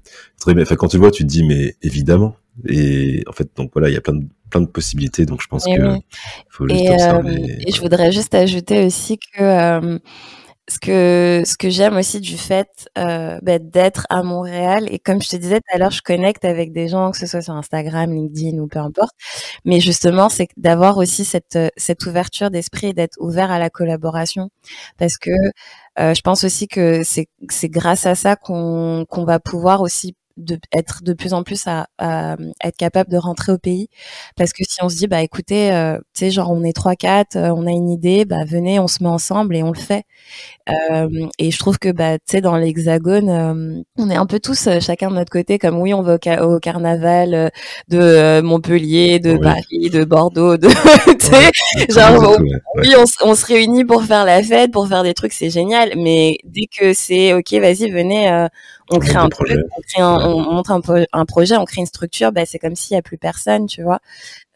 enfin, 0.46 0.76
quand 0.76 0.88
tu 0.88 0.96
le 0.96 1.02
vois, 1.02 1.10
tu 1.10 1.22
te 1.22 1.28
dis, 1.28 1.44
mais 1.44 1.76
évidemment. 1.82 2.36
Et 2.66 3.22
en 3.28 3.32
fait, 3.32 3.48
donc 3.56 3.70
voilà, 3.72 3.88
il 3.88 3.94
y 3.94 3.96
a 3.96 4.00
plein 4.00 4.14
de 4.14 4.26
plein 4.50 4.60
de 4.60 4.66
possibilités, 4.66 5.26
donc 5.26 5.42
je 5.42 5.46
pense 5.46 5.64
que 5.64 5.98
faut 6.48 6.68
juste 6.68 6.80
et, 6.80 6.90
observer. 6.90 7.36
Euh, 7.36 7.66
et 7.66 7.72
je 7.72 7.80
voudrais 7.80 8.12
juste 8.12 8.34
ajouter 8.34 8.86
aussi 8.86 9.18
que 9.18 9.42
euh, 9.42 9.98
ce 10.68 10.78
que 10.78 11.42
ce 11.46 11.56
que 11.56 11.70
j'aime 11.70 11.96
aussi 11.96 12.20
du 12.20 12.36
fait 12.36 12.88
euh, 12.98 13.38
bah, 13.42 13.58
d'être 13.58 14.06
à 14.10 14.22
Montréal 14.22 14.86
et 14.90 14.98
comme 14.98 15.22
je 15.22 15.30
te 15.30 15.36
disais 15.36 15.60
tout 15.60 15.74
à 15.74 15.78
l'heure, 15.78 15.90
je 15.90 16.02
connecte 16.02 16.44
avec 16.44 16.72
des 16.72 16.88
gens 16.88 17.10
que 17.10 17.18
ce 17.18 17.26
soit 17.26 17.42
sur 17.42 17.54
Instagram, 17.54 18.12
LinkedIn 18.12 18.58
ou 18.58 18.66
peu 18.68 18.78
importe. 18.78 19.12
Mais 19.64 19.80
justement, 19.80 20.28
c'est 20.28 20.48
d'avoir 20.56 20.98
aussi 20.98 21.24
cette 21.24 21.58
cette 21.76 22.06
ouverture 22.06 22.50
d'esprit 22.50 22.88
et 22.88 22.92
d'être 22.92 23.16
ouvert 23.20 23.50
à 23.50 23.58
la 23.58 23.70
collaboration 23.70 24.50
parce 24.98 25.18
que 25.18 25.30
euh, 25.98 26.14
je 26.14 26.20
pense 26.22 26.44
aussi 26.44 26.68
que 26.68 27.02
c'est 27.04 27.28
c'est 27.50 27.68
grâce 27.68 28.06
à 28.06 28.14
ça 28.14 28.36
qu'on 28.36 29.04
qu'on 29.08 29.24
va 29.24 29.40
pouvoir 29.40 29.80
aussi 29.82 30.14
de 30.38 30.58
être 30.72 31.02
de 31.02 31.12
plus 31.12 31.34
en 31.34 31.42
plus 31.42 31.66
à, 31.66 31.88
à, 31.98 32.36
être 32.64 32.76
capable 32.76 33.10
de 33.10 33.16
rentrer 33.16 33.52
au 33.52 33.58
pays. 33.58 33.88
Parce 34.36 34.52
que 34.52 34.62
si 34.66 34.82
on 34.82 34.88
se 34.88 34.96
dit 34.96 35.08
bah 35.08 35.20
écoutez 35.20 35.72
euh, 35.72 35.98
tu 36.14 36.20
sais 36.20 36.30
genre 36.30 36.50
on 36.50 36.62
est 36.62 36.72
trois 36.72 36.94
quatre 36.94 37.36
euh, 37.36 37.52
on 37.54 37.66
a 37.66 37.70
une 37.70 37.90
idée 37.90 38.24
bah 38.24 38.44
venez 38.46 38.78
on 38.78 38.86
se 38.86 39.02
met 39.02 39.08
ensemble 39.08 39.56
et 39.56 39.62
on 39.62 39.72
le 39.72 39.78
fait. 39.78 40.04
Euh, 40.68 41.08
et 41.38 41.50
je 41.50 41.58
trouve 41.58 41.78
que 41.78 41.90
bah 41.90 42.18
tu 42.18 42.24
sais 42.26 42.40
dans 42.40 42.56
l'hexagone 42.56 43.28
euh, 43.28 43.82
on 43.96 44.10
est 44.10 44.16
un 44.16 44.26
peu 44.26 44.38
tous 44.38 44.68
chacun 44.80 45.10
de 45.10 45.16
notre 45.16 45.30
côté 45.32 45.58
comme 45.58 45.80
oui 45.80 45.92
on 45.92 46.02
va 46.02 46.18
au, 46.40 46.58
carnaval 46.60 47.50
de 47.88 48.40
Montpellier 48.40 49.18
de 49.18 49.36
Paris 49.36 49.90
de 49.90 50.04
Bordeaux 50.04 50.56
de 50.56 50.68
tu 51.18 51.26
sais 51.26 51.92
genre 51.92 52.38
oui 52.76 52.94
on, 52.96 53.30
on, 53.30 53.34
se 53.34 53.46
réunit 53.46 53.84
pour 53.84 54.04
faire 54.04 54.24
la 54.24 54.42
fête 54.42 54.70
pour 54.70 54.86
faire 54.88 55.02
des 55.02 55.14
trucs 55.14 55.32
c'est 55.32 55.50
génial. 55.50 55.92
Mais 55.96 56.38
dès 56.44 56.66
que 56.66 56.92
c'est 56.92 57.32
ok 57.32 57.52
vas-y 57.54 57.90
venez 57.90 58.48
on 58.90 58.98
crée 58.98 59.16
un 59.16 59.28
projet, 59.28 59.56
on, 59.76 59.80
crée 59.82 60.02
un, 60.02 60.16
on 60.26 60.40
monte 60.40 60.70
un, 60.70 60.80
un, 61.12 61.24
projet, 61.26 61.56
on 61.56 61.64
crée 61.64 61.80
une 61.80 61.86
structure, 61.86 62.32
bah, 62.32 62.46
c'est 62.46 62.58
comme 62.58 62.74
s'il 62.74 62.94
y 62.94 62.98
a 62.98 63.02
plus 63.02 63.18
personne, 63.18 63.66
tu 63.66 63.82
vois. 63.82 64.00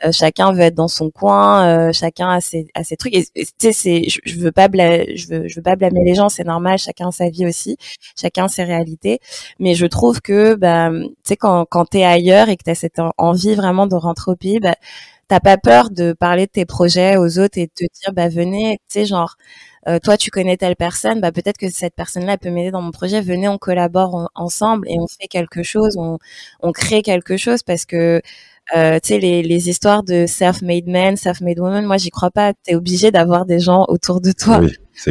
Euh, 0.05 0.13
chacun 0.13 0.53
veut 0.53 0.63
être 0.63 0.75
dans 0.75 0.89
son 0.89 1.11
coin, 1.11 1.67
euh, 1.67 1.93
chacun 1.93 2.31
a 2.31 2.41
ses, 2.41 2.67
a 2.75 2.83
ses 2.83 2.97
trucs. 2.97 3.15
Et 3.15 3.25
tu 3.35 3.47
sais, 3.59 3.73
c'est, 3.73 4.05
je, 4.09 4.39
veux 4.39 4.53
pas 4.53 4.69
blâmer, 4.69 5.17
je 5.17 5.29
veux, 5.29 5.49
je 5.49 5.57
veux 5.57 5.63
pas 5.63 5.77
blâmer 5.77 6.03
les 6.05 6.15
gens, 6.15 6.29
c'est 6.29 6.45
normal, 6.45 6.79
chacun 6.79 7.11
sa 7.11 7.29
vie 7.29 7.47
aussi, 7.47 7.77
chacun 8.21 8.49
ses 8.49 8.65
réalités. 8.65 9.21
Mais 9.59 9.75
je 9.75 9.87
trouve 9.87 10.21
que, 10.21 10.55
bah, 10.55 10.91
tu 10.91 11.09
sais, 11.25 11.37
quand, 11.37 11.67
quand 11.67 11.85
t'es 11.87 12.05
ailleurs 12.05 12.49
et 12.49 12.57
que 12.57 12.65
t'as 12.65 12.75
cette 12.75 13.01
envie 13.19 13.55
vraiment 13.55 13.87
de 13.87 13.95
rentrer 13.97 14.33
au 14.33 14.37
pays, 14.37 14.61
bah, 14.61 14.75
t'as 15.29 15.41
pas 15.41 15.57
peur 15.59 15.91
de 15.91 16.13
parler 16.15 16.47
de 16.47 16.53
tes 16.53 16.67
projets 16.67 17.17
aux 17.17 17.39
autres 17.39 17.59
et 17.59 17.67
de 17.67 17.73
te 17.75 17.85
dire, 17.85 18.13
bah, 18.13 18.29
venez, 18.29 18.79
tu 18.89 19.01
sais, 19.01 19.07
genre 19.07 19.37
euh, 19.89 19.99
toi 19.99 20.17
tu 20.17 20.31
connais 20.31 20.57
telle 20.57 20.77
personne, 20.77 21.21
bah 21.21 21.33
peut-être 21.33 21.59
que 21.59 21.71
cette 21.71 21.95
personne-là 21.95 22.39
peut 22.39 22.51
m'aider 22.51 22.71
dans 22.71 22.83
mon 22.83 22.93
projet. 22.93 23.21
Venez, 23.21 23.49
on 23.49 23.59
collabore 23.59 24.31
ensemble 24.35 24.89
et 24.89 24.99
on 24.99 25.07
fait 25.07 25.29
quelque 25.29 25.63
chose, 25.63 25.97
on, 25.99 26.19
on 26.61 26.73
crée 26.73 27.03
quelque 27.03 27.37
chose 27.37 27.63
parce 27.63 27.85
que 27.85 28.23
euh, 28.77 28.99
tu 29.01 29.09
sais, 29.09 29.19
les, 29.19 29.43
les 29.43 29.69
histoires 29.69 30.03
de 30.03 30.25
self-made 30.27 30.87
man, 30.87 31.17
self-made 31.17 31.59
woman, 31.59 31.85
moi, 31.85 31.99
j'y 31.99 32.11
crois 32.11 32.31
pas. 32.31 32.55
Tu 32.55 32.73
es 32.73 32.75
obligé 32.75 33.11
d'avoir 33.11 33.45
des 33.45 33.59
gens 33.59 33.85
autour 33.89 34.21
de 34.21 34.33
toi 34.33 34.61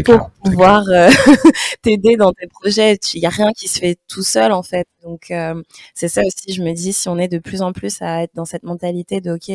pour 0.06 0.32
pouvoir 0.44 0.84
euh, 0.90 1.10
t'aider 1.84 2.16
dans 2.16 2.32
tes 2.32 2.48
projets. 2.48 2.98
Il 3.14 3.22
y 3.22 3.26
a 3.26 3.30
rien 3.30 3.52
qui 3.52 3.68
se 3.68 3.80
fait 3.80 3.98
tout 4.08 4.24
seul, 4.24 4.52
en 4.52 4.64
fait. 4.64 4.88
Donc, 5.04 5.32
euh, 5.32 5.62
c'est 5.94 6.08
ça 6.08 6.22
aussi, 6.22 6.54
je 6.54 6.64
me 6.64 6.74
dis, 6.74 6.94
si 6.94 7.10
on 7.10 7.18
est 7.18 7.28
de 7.28 7.40
plus 7.40 7.62
en 7.62 7.74
plus 7.74 8.02
à 8.02 8.24
être 8.24 8.32
dans 8.36 8.46
cette 8.46 8.64
mentalité 8.64 9.22
de, 9.22 9.32
OK, 9.32 9.52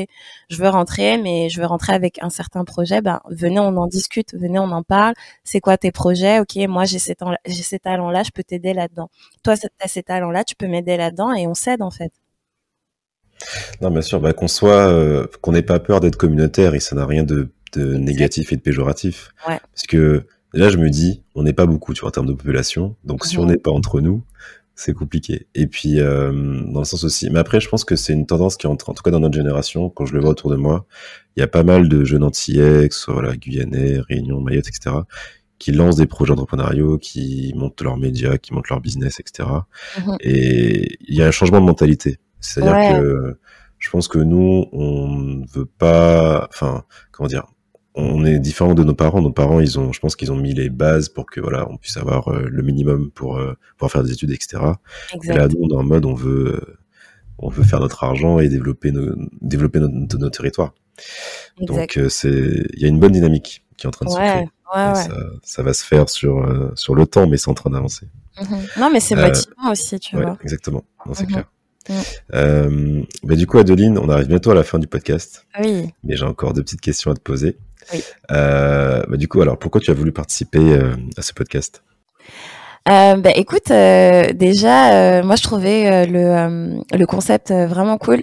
je 0.50 0.56
veux 0.62 0.68
rentrer, 0.68 1.18
mais 1.18 1.48
je 1.48 1.60
veux 1.60 1.66
rentrer 1.66 1.92
avec 1.94 2.18
un 2.22 2.30
certain 2.30 2.64
projet, 2.64 3.00
ben, 3.00 3.20
venez, 3.30 3.60
on 3.60 3.76
en 3.76 3.86
discute, 3.86 4.34
venez, 4.34 4.58
on 4.58 4.70
en 4.72 4.82
parle. 4.82 5.05
C'est 5.44 5.60
quoi 5.60 5.76
tes 5.76 5.92
projets? 5.92 6.40
OK, 6.40 6.56
moi, 6.68 6.84
j'ai 6.84 6.98
ces, 6.98 7.14
j'ai 7.46 7.62
ces 7.62 7.78
talents-là, 7.78 8.22
je 8.22 8.30
peux 8.30 8.42
t'aider 8.42 8.74
là-dedans. 8.74 9.10
Toi, 9.42 9.56
tu 9.56 9.66
as 9.80 9.88
ces 9.88 10.02
talents-là, 10.02 10.44
tu 10.44 10.54
peux 10.56 10.66
m'aider 10.66 10.96
là-dedans 10.96 11.32
et 11.34 11.46
on 11.46 11.54
s'aide, 11.54 11.82
en 11.82 11.90
fait. 11.90 12.12
Non, 13.80 13.90
bien 13.90 14.02
sûr, 14.02 14.20
bah, 14.20 14.32
qu'on 14.32 14.48
soit, 14.48 14.88
euh, 14.88 15.26
qu'on 15.42 15.52
n'ait 15.52 15.62
pas 15.62 15.78
peur 15.78 16.00
d'être 16.00 16.16
communautaire 16.16 16.74
et 16.74 16.80
ça 16.80 16.96
n'a 16.96 17.06
rien 17.06 17.22
de, 17.22 17.50
de 17.74 17.94
négatif 17.94 18.52
et 18.52 18.56
de 18.56 18.62
péjoratif. 18.62 19.30
Ouais. 19.46 19.58
Parce 19.72 19.86
que 19.86 20.26
là, 20.52 20.70
je 20.70 20.78
me 20.78 20.88
dis, 20.88 21.22
on 21.34 21.42
n'est 21.42 21.52
pas 21.52 21.66
beaucoup, 21.66 21.92
tu 21.94 22.00
vois, 22.00 22.08
en 22.08 22.12
termes 22.12 22.26
de 22.26 22.32
population. 22.32 22.96
Donc, 23.04 23.26
si 23.26 23.38
on 23.38 23.46
n'est 23.46 23.58
pas 23.58 23.70
entre 23.70 24.00
nous, 24.00 24.22
c'est 24.74 24.92
compliqué. 24.92 25.46
Et 25.54 25.66
puis, 25.66 26.00
euh, 26.00 26.32
dans 26.66 26.80
le 26.80 26.84
sens 26.84 27.04
aussi. 27.04 27.30
Mais 27.30 27.38
après, 27.38 27.60
je 27.60 27.68
pense 27.68 27.84
que 27.84 27.96
c'est 27.96 28.12
une 28.12 28.26
tendance 28.26 28.56
qui 28.56 28.66
entre, 28.66 28.90
en 28.90 28.94
tout 28.94 29.02
cas 29.02 29.10
dans 29.10 29.20
notre 29.20 29.36
génération, 29.36 29.88
quand 29.90 30.06
je 30.06 30.14
le 30.14 30.20
vois 30.20 30.30
autour 30.30 30.50
de 30.50 30.56
moi, 30.56 30.86
il 31.36 31.40
y 31.40 31.42
a 31.42 31.48
pas 31.48 31.62
mal 31.62 31.88
de 31.88 32.04
jeunes 32.04 32.24
antillais, 32.24 32.88
que 32.88 32.94
ce 32.94 33.00
soit 33.00 33.14
voilà, 33.14 33.36
Guyanais, 33.36 34.00
Réunion, 34.00 34.40
Mayotte, 34.40 34.68
etc., 34.68 34.96
qui 35.58 35.72
lancent 35.72 35.96
des 35.96 36.06
projets 36.06 36.32
entrepreneuriaux, 36.32 36.98
qui 36.98 37.52
montent 37.56 37.80
leurs 37.80 37.96
médias, 37.96 38.36
qui 38.36 38.52
montent 38.52 38.68
leur 38.68 38.80
business, 38.80 39.20
etc. 39.20 39.48
Mhm. 39.98 40.16
Et 40.20 40.98
il 41.00 41.14
y 41.14 41.22
a 41.22 41.26
un 41.26 41.30
changement 41.30 41.60
de 41.60 41.66
mentalité. 41.66 42.18
C'est-à-dire 42.40 43.00
que 43.00 43.38
je 43.78 43.90
pense 43.90 44.08
que 44.08 44.18
nous, 44.18 44.66
on 44.72 45.08
ne 45.08 45.46
veut 45.46 45.66
pas, 45.66 46.48
enfin, 46.50 46.84
comment 47.12 47.28
dire, 47.28 47.46
on 47.94 48.24
est 48.24 48.38
différent 48.38 48.74
de 48.74 48.84
nos 48.84 48.94
parents. 48.94 49.22
Nos 49.22 49.32
parents, 49.32 49.60
ils 49.60 49.78
ont, 49.78 49.92
je 49.92 50.00
pense 50.00 50.16
qu'ils 50.16 50.30
ont 50.30 50.36
mis 50.36 50.52
les 50.52 50.68
bases 50.68 51.08
pour 51.08 51.26
que 51.26 51.40
voilà, 51.40 51.66
on 51.70 51.78
puisse 51.78 51.96
avoir 51.96 52.28
euh, 52.28 52.46
le 52.48 52.62
minimum 52.62 53.10
pour 53.10 53.38
euh, 53.38 53.54
pouvoir 53.76 53.90
faire 53.90 54.02
des 54.02 54.12
études, 54.12 54.30
etc. 54.30 54.58
Et 55.22 55.28
là, 55.28 55.48
nous, 55.48 55.56
on 55.62 55.68
est 55.70 55.76
en 55.76 55.82
mode, 55.82 56.04
on 56.04 56.14
veut, 56.14 56.56
euh, 56.56 56.78
on 57.38 57.48
veut 57.48 57.64
faire 57.64 57.80
notre 57.80 58.04
argent 58.04 58.38
et 58.38 58.48
développer 58.48 58.92
nos, 58.92 59.14
développer 59.40 59.80
notre, 59.80 60.18
notre 60.18 60.36
Donc, 61.60 61.98
c'est, 62.08 62.28
il 62.28 62.80
y 62.80 62.84
a 62.84 62.88
une 62.88 63.00
bonne 63.00 63.12
dynamique 63.12 63.64
qui 63.76 63.86
est 63.86 63.88
en 63.88 63.92
train 63.92 64.06
de 64.06 64.10
se 64.10 64.16
créer. 64.16 64.48
Ouais, 64.74 64.94
ça, 64.94 65.08
ça, 65.42 65.62
va 65.62 65.72
se 65.72 65.84
faire 65.84 66.08
sur 66.08 66.44
sur 66.74 66.94
le 66.96 67.06
temps, 67.06 67.26
mais 67.28 67.36
c'est 67.36 67.48
en 67.48 67.54
train 67.54 67.70
d'avancer. 67.70 68.08
Mm-hmm. 68.38 68.80
Non, 68.80 68.90
mais 68.90 69.00
c'est 69.00 69.14
motivant 69.14 69.70
aussi, 69.70 69.98
tu 70.00 70.16
vois. 70.16 70.36
Exactement. 70.42 70.82
c'est 71.12 71.24
mm-hmm. 71.24 71.26
clair. 71.26 71.44
Euh, 72.34 73.02
bah, 73.22 73.34
du 73.34 73.46
coup, 73.46 73.58
Adeline, 73.58 73.98
on 73.98 74.08
arrive 74.08 74.28
bientôt 74.28 74.50
à 74.50 74.54
la 74.54 74.64
fin 74.64 74.78
du 74.78 74.86
podcast. 74.86 75.46
Oui. 75.60 75.92
Mais 76.04 76.16
j'ai 76.16 76.24
encore 76.24 76.52
deux 76.52 76.62
petites 76.62 76.80
questions 76.80 77.10
à 77.10 77.14
te 77.14 77.20
poser. 77.20 77.58
Oui. 77.92 78.02
Euh, 78.32 79.04
bah, 79.08 79.16
du 79.16 79.28
coup, 79.28 79.40
alors, 79.40 79.58
pourquoi 79.58 79.80
tu 79.80 79.90
as 79.90 79.94
voulu 79.94 80.12
participer 80.12 80.58
euh, 80.58 80.94
à 81.16 81.22
ce 81.22 81.32
podcast? 81.32 81.82
Euh, 82.88 83.16
bah, 83.16 83.30
écoute, 83.34 83.70
euh, 83.70 84.32
déjà, 84.32 85.22
moi 85.22 85.34
je 85.34 85.42
trouvais 85.42 86.06
le, 86.06 86.80
le 86.96 87.06
concept 87.06 87.50
vraiment 87.50 87.98
cool. 87.98 88.22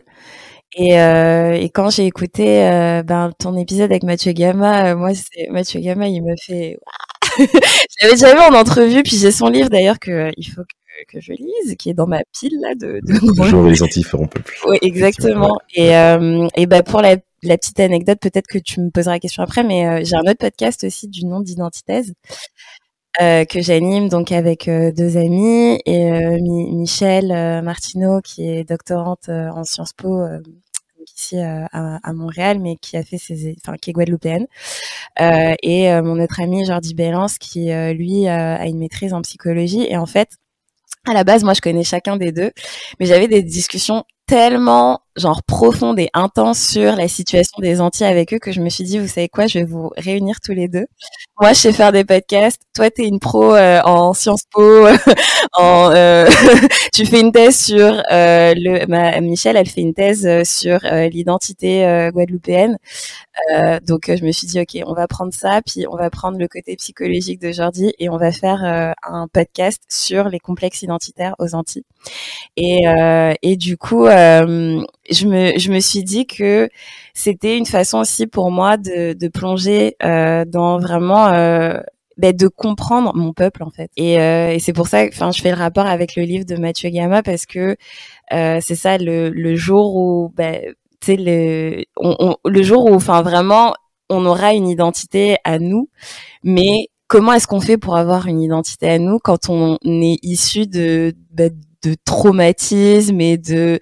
Et, 0.76 0.94
et 0.94 1.70
quand 1.70 1.90
j'ai 1.90 2.06
écouté 2.06 2.60
ben, 3.06 3.32
ton 3.38 3.56
épisode 3.58 3.92
avec 3.92 4.04
Mathieu 4.04 4.32
Gamma, 4.32 4.96
moi, 4.96 5.12
c'est 5.14 5.48
Mathieu 5.50 5.80
Gamma, 5.80 6.08
il 6.08 6.24
me 6.24 6.36
fait. 6.46 6.78
J'avais 8.00 8.14
déjà 8.14 8.34
vu 8.34 8.40
en 8.40 8.54
entrevue, 8.54 9.04
puis 9.04 9.18
j'ai 9.18 9.32
son 9.32 9.48
livre 9.48 9.70
d'ailleurs 9.70 10.00
que 10.00 10.32
il 10.38 10.46
faut 10.46 10.62
que 10.62 10.76
que 11.08 11.20
je 11.20 11.34
lise, 11.34 11.76
qui 11.78 11.90
est 11.90 11.94
dans 11.94 12.08
ma 12.08 12.22
pile 12.40 12.58
là 12.62 12.76
de. 12.76 13.00
de... 13.04 13.70
les 13.70 13.84
Antilles 13.84 14.04
feront 14.04 14.28
peu 14.28 14.42
plus. 14.42 14.58
Oui, 14.68 14.78
exactement. 14.82 15.60
Et, 15.74 15.96
euh, 15.96 16.48
et 16.56 16.66
bah 16.66 16.84
pour 16.84 17.02
la, 17.02 17.18
la 17.42 17.58
petite 17.58 17.80
anecdote, 17.80 18.20
peut-être 18.20 18.48
que 18.48 18.60
tu 18.60 18.80
me 18.82 18.90
poseras 18.90 19.14
la 19.14 19.20
question 19.20 19.44
après, 19.44 19.64
mais 19.64 19.88
euh, 19.88 20.02
j'ai 20.04 20.16
un 20.16 20.22
autre 20.22 20.40
podcast 20.40 20.84
aussi 20.84 21.08
du 21.08 21.26
nom 21.26 21.40
d'identithèse. 21.42 22.14
Euh, 23.22 23.46
que 23.46 23.62
j'anime 23.62 24.10
donc 24.10 24.32
avec 24.32 24.68
euh, 24.68 24.92
deux 24.92 25.18
amis 25.18 25.80
et 25.86 26.12
euh, 26.12 26.40
Michel 26.42 27.28
Martineau 27.62 28.22
qui 28.22 28.50
est 28.50 28.64
doctorante 28.64 29.30
en 29.30 29.64
Sciences 29.64 29.94
Po 29.94 30.26
ici 31.16 31.40
à, 31.40 31.68
à, 31.72 32.14
Montréal 32.14 32.60
mais 32.60 32.76
qui 32.78 32.98
a 32.98 33.04
fait 33.04 33.18
ses 33.18 33.56
enfin 33.64 33.78
qui 33.78 33.90
est 33.90 33.94
guadeloupéenne. 33.94 34.48
Et 35.20 36.02
mon 36.02 36.20
autre 36.20 36.42
ami 36.42 36.66
Jordi 36.66 36.94
Bélance 36.94 37.38
qui 37.38 37.72
lui 37.94 38.28
a 38.28 38.66
une 38.66 38.80
maîtrise 38.80 39.14
en 39.14 39.22
psychologie. 39.22 39.86
Et 39.90 39.98
en 39.98 40.06
fait 40.06 40.30
à 41.06 41.14
la 41.14 41.26
base, 41.26 41.44
moi, 41.44 41.54
je 41.54 41.60
connais 41.60 41.84
chacun 41.84 42.16
des 42.16 42.32
deux, 42.32 42.52
mais 43.00 43.06
j'avais 43.06 43.28
des 43.28 43.44
discussions 43.44 44.06
tellement 44.26 45.04
genre 45.16 45.44
profonde 45.44 46.00
et 46.00 46.10
intense 46.14 46.60
sur 46.60 46.96
la 46.96 47.08
situation 47.08 47.60
des 47.60 47.82
Antilles 47.82 48.08
avec 48.08 48.34
eux 48.34 48.40
que 48.40 48.52
je 48.52 48.62
me 48.62 48.70
suis 48.70 48.84
dit 48.84 48.98
vous 48.98 49.08
savez 49.08 49.30
quoi 49.30 49.46
je 49.46 49.60
vais 49.60 49.66
vous 49.66 49.92
réunir 49.96 50.40
tous 50.44 50.54
les 50.54 50.68
deux. 50.68 50.86
Moi 51.40 51.54
je 51.54 51.60
sais 51.60 51.74
faire 51.74 51.92
des 51.92 52.04
podcasts. 52.04 52.62
Toi 52.76 52.90
t'es 52.90 53.08
une 53.08 53.20
pro 53.20 53.54
euh, 53.54 53.82
en 53.84 54.14
Sciences 54.14 54.46
Po 54.52 54.62
euh, 55.60 56.30
tu 56.94 57.06
fais 57.06 57.20
une 57.20 57.32
thèse 57.32 57.58
sur 57.58 58.02
euh, 58.12 58.54
le 58.56 59.20
Michel 59.22 59.56
elle 59.56 59.70
fait 59.70 59.82
une 59.82 59.94
thèse 59.94 60.28
sur 60.44 60.80
l'identité 60.82 62.10
guadeloupéenne. 62.12 62.78
Donc 63.86 64.06
je 64.08 64.26
me 64.26 64.32
suis 64.32 64.48
dit 64.48 64.60
ok 64.60 64.82
on 64.88 64.94
va 64.94 65.08
prendre 65.08 65.34
ça 65.34 65.62
puis 65.64 65.86
on 65.92 65.96
va 65.96 66.10
prendre 66.10 66.40
le 66.40 66.48
côté 66.48 66.76
psychologique 66.76 67.40
de 67.40 67.52
Jordi 67.52 67.94
et 68.00 68.10
on 68.10 68.18
va 68.18 68.32
faire 68.32 68.96
un 69.04 69.28
podcast 69.28 69.82
sur 69.90 70.30
les 70.30 70.40
complexes 70.40 70.82
identitaires 70.82 71.36
aux 71.38 71.54
Antilles. 71.54 71.86
Et 72.58 72.84
et 73.44 73.58
du 73.58 73.78
coup 73.78 74.08
je 74.14 75.28
me, 75.28 75.58
je 75.58 75.72
me 75.72 75.80
suis 75.80 76.04
dit 76.04 76.26
que 76.26 76.70
c'était 77.14 77.58
une 77.58 77.66
façon 77.66 78.00
aussi 78.00 78.28
pour 78.28 78.52
moi 78.52 78.78
de, 78.78 79.14
de 79.14 79.28
plonger 79.28 79.96
euh, 80.04 80.46
dans 80.46 80.80
vraiment 80.80 81.28
euh, 81.28 81.80
ben, 82.18 82.36
de 82.36 82.48
comprendre 82.48 83.12
mon 83.16 83.34
peuple 83.34 83.64
en 83.64 83.72
fait. 83.72 83.90
Et, 83.98 84.20
euh, 84.20 84.52
et 84.52 84.60
c'est 84.60 84.74
pour 84.74 84.88
ça, 84.88 85.04
enfin, 85.08 85.32
je 85.32 85.42
fais 85.42 85.52
le 85.52 85.58
rapport 85.58 85.86
avec 85.86 86.16
le 86.16 86.24
livre 86.24 86.46
de 86.46 86.56
Mathieu 86.56 86.90
Gama 86.90 87.24
parce 87.24 87.46
que 87.46 87.76
euh, 88.34 88.60
c'est 88.62 88.76
ça 88.76 88.98
le, 88.98 89.30
le 89.30 89.56
jour 89.56 89.96
où, 89.96 90.32
ben, 90.36 90.62
tu 91.02 91.06
sais, 91.06 91.16
le, 91.18 91.84
on, 91.98 92.36
le 92.46 92.64
jour 92.64 92.86
où, 92.86 92.94
enfin, 92.94 93.22
vraiment, 93.22 93.74
on 94.10 94.26
aura 94.26 94.54
une 94.54 94.68
identité 94.68 95.38
à 95.44 95.60
nous, 95.60 95.90
mais 96.44 96.88
comment 97.08 97.34
est-ce 97.34 97.48
qu'on 97.48 97.62
fait 97.62 97.78
pour 97.78 97.96
avoir 97.96 98.28
une 98.28 98.42
identité 98.42 98.90
à 98.90 99.00
nous 99.00 99.20
quand 99.20 99.50
on 99.50 99.78
est 99.84 100.20
issu 100.24 100.68
de, 100.68 101.14
ben, 101.32 101.52
de 101.84 101.96
traumatisme 102.06 103.20
et 103.22 103.38
de 103.38 103.80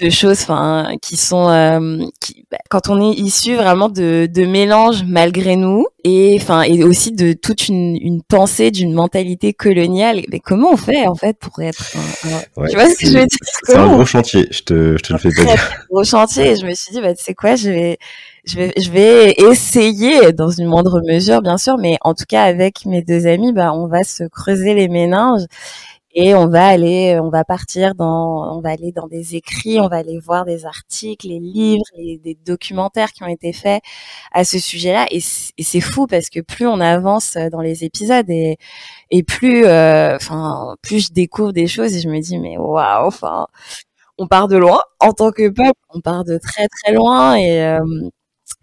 de 0.00 0.10
choses 0.10 0.42
enfin 0.42 0.96
qui 1.00 1.16
sont 1.16 1.48
euh, 1.48 1.98
qui, 2.20 2.46
bah, 2.50 2.58
quand 2.68 2.88
on 2.88 3.12
est 3.12 3.14
issu 3.14 3.54
vraiment 3.54 3.88
de, 3.88 4.26
de 4.26 4.44
mélanges 4.44 5.04
malgré 5.06 5.54
nous 5.54 5.86
et 6.02 6.36
enfin 6.40 6.62
et 6.62 6.82
aussi 6.82 7.12
de 7.12 7.32
toute 7.32 7.68
une, 7.68 7.96
une 8.00 8.20
pensée 8.22 8.72
d'une 8.72 8.92
mentalité 8.92 9.52
coloniale 9.52 10.22
mais 10.32 10.40
comment 10.40 10.70
on 10.72 10.76
fait 10.76 11.06
en 11.06 11.14
fait 11.14 11.38
pour 11.38 11.62
être 11.62 11.92
tu 11.92 12.76
vois 12.76 12.90
ce 12.90 12.98
que 12.98 13.06
je 13.06 13.18
veux 13.18 13.26
dire? 13.26 13.38
c'est 13.62 13.76
un 13.76 13.86
gros 13.86 14.04
chantier 14.04 14.48
je 14.50 14.62
te 14.62 14.96
je 14.96 15.02
te 15.02 15.12
le 15.12 15.18
fais 15.20 15.30
pas 15.30 15.44
dire. 15.44 15.72
gros 15.88 16.02
chantier 16.02 16.50
et 16.50 16.56
je 16.56 16.66
me 16.66 16.74
suis 16.74 16.92
dit 16.92 17.00
bah 17.00 17.14
tu 17.14 17.22
sais 17.22 17.34
quoi 17.34 17.54
je 17.54 17.70
vais 17.70 17.98
je 18.46 18.56
vais 18.56 18.72
je 18.76 18.90
vais 18.90 19.32
essayer 19.38 20.32
dans 20.32 20.50
une 20.50 20.66
moindre 20.66 21.02
mesure 21.06 21.40
bien 21.40 21.56
sûr 21.56 21.78
mais 21.78 21.98
en 22.00 22.14
tout 22.14 22.24
cas 22.28 22.42
avec 22.42 22.84
mes 22.84 23.02
deux 23.02 23.28
amis 23.28 23.52
bah 23.52 23.72
on 23.72 23.86
va 23.86 24.02
se 24.02 24.24
creuser 24.24 24.74
les 24.74 24.88
méninges 24.88 25.44
et 26.14 26.34
on 26.34 26.46
va 26.48 26.66
aller, 26.68 27.18
on 27.20 27.28
va 27.28 27.44
partir 27.44 27.94
dans, 27.94 28.56
on 28.56 28.60
va 28.60 28.70
aller 28.70 28.92
dans 28.92 29.08
des 29.08 29.34
écrits, 29.36 29.80
on 29.80 29.88
va 29.88 29.96
aller 29.96 30.18
voir 30.18 30.44
des 30.44 30.64
articles, 30.64 31.26
les 31.28 31.40
livres, 31.40 31.84
les, 31.96 32.18
des 32.18 32.36
documentaires 32.46 33.12
qui 33.12 33.24
ont 33.24 33.28
été 33.28 33.52
faits 33.52 33.82
à 34.32 34.44
ce 34.44 34.58
sujet-là. 34.58 35.06
Et 35.10 35.20
c'est 35.20 35.80
fou 35.80 36.06
parce 36.06 36.28
que 36.30 36.40
plus 36.40 36.66
on 36.66 36.80
avance 36.80 37.36
dans 37.50 37.60
les 37.60 37.84
épisodes 37.84 38.28
et, 38.30 38.56
et 39.10 39.22
plus, 39.24 39.66
euh, 39.66 40.16
enfin, 40.16 40.76
plus 40.82 41.08
je 41.08 41.12
découvre 41.12 41.52
des 41.52 41.66
choses 41.66 41.94
et 41.96 42.00
je 42.00 42.08
me 42.08 42.20
dis 42.20 42.38
mais 42.38 42.56
waouh, 42.58 43.06
enfin, 43.06 43.46
on 44.18 44.28
part 44.28 44.48
de 44.48 44.56
loin 44.56 44.80
en 45.00 45.12
tant 45.12 45.30
que 45.32 45.48
peuple, 45.48 45.78
on 45.90 46.00
part 46.00 46.24
de 46.24 46.38
très 46.38 46.68
très 46.68 46.92
loin 46.94 47.36
et 47.36 47.62
euh, 47.62 47.80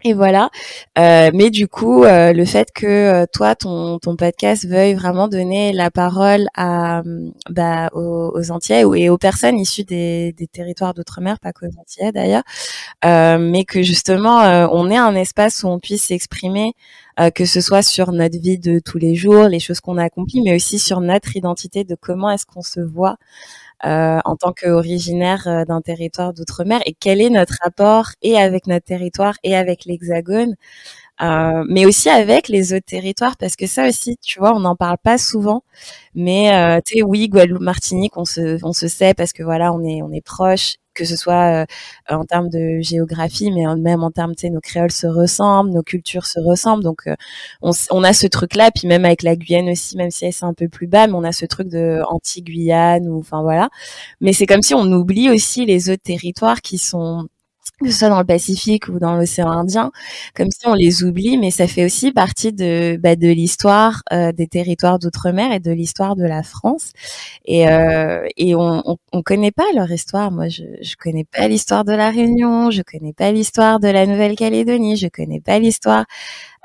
et 0.04 0.14
voilà. 0.14 0.50
Euh, 0.98 1.30
mais 1.32 1.50
du 1.50 1.68
coup, 1.68 2.04
euh, 2.04 2.32
le 2.32 2.44
fait 2.44 2.72
que 2.74 2.86
euh, 2.86 3.26
toi, 3.32 3.54
ton, 3.54 3.98
ton 3.98 4.16
podcast 4.16 4.66
veuille 4.66 4.94
vraiment 4.94 5.28
donner 5.28 5.72
la 5.72 5.90
parole 5.90 6.46
à, 6.56 7.02
bah, 7.50 7.90
aux, 7.92 8.32
aux 8.34 8.50
Antillais 8.50 8.84
et 8.96 9.08
aux 9.08 9.18
personnes 9.18 9.58
issues 9.58 9.84
des, 9.84 10.32
des 10.32 10.46
territoires 10.46 10.94
d'outre-mer, 10.94 11.38
pas 11.40 11.52
qu'aux 11.52 11.66
Antillais 11.78 12.12
d'ailleurs, 12.12 12.42
mais 13.04 13.64
que 13.64 13.82
justement, 13.82 14.38
on 14.72 14.90
ait 14.90 14.96
un 14.96 15.14
espace 15.14 15.62
où 15.62 15.68
on 15.68 15.78
puisse 15.78 16.04
s'exprimer, 16.04 16.74
que 17.34 17.44
ce 17.44 17.60
soit 17.60 17.82
sur 17.82 18.12
notre 18.12 18.38
vie 18.38 18.58
de 18.58 18.78
tous 18.78 18.98
les 18.98 19.14
jours, 19.14 19.44
les 19.44 19.60
choses 19.60 19.80
qu'on 19.80 19.98
a 19.98 20.04
accomplies, 20.04 20.40
mais 20.42 20.54
aussi 20.54 20.78
sur 20.78 21.00
notre 21.00 21.36
identité 21.36 21.84
de 21.84 21.94
comment 21.94 22.30
est-ce 22.30 22.46
qu'on 22.46 22.62
se 22.62 22.80
voit 22.80 23.16
euh, 23.84 24.18
en 24.24 24.36
tant 24.36 24.52
qu'originaire 24.52 25.46
euh, 25.48 25.64
d'un 25.64 25.80
territoire 25.80 26.32
d'outre-mer 26.34 26.80
et 26.86 26.94
quel 26.98 27.20
est 27.20 27.30
notre 27.30 27.54
rapport 27.62 28.08
et 28.22 28.36
avec 28.38 28.66
notre 28.66 28.84
territoire 28.86 29.34
et 29.42 29.56
avec 29.56 29.84
l'Hexagone, 29.86 30.54
euh, 31.22 31.64
mais 31.68 31.86
aussi 31.86 32.08
avec 32.10 32.48
les 32.48 32.74
autres 32.74 32.86
territoires 32.86 33.36
parce 33.38 33.56
que 33.56 33.66
ça 33.66 33.88
aussi, 33.88 34.16
tu 34.22 34.38
vois, 34.40 34.54
on 34.56 34.60
n'en 34.60 34.76
parle 34.76 34.98
pas 35.02 35.18
souvent, 35.18 35.64
mais 36.14 36.52
euh, 36.54 36.80
tu 36.86 36.98
sais, 36.98 37.02
oui, 37.04 37.28
Guadeloupe, 37.28 37.62
Martinique, 37.62 38.16
on 38.16 38.24
se, 38.26 38.58
on 38.64 38.72
se 38.74 38.88
sait 38.88 39.14
parce 39.14 39.32
que 39.32 39.42
voilà, 39.44 39.72
on 39.72 39.82
est, 39.84 40.02
on 40.02 40.12
est 40.12 40.22
proche 40.24 40.76
que 40.94 41.04
ce 41.04 41.16
soit 41.16 41.66
en 42.08 42.24
termes 42.24 42.48
de 42.48 42.80
géographie, 42.80 43.50
mais 43.50 43.64
même 43.76 44.02
en 44.02 44.10
termes, 44.10 44.34
tu 44.34 44.42
sais, 44.42 44.50
nos 44.50 44.60
créoles 44.60 44.92
se 44.92 45.06
ressemblent, 45.06 45.70
nos 45.70 45.82
cultures 45.82 46.26
se 46.26 46.40
ressemblent. 46.40 46.84
Donc, 46.84 47.08
on, 47.62 47.72
on, 47.90 48.04
a 48.04 48.12
ce 48.12 48.26
truc-là. 48.26 48.70
Puis 48.70 48.86
même 48.88 49.04
avec 49.04 49.22
la 49.22 49.36
Guyane 49.36 49.70
aussi, 49.70 49.96
même 49.96 50.10
si 50.10 50.24
elle 50.26 50.32
c'est 50.32 50.44
un 50.44 50.54
peu 50.54 50.68
plus 50.68 50.86
bas, 50.86 51.06
mais 51.06 51.14
on 51.14 51.24
a 51.24 51.32
ce 51.32 51.46
truc 51.46 51.68
de 51.68 52.02
anti-Guyane 52.08 53.08
ou, 53.08 53.18
enfin 53.20 53.42
voilà. 53.42 53.68
Mais 54.20 54.32
c'est 54.32 54.46
comme 54.46 54.62
si 54.62 54.74
on 54.74 54.84
oublie 54.84 55.30
aussi 55.30 55.66
les 55.66 55.90
autres 55.90 56.02
territoires 56.02 56.62
qui 56.62 56.78
sont 56.78 57.28
que 57.82 57.90
ce 57.90 57.98
soit 58.00 58.08
dans 58.08 58.18
le 58.20 58.24
Pacifique 58.26 58.88
ou 58.88 58.98
dans 58.98 59.16
l'océan 59.16 59.50
Indien, 59.50 59.90
comme 60.34 60.50
si 60.50 60.66
on 60.66 60.74
les 60.74 61.04
oublie, 61.04 61.38
mais 61.38 61.50
ça 61.50 61.66
fait 61.66 61.84
aussi 61.84 62.12
partie 62.12 62.52
de 62.52 62.96
bah, 63.02 63.16
de 63.16 63.28
l'histoire 63.28 64.02
euh, 64.12 64.32
des 64.32 64.46
territoires 64.46 64.98
d'outre-mer 64.98 65.52
et 65.52 65.60
de 65.60 65.70
l'histoire 65.72 66.16
de 66.16 66.24
la 66.24 66.42
France. 66.42 66.92
Et 67.44 67.68
euh, 67.68 68.26
et 68.36 68.54
on, 68.54 68.82
on, 68.86 68.96
on 69.12 69.22
connaît 69.22 69.50
pas 69.52 69.64
leur 69.74 69.90
histoire. 69.90 70.30
Moi, 70.30 70.48
je 70.48 70.62
je 70.80 70.94
connais 70.96 71.24
pas 71.24 71.48
l'histoire 71.48 71.84
de 71.84 71.92
la 71.92 72.10
Réunion, 72.10 72.70
je 72.70 72.82
connais 72.82 73.12
pas 73.12 73.32
l'histoire 73.32 73.80
de 73.80 73.88
la 73.88 74.06
Nouvelle-Calédonie, 74.06 74.96
je 74.96 75.08
connais 75.08 75.40
pas 75.40 75.58
l'histoire 75.58 76.04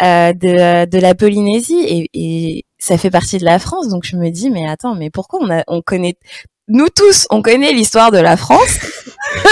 euh, 0.02 0.34
de 0.34 0.86
de 0.86 1.00
la 1.00 1.16
Polynésie 1.16 1.80
et, 1.88 2.10
et 2.14 2.66
ça 2.80 2.98
fait 2.98 3.12
partie 3.12 3.38
de 3.40 3.46
la 3.46 3.60
France. 3.60 3.88
Donc 3.90 4.06
je 4.06 4.16
me 4.18 4.30
dis 4.30 4.50
mais 4.50 4.68
attends, 4.70 4.96
mais 4.96 5.10
pourquoi 5.10 5.40
on 5.44 5.50
a 5.52 5.64
on 5.68 5.82
connaît 5.82 6.16
nous 6.70 6.90
tous, 6.90 7.28
on 7.30 7.42
connaît 7.42 7.74
l'histoire 7.74 8.12
de 8.12 8.18
la 8.20 8.38
France? 8.38 8.80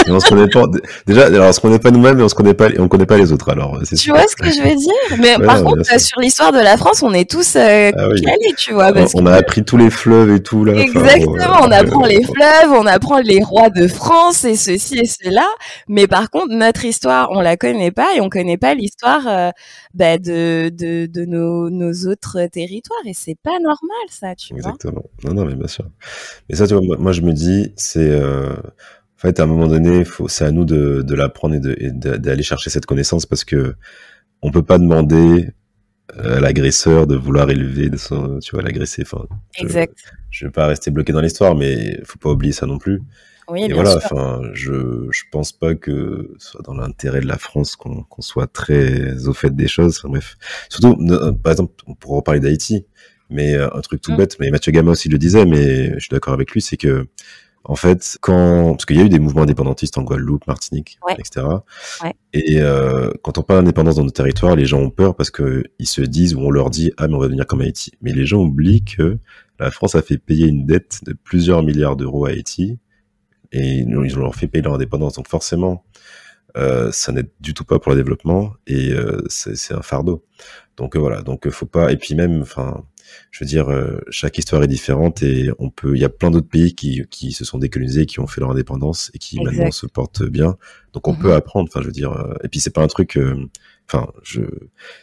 On 0.08 0.20
se 0.20 0.28
connaît 0.28 0.48
pas. 0.48 0.64
Déjà, 1.06 1.26
alors 1.26 1.48
on 1.48 1.52
se 1.52 1.60
connaît 1.60 1.78
pas 1.78 1.90
nous-mêmes, 1.90 2.16
mais 2.16 2.22
on 2.22 2.28
se 2.28 2.34
connaît 2.34 2.54
pas, 2.54 2.68
on 2.78 2.88
connaît 2.88 3.06
pas 3.06 3.16
les 3.16 3.32
autres. 3.32 3.50
Alors, 3.50 3.78
tu 3.82 4.10
vois 4.10 4.26
ce 4.28 4.36
que 4.36 4.50
je 4.50 4.62
veux 4.62 4.74
dire? 4.74 5.18
Mais 5.18 5.36
par 5.44 5.62
contre, 5.62 6.00
sur 6.00 6.20
l'histoire 6.20 6.52
de 6.52 6.58
la 6.58 6.76
France, 6.76 7.02
on 7.02 7.12
est 7.12 7.28
tous 7.28 7.56
euh, 7.56 7.90
ah 7.96 8.08
calés, 8.08 8.54
tu 8.56 8.72
vois. 8.72 8.92
on, 9.14 9.26
a 9.26 9.34
appris 9.34 9.64
tous 9.64 9.76
les 9.76 9.90
fleuves 9.90 10.30
et 10.30 10.42
tout 10.42 10.64
là. 10.64 10.74
Exactement, 10.74 11.60
on 11.62 11.70
apprend 11.70 12.04
les 12.04 12.22
fleuves, 12.22 12.72
on 12.72 12.86
apprend 12.86 13.18
les 13.18 13.42
rois 13.42 13.70
de 13.70 13.86
France 13.88 14.44
et 14.44 14.56
ceci 14.56 14.98
et 14.98 15.06
cela. 15.06 15.46
Mais 15.88 16.06
par 16.06 16.30
contre, 16.30 16.52
notre 16.54 16.84
histoire, 16.84 17.28
on 17.32 17.40
la 17.40 17.56
connaît 17.56 17.90
pas 17.90 18.08
et 18.16 18.20
on 18.20 18.28
connaît 18.28 18.58
pas 18.58 18.74
l'histoire 18.74 19.26
euh, 19.26 19.50
bah, 19.94 20.18
de, 20.18 20.70
de, 20.70 21.06
de 21.06 21.24
nos, 21.24 21.70
nos 21.70 21.92
autres 22.08 22.46
territoires 22.52 23.00
et 23.06 23.14
c'est 23.14 23.36
pas 23.42 23.58
normal 23.62 24.06
ça, 24.10 24.34
tu 24.34 24.54
vois. 24.54 24.58
Exactement. 24.58 25.04
Non, 25.24 25.34
non, 25.34 25.44
mais 25.44 25.54
bien 25.54 25.68
sûr. 25.68 25.86
Mais 26.48 26.56
ça, 26.56 26.66
tu 26.66 26.74
vois, 26.74 26.96
moi, 26.98 27.12
je 27.12 27.22
me 27.22 27.32
dis, 27.32 27.72
c'est 27.76 28.10
euh, 28.10 28.54
en 29.16 29.20
fait 29.20 29.40
à 29.40 29.44
un 29.44 29.46
moment 29.46 29.66
donné, 29.66 30.04
c'est 30.28 30.44
à 30.44 30.50
nous 30.50 30.64
de, 30.64 31.02
de 31.02 31.14
l'apprendre 31.14 31.56
et, 31.56 31.90
d'aller 31.90 32.42
chercher 32.42 32.70
cette 32.70 32.86
connaissance 32.86 33.26
parce 33.26 33.44
que 33.44 33.74
on 34.42 34.50
peut 34.50 34.62
pas 34.62 34.78
demander 34.78 35.50
à 36.18 36.40
l'agresseur 36.40 37.06
de 37.06 37.16
vouloir 37.16 37.50
élever, 37.50 37.88
de 37.88 37.96
son, 37.96 38.38
tu 38.38 38.52
vois, 38.52 38.62
l'agresser. 38.62 39.02
Enfin, 39.02 39.26
exact. 39.58 39.94
Je, 40.30 40.40
je 40.40 40.46
vais 40.46 40.52
pas 40.52 40.66
rester 40.66 40.90
bloqué 40.90 41.12
dans 41.12 41.20
l'histoire, 41.20 41.54
mais 41.54 41.98
faut 42.04 42.18
pas 42.18 42.30
oublier 42.30 42.52
ça 42.52 42.66
non 42.66 42.78
plus. 42.78 43.00
Oui, 43.48 43.62
et 43.62 43.66
bien 43.68 43.76
voilà, 43.76 43.96
enfin, 43.96 44.40
je 44.54 45.06
je 45.10 45.22
pense 45.30 45.52
pas 45.52 45.74
que 45.74 46.34
ce 46.38 46.50
soit 46.50 46.62
dans 46.64 46.74
l'intérêt 46.74 47.20
de 47.20 47.26
la 47.26 47.38
France 47.38 47.76
qu'on 47.76 48.04
soit 48.20 48.48
très 48.48 49.26
au 49.28 49.32
fait 49.32 49.54
des 49.54 49.68
choses. 49.68 49.98
Enfin, 49.98 50.08
bref, 50.08 50.36
surtout, 50.68 50.96
par 51.42 51.52
exemple, 51.52 51.72
on 51.86 51.94
pourrait 51.94 52.16
reparler 52.16 52.40
d'Haïti, 52.40 52.86
mais 53.30 53.54
euh, 53.54 53.68
un 53.72 53.80
truc 53.82 54.00
tout 54.00 54.12
Mm. 54.12 54.16
bête. 54.16 54.36
Mais 54.40 54.50
Mathieu 54.50 54.72
Gama 54.72 54.90
aussi 54.90 55.08
le 55.08 55.18
disait, 55.18 55.46
mais 55.46 55.94
je 55.94 56.00
suis 56.00 56.10
d'accord 56.10 56.34
avec 56.34 56.50
lui, 56.50 56.60
c'est 56.60 56.76
que 56.76 57.06
en 57.68 57.74
fait, 57.76 58.16
quand 58.20 58.72
parce 58.72 58.84
qu'il 58.86 58.96
y 58.96 59.00
a 59.00 59.04
eu 59.04 59.08
des 59.08 59.18
mouvements 59.18 59.42
indépendantistes 59.42 59.98
en 59.98 60.02
Guadeloupe, 60.02 60.46
Martinique, 60.46 60.98
Ouais. 61.06 61.14
etc. 61.18 61.44
Ouais. 62.02 62.12
Et 62.32 62.60
euh, 62.60 63.10
quand 63.22 63.38
on 63.38 63.42
parle 63.42 63.60
d'indépendance 63.60 63.96
dans 63.96 64.04
nos 64.04 64.10
territoires, 64.10 64.54
les 64.56 64.66
gens 64.66 64.78
ont 64.80 64.90
peur 64.90 65.16
parce 65.16 65.30
que 65.30 65.64
ils 65.78 65.86
se 65.88 66.00
disent 66.02 66.34
ou 66.34 66.40
on 66.40 66.50
leur 66.50 66.70
dit 66.70 66.92
ah 66.96 67.08
mais 67.08 67.14
on 67.14 67.18
va 67.18 67.26
devenir 67.26 67.46
comme 67.46 67.60
Haïti. 67.62 67.92
Mais 68.02 68.12
les 68.12 68.24
gens 68.24 68.40
oublient 68.42 68.84
que 68.84 69.18
la 69.58 69.70
France 69.70 69.94
a 69.96 70.02
fait 70.02 70.18
payer 70.18 70.46
une 70.46 70.64
dette 70.66 71.00
de 71.04 71.12
plusieurs 71.12 71.62
milliards 71.62 71.96
d'euros 71.96 72.26
à 72.26 72.30
Haïti 72.30 72.78
et 73.52 73.78
ils 73.78 73.88
ils 73.88 74.16
leur 74.16 74.34
fait 74.34 74.46
payer 74.46 74.62
leur 74.62 74.74
indépendance. 74.74 75.14
Donc 75.14 75.28
forcément, 75.28 75.84
euh, 76.56 76.90
ça 76.92 77.10
n'aide 77.12 77.30
du 77.40 77.52
tout 77.52 77.64
pas 77.64 77.78
pour 77.78 77.92
le 77.92 77.96
développement 77.98 78.52
et 78.66 78.92
euh, 78.92 79.20
c'est 79.28 79.74
un 79.74 79.82
fardeau. 79.82 80.24
Donc 80.76 80.94
euh, 80.94 80.98
voilà, 81.00 81.22
donc 81.22 81.48
faut 81.50 81.66
pas. 81.66 81.90
Et 81.92 81.96
puis 81.96 82.14
même, 82.14 82.42
enfin, 82.42 82.84
je 83.30 83.44
veux 83.44 83.48
dire, 83.48 83.68
euh, 83.70 83.98
chaque 84.10 84.38
histoire 84.38 84.62
est 84.62 84.66
différente 84.68 85.22
et 85.22 85.50
on 85.58 85.70
peut. 85.70 85.94
Il 85.96 86.00
y 86.00 86.04
a 86.04 86.08
plein 86.08 86.30
d'autres 86.30 86.48
pays 86.48 86.74
qui 86.74 87.02
qui 87.10 87.32
se 87.32 87.44
sont 87.44 87.58
décolonisés, 87.58 88.06
qui 88.06 88.20
ont 88.20 88.26
fait 88.26 88.40
leur 88.40 88.50
indépendance 88.50 89.10
et 89.14 89.18
qui 89.18 89.38
Exact. 89.38 89.50
maintenant 89.52 89.70
se 89.70 89.86
portent 89.86 90.22
bien. 90.24 90.56
Donc 90.92 91.08
on 91.08 91.12
Mhm. 91.12 91.18
peut 91.20 91.34
apprendre. 91.34 91.68
Enfin, 91.70 91.80
je 91.82 91.86
veux 91.86 91.92
dire. 91.92 92.12
euh, 92.12 92.34
et 92.44 92.48
puis 92.48 92.60
c'est 92.60 92.70
pas 92.74 92.82
un 92.82 92.86
truc. 92.88 93.16
euh, 93.16 93.36
Enfin, 93.88 94.08
je. 94.24 94.40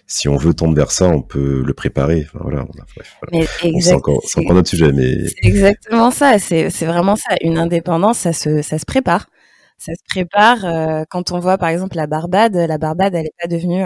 Si 0.08 0.28
on 0.28 0.36
veut 0.36 0.54
tendre 0.54 0.76
vers 0.76 0.92
ça, 0.92 1.08
on 1.08 1.22
peut 1.22 1.64
le 1.66 1.74
préparer. 1.74 2.26
Enfin 2.28 2.40
voilà. 2.44 2.64
on 2.64 2.82
a- 2.82 2.86
bref, 2.96 3.16
voilà. 3.22 3.46
Mais 3.64 3.72
Bon, 3.72 3.80
c'est 3.80 3.94
encore, 3.94 4.22
notre 4.54 4.68
sujet, 4.68 4.92
mais 4.92 5.28
c'est 5.30 5.36
exactement 5.48 6.12
ça. 6.12 6.38
C'est 6.40 6.68
vraiment 6.86 7.16
ça. 7.16 7.36
Une 7.42 7.58
indépendance, 7.58 8.18
ça 8.20 8.34
se 8.34 8.62
ça 8.62 8.78
se 8.80 8.86
prépare. 8.86 9.28
Ça 9.78 9.94
se 9.94 10.04
prépare. 10.10 11.06
quand 11.10 11.32
on 11.32 11.40
voit 11.40 11.58
par 11.58 11.70
exemple 11.70 11.96
la 11.96 12.08
Barbade, 12.08 12.56
la 12.56 12.78
Barbade, 12.78 13.16
elle 13.16 13.26
est 13.28 13.34
pas 13.42 13.48
devenue 13.48 13.84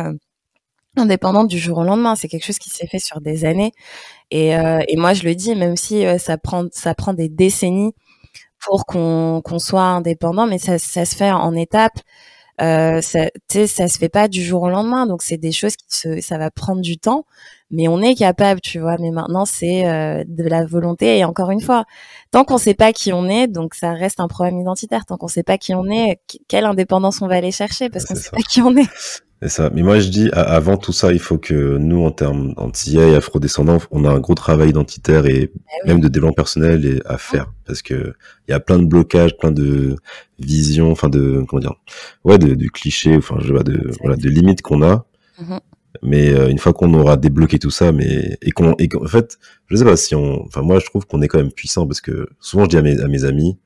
indépendante 1.00 1.48
du 1.48 1.60
jour 1.60 1.80
au 1.80 1.84
lendemain. 1.84 2.16
C'est 2.16 2.28
quelque 2.28 2.46
chose 2.46 2.60
qui 2.60 2.70
s'est 2.70 2.88
fait 2.88 3.00
sur 3.00 3.22
des 3.22 3.46
années. 3.46 3.74
Et, 4.32 4.56
euh, 4.58 4.82
moi, 4.96 5.14
je 5.14 5.24
le 5.24 5.36
dis, 5.36 5.56
même 5.56 5.78
si 5.78 6.06
euh, 6.06 6.18
ça 6.18 6.38
prend 6.38 6.66
ça 6.72 6.96
prend 6.96 7.14
des 7.14 7.30
décennies 7.30 7.94
pour 8.60 8.86
qu'on 8.86 9.42
soit 9.60 9.84
indépendant, 9.84 10.48
mais 10.48 10.58
ça, 10.58 10.78
se 10.80 11.16
fait 11.16 11.32
en 11.32 11.54
étapes. 11.56 12.00
Euh, 12.62 13.02
ça, 13.02 13.30
ça 13.50 13.88
se 13.88 13.98
fait 14.00 14.10
pas 14.10 14.28
du 14.28 14.44
jour 14.44 14.64
au 14.64 14.70
lendemain, 14.70 15.06
donc 15.06 15.22
c'est 15.22 15.38
des 15.38 15.52
choses 15.52 15.76
qui 15.76 15.86
se, 15.90 16.22
ça 16.22 16.38
va 16.40 16.50
prendre 16.52 16.82
du 16.82 16.98
temps, 16.98 17.26
mais 17.72 17.88
on 17.88 18.02
est 18.02 18.16
capable, 18.16 18.62
tu 18.62 18.80
vois. 18.80 18.98
Mais 19.00 19.12
maintenant, 19.12 19.46
c'est 19.46 19.88
euh, 19.88 20.24
de 20.28 20.44
la 20.44 20.66
volonté. 20.66 21.18
Et 21.18 21.26
encore 21.26 21.52
une 21.52 21.62
fois, 21.62 21.86
tant 22.32 22.44
qu'on 22.44 22.58
sait 22.58 22.74
pas 22.74 22.94
qui 22.94 23.12
on 23.14 23.28
est, 23.28 23.48
donc 23.48 23.74
ça 23.74 23.94
reste 23.94 24.20
un 24.20 24.28
problème 24.28 24.60
identitaire. 24.60 25.06
Tant 25.06 25.18
qu'on 25.18 25.28
sait 25.28 25.44
pas 25.44 25.58
qui 25.58 25.74
on 25.76 25.86
est, 25.86 26.20
quelle 26.48 26.66
indépendance 26.66 27.22
on 27.22 27.28
va 27.28 27.36
aller 27.36 27.52
chercher, 27.52 27.90
parce 27.90 28.06
qu'on 28.06 28.16
c'est 28.16 28.24
sait 28.24 28.32
pas 28.32 28.42
qui 28.42 28.62
on 28.62 28.76
est. 28.76 28.90
C'est 29.42 29.50
ça. 29.50 29.70
Mais 29.72 29.84
moi, 29.84 30.00
je 30.00 30.10
dis, 30.10 30.30
avant 30.34 30.78
tout 30.78 30.94
ça, 30.94 31.12
il 31.12 31.20
faut 31.20 31.38
que 31.38 31.78
nous, 31.78 32.04
en 32.04 32.10
termes 32.10 32.54
antillais 32.58 33.12
et 33.12 33.16
afrodescendants, 33.16 33.78
on 33.92 34.04
a 34.04 34.10
un 34.10 34.20
gros 34.20 34.34
travail 34.34 34.70
identitaire 34.70 35.28
et 35.28 35.52
oui. 35.54 35.62
même 35.86 36.00
de 36.00 36.08
développement 36.08 36.34
personnel 36.34 37.04
à 37.06 37.20
faire. 37.20 37.54
Parce 37.66 37.84
que 37.84 38.14
il 38.48 38.52
y 38.52 38.54
a 38.54 38.60
plein 38.60 38.80
de 38.80 38.86
blocages, 38.86 39.38
plein 39.38 39.52
de 39.52 39.96
visions, 40.40 40.92
enfin 40.92 41.10
de, 41.10 41.44
comment 41.48 41.60
dire, 41.60 41.76
ouais, 42.24 42.40
de, 42.40 42.56
de 42.56 42.68
clichés, 42.68 43.16
enfin, 43.16 43.38
je 43.42 43.54
pas, 43.54 43.62
de, 43.62 43.92
voilà, 44.02 44.16
de 44.16 44.28
limites 44.28 44.64
qu'on 44.64 44.82
a. 44.82 45.06
Mhm. 45.40 45.60
Mais 46.02 46.34
euh, 46.34 46.50
une 46.50 46.60
fois 46.60 46.74
qu'on 46.74 46.94
aura 46.94 47.18
débloqué 47.18 47.60
tout 47.60 47.72
ça, 47.72 47.92
mais 47.92 48.38
et 48.42 48.52
qu'on, 48.52 48.72
en 48.72 49.08
fait, 49.08 49.38
je 49.68 49.76
sais 49.76 49.86
pas 49.86 49.98
si 49.98 50.16
on, 50.16 50.46
enfin 50.46 50.62
moi, 50.62 50.80
je 50.80 50.86
trouve 50.86 51.06
qu'on 51.06 51.22
est 51.22 51.28
quand 51.28 51.40
même 51.40 51.52
puissant 51.52 51.88
parce 51.88 52.02
que 52.02 52.30
souvent 52.40 52.66
je 52.66 52.70
dis 52.70 52.78
à 52.78 52.82
mes, 52.82 53.00
à 53.00 53.08
mes 53.08 53.24
amis, 53.26 53.58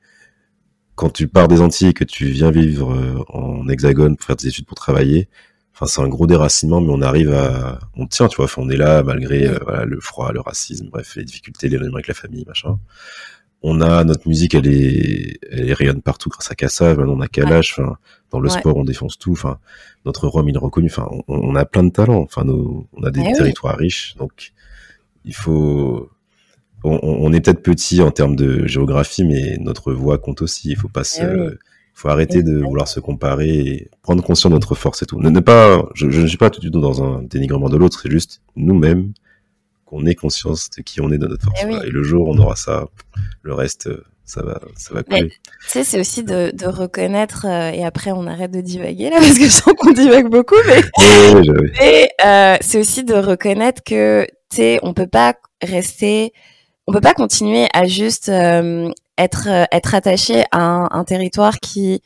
quand 0.94 1.10
tu 1.10 1.28
pars 1.28 1.48
des 1.48 1.60
Antilles 1.60 1.88
et 1.88 1.94
que 1.94 2.04
tu 2.04 2.26
viens 2.26 2.50
vivre 2.50 2.92
euh, 2.92 3.24
en 3.28 3.68
hexagone 3.68 4.16
pour 4.16 4.26
faire 4.26 4.36
des 4.36 4.48
études 4.48 4.66
pour 4.66 4.76
travailler, 4.76 5.28
enfin 5.74 5.86
c'est 5.86 6.02
un 6.02 6.08
gros 6.08 6.26
déracinement, 6.26 6.80
mais 6.80 6.92
on 6.92 7.02
arrive 7.02 7.32
à, 7.32 7.78
on 7.96 8.06
tient, 8.06 8.28
tu 8.28 8.36
vois, 8.36 8.48
on 8.56 8.68
est 8.70 8.76
là 8.76 9.02
malgré 9.02 9.46
euh, 9.46 9.58
voilà, 9.62 9.84
le 9.84 10.00
froid, 10.00 10.32
le 10.32 10.40
racisme, 10.40 10.88
bref, 10.90 11.16
les 11.16 11.24
difficultés, 11.24 11.68
les 11.68 11.78
liens 11.78 11.92
avec 11.92 12.08
la 12.08 12.14
famille, 12.14 12.44
machin. 12.46 12.78
On 13.62 13.80
a 13.80 14.02
notre 14.04 14.26
musique, 14.28 14.54
elle 14.54 14.66
est, 14.66 15.38
elle 15.50 15.72
rayonne 15.72 16.02
partout 16.02 16.28
grâce 16.28 16.50
à 16.50 16.54
Kassa. 16.54 16.94
Maintenant, 16.94 17.14
on 17.16 17.20
a 17.20 17.28
Kalash. 17.28 17.80
Dans 18.30 18.40
le 18.40 18.48
Ouais. 18.50 18.58
sport, 18.58 18.76
on 18.76 18.84
défonce 18.84 19.18
tout. 19.18 19.32
Enfin, 19.32 19.58
notre 20.04 20.26
rhum, 20.26 20.48
il 20.48 20.54
est 20.54 20.58
reconnu. 20.58 20.88
Enfin, 20.90 21.06
on, 21.10 21.22
on 21.28 21.54
a 21.54 21.64
plein 21.64 21.84
de 21.84 21.90
talents. 21.90 22.22
Enfin, 22.22 22.44
nos, 22.44 22.88
on 22.92 23.02
a 23.04 23.10
des 23.10 23.20
Eh 23.20 23.26
oui. 23.28 23.32
territoires 23.34 23.76
riches. 23.76 24.16
Donc, 24.18 24.52
il 25.24 25.34
faut. 25.34 26.10
On, 26.84 27.32
est 27.32 27.40
peut-être 27.40 27.62
petit 27.62 28.02
en 28.02 28.10
termes 28.10 28.34
de 28.34 28.66
géographie, 28.66 29.22
mais 29.24 29.56
notre 29.58 29.92
voix 29.92 30.18
compte 30.18 30.42
aussi. 30.42 30.70
Il 30.70 30.76
faut 30.76 30.88
pas 30.88 31.04
se. 31.04 31.22
Eh 31.22 31.26
oui. 31.40 31.54
faut 31.94 32.08
arrêter 32.08 32.42
de 32.42 32.58
vouloir 32.58 32.88
se 32.88 32.98
comparer 32.98 33.50
et 33.60 33.90
prendre 34.02 34.20
conscience 34.24 34.50
de 34.50 34.56
notre 34.56 34.74
force 34.74 35.02
et 35.02 35.06
tout. 35.06 35.20
Ne, 35.20 35.30
ne 35.30 35.38
pas. 35.38 35.86
Je, 35.94 36.10
je 36.10 36.20
ne 36.22 36.26
suis 36.26 36.38
pas 36.38 36.50
tout 36.50 36.60
du 36.60 36.72
tout 36.72 36.80
dans 36.80 37.04
un 37.04 37.22
dénigrement 37.22 37.68
de 37.68 37.76
l'autre. 37.76 38.00
C'est 38.02 38.10
juste 38.10 38.40
nous-mêmes 38.56 39.12
qu'on 39.92 40.06
ait 40.06 40.14
conscience 40.14 40.70
de 40.70 40.82
qui 40.82 41.00
on 41.00 41.12
est 41.12 41.18
de 41.18 41.26
notre 41.26 41.44
force. 41.44 41.60
Eh 41.62 41.66
oui. 41.66 41.76
Et 41.84 41.90
le 41.90 42.02
jour 42.02 42.26
où 42.26 42.32
on 42.32 42.38
aura 42.38 42.56
ça, 42.56 42.86
le 43.42 43.52
reste, 43.52 43.88
euh, 43.88 44.02
ça 44.24 44.42
va, 44.42 44.58
ça 44.76 44.94
va 44.94 45.02
couler. 45.02 45.28
Tu 45.28 45.38
sais, 45.66 45.84
c'est 45.84 46.00
aussi 46.00 46.24
de, 46.24 46.50
de 46.54 46.66
reconnaître, 46.66 47.44
euh, 47.46 47.70
et 47.70 47.84
après 47.84 48.12
on 48.12 48.26
arrête 48.26 48.50
de 48.50 48.62
divaguer 48.62 49.10
là, 49.10 49.16
parce 49.20 49.38
que 49.38 49.44
je 49.44 49.50
sens 49.50 49.74
qu'on 49.76 49.92
divague 49.92 50.30
beaucoup, 50.30 50.56
mais 51.80 52.10
euh, 52.24 52.56
c'est 52.62 52.78
aussi 52.78 53.04
de 53.04 53.14
reconnaître 53.14 53.82
que 53.84 54.26
tu 54.50 54.56
sais, 54.56 54.78
on 54.82 54.94
peut 54.94 55.06
pas 55.06 55.34
rester, 55.62 56.32
on 56.86 56.92
peut 56.92 57.00
pas 57.00 57.14
continuer 57.14 57.66
à 57.74 57.84
juste 57.86 58.30
euh, 58.30 58.90
être 59.18 59.48
être 59.70 59.94
attaché 59.94 60.44
à 60.52 60.60
un, 60.60 60.88
un 60.90 61.04
territoire 61.04 61.58
qui 61.58 62.00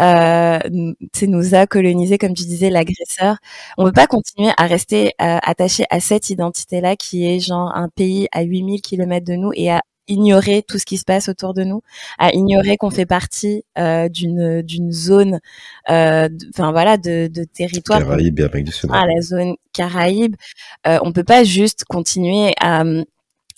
euh, 0.00 0.58
nous- 0.70 1.54
a 1.54 1.66
colonisé, 1.66 2.18
comme 2.18 2.34
tu 2.34 2.44
disais, 2.44 2.70
l'agresseur. 2.70 3.36
On 3.76 3.84
peut 3.84 3.92
pas 3.92 4.06
continuer 4.06 4.50
à 4.56 4.66
rester 4.66 5.08
euh, 5.20 5.38
attaché 5.42 5.84
à 5.90 6.00
cette 6.00 6.30
identité-là 6.30 6.96
qui 6.96 7.26
est 7.26 7.40
genre 7.40 7.72
un 7.74 7.88
pays 7.88 8.28
à 8.32 8.42
8000 8.42 8.80
kilomètres 8.82 9.26
de 9.26 9.34
nous 9.34 9.50
et 9.54 9.70
à 9.70 9.82
ignorer 10.10 10.62
tout 10.66 10.78
ce 10.78 10.86
qui 10.86 10.96
se 10.96 11.04
passe 11.04 11.28
autour 11.28 11.52
de 11.52 11.64
nous, 11.64 11.82
à 12.18 12.32
ignorer 12.32 12.76
qu'on 12.78 12.90
fait 12.90 13.04
partie 13.06 13.64
euh, 13.78 14.08
d'une 14.08 14.62
d'une 14.62 14.90
zone, 14.90 15.38
euh, 15.90 16.28
enfin 16.54 16.72
voilà, 16.72 16.96
de, 16.96 17.26
de 17.28 17.44
territoire 17.44 18.00
Caraïbes 18.00 18.40
et 18.40 18.44
Amérique 18.44 18.64
du 18.66 18.72
Sud. 18.72 18.90
à 18.90 19.04
la 19.06 19.20
zone 19.20 19.54
Caraïbe, 19.74 20.34
euh, 20.86 20.98
on 21.02 21.12
peut 21.12 21.24
pas 21.24 21.44
juste 21.44 21.84
continuer 21.84 22.52
à, 22.60 22.84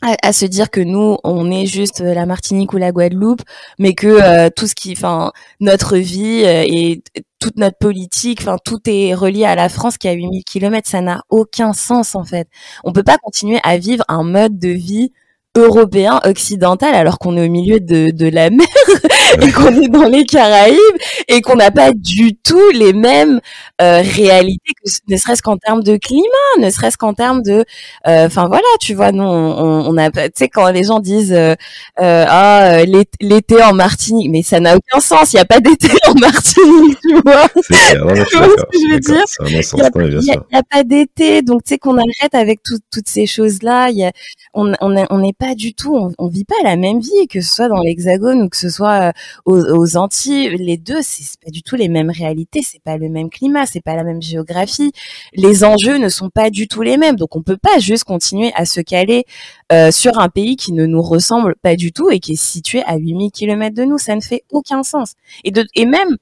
à, 0.02 0.32
se 0.32 0.46
dire 0.46 0.70
que 0.70 0.80
nous 0.80 1.18
on 1.24 1.50
est 1.50 1.66
juste 1.66 2.00
la 2.00 2.26
Martinique 2.26 2.72
ou 2.72 2.78
la 2.78 2.92
Guadeloupe 2.92 3.42
mais 3.78 3.94
que 3.94 4.06
euh, 4.06 4.48
tout 4.54 4.66
ce 4.66 4.74
qui 4.74 4.92
enfin 4.92 5.32
notre 5.60 5.96
vie 5.96 6.42
euh, 6.44 6.64
et 6.66 7.02
toute 7.38 7.56
notre 7.56 7.76
politique 7.76 8.40
enfin 8.40 8.56
tout 8.64 8.80
est 8.86 9.14
relié 9.14 9.44
à 9.44 9.54
la 9.54 9.68
France 9.68 9.98
qui 9.98 10.08
a 10.08 10.12
8000 10.12 10.44
km 10.44 10.88
ça 10.88 11.00
n'a 11.00 11.22
aucun 11.28 11.72
sens 11.72 12.14
en 12.14 12.24
fait. 12.24 12.48
On 12.84 12.92
peut 12.92 13.02
pas 13.02 13.18
continuer 13.18 13.60
à 13.62 13.76
vivre 13.78 14.04
un 14.08 14.22
mode 14.22 14.58
de 14.58 14.70
vie 14.70 15.12
européen 15.56 16.20
occidental 16.24 16.94
alors 16.94 17.18
qu'on 17.18 17.36
est 17.36 17.44
au 17.44 17.50
milieu 17.50 17.80
de, 17.80 18.10
de 18.12 18.28
la 18.28 18.50
mer 18.50 18.66
et 19.42 19.50
qu'on 19.50 19.82
est 19.82 19.88
dans 19.88 20.04
les 20.04 20.24
Caraïbes 20.24 20.78
et 21.26 21.40
qu'on 21.40 21.56
n'a 21.56 21.72
pas 21.72 21.90
du 21.92 22.36
tout 22.36 22.70
les 22.72 22.92
mêmes 22.92 23.40
euh, 23.82 24.00
réalités 24.00 24.72
que 24.84 24.90
ne 25.08 25.16
serait-ce 25.16 25.42
qu'en 25.42 25.56
termes 25.56 25.82
de 25.82 25.96
climat 25.96 26.26
ne 26.60 26.70
serait-ce 26.70 26.96
qu'en 26.96 27.14
termes 27.14 27.42
de 27.42 27.64
euh, 28.06 28.26
enfin 28.26 28.46
voilà 28.46 28.62
tu 28.80 28.94
vois 28.94 29.10
nous 29.10 29.24
on, 29.24 29.86
on 29.88 29.96
a 29.96 30.10
tu 30.10 30.20
sais 30.36 30.48
quand 30.48 30.70
les 30.70 30.84
gens 30.84 31.00
disent 31.00 31.32
euh, 31.32 31.56
euh 32.00 32.24
ah 32.28 32.82
l'été 33.20 33.60
en 33.60 33.72
Martinique 33.72 34.30
mais 34.30 34.42
ça 34.42 34.60
n'a 34.60 34.76
aucun 34.76 35.00
sens 35.00 35.32
il 35.32 35.36
n'y 35.36 35.40
a 35.40 35.46
pas 35.46 35.58
d'été 35.58 35.88
en 36.06 36.14
Martinique 36.14 36.98
tu 37.02 37.20
vois. 37.24 37.48
C'est 37.62 37.74
ce 37.74 38.70
que 38.70 38.78
je 38.86 38.92
veux 38.92 39.00
dire? 39.00 40.34
Il 40.50 40.52
n'y 40.52 40.58
a, 40.58 40.62
pas 40.62 40.84
d'été 40.84 41.42
donc 41.42 41.64
tu 41.64 41.70
sais 41.70 41.78
qu'on 41.78 41.96
arrête 41.96 42.34
avec 42.34 42.60
toutes 42.62 43.08
ces 43.08 43.26
choses 43.26 43.64
là 43.64 43.88
il 43.90 43.96
y 43.98 44.04
a, 44.04 44.12
on 44.52 45.18
n'est 45.18 45.32
pas 45.32 45.54
du 45.54 45.74
tout, 45.74 45.96
on, 45.96 46.12
on, 46.18 46.28
vit 46.28 46.44
pas 46.44 46.56
la 46.64 46.76
même 46.76 47.00
vie, 47.00 47.28
que 47.28 47.40
ce 47.40 47.54
soit 47.54 47.68
dans 47.68 47.80
l'Hexagone 47.80 48.42
ou 48.42 48.48
que 48.48 48.56
ce 48.56 48.68
soit 48.68 49.12
euh, 49.48 49.74
aux, 49.74 49.96
Antilles. 49.96 50.56
Les 50.56 50.76
deux, 50.76 51.00
c'est 51.02 51.38
pas 51.44 51.50
du 51.50 51.62
tout 51.62 51.76
les 51.76 51.88
mêmes 51.88 52.10
réalités, 52.10 52.60
c'est 52.62 52.82
pas 52.82 52.96
le 52.96 53.08
même 53.08 53.30
climat, 53.30 53.66
c'est 53.66 53.82
pas 53.82 53.96
la 53.96 54.04
même 54.04 54.22
géographie. 54.22 54.92
Les 55.34 55.64
enjeux 55.64 55.98
ne 55.98 56.08
sont 56.08 56.30
pas 56.30 56.50
du 56.50 56.68
tout 56.68 56.82
les 56.82 56.96
mêmes, 56.96 57.16
donc 57.16 57.36
on 57.36 57.42
peut 57.42 57.56
pas 57.56 57.78
juste 57.78 58.04
continuer 58.04 58.52
à 58.54 58.64
se 58.64 58.80
caler 58.80 59.24
euh, 59.72 59.90
sur 59.90 60.18
un 60.18 60.28
pays 60.28 60.56
qui 60.56 60.72
ne 60.72 60.86
nous 60.86 61.02
ressemble 61.02 61.54
pas 61.62 61.76
du 61.76 61.92
tout 61.92 62.10
et 62.10 62.20
qui 62.20 62.32
est 62.32 62.42
situé 62.42 62.82
à 62.84 62.96
8000 62.96 63.30
km 63.30 63.74
de 63.74 63.84
nous. 63.84 63.98
Ça 63.98 64.16
ne 64.16 64.20
fait 64.20 64.44
aucun 64.50 64.82
sens. 64.82 65.14
Et 65.44 65.84
même 65.84 66.16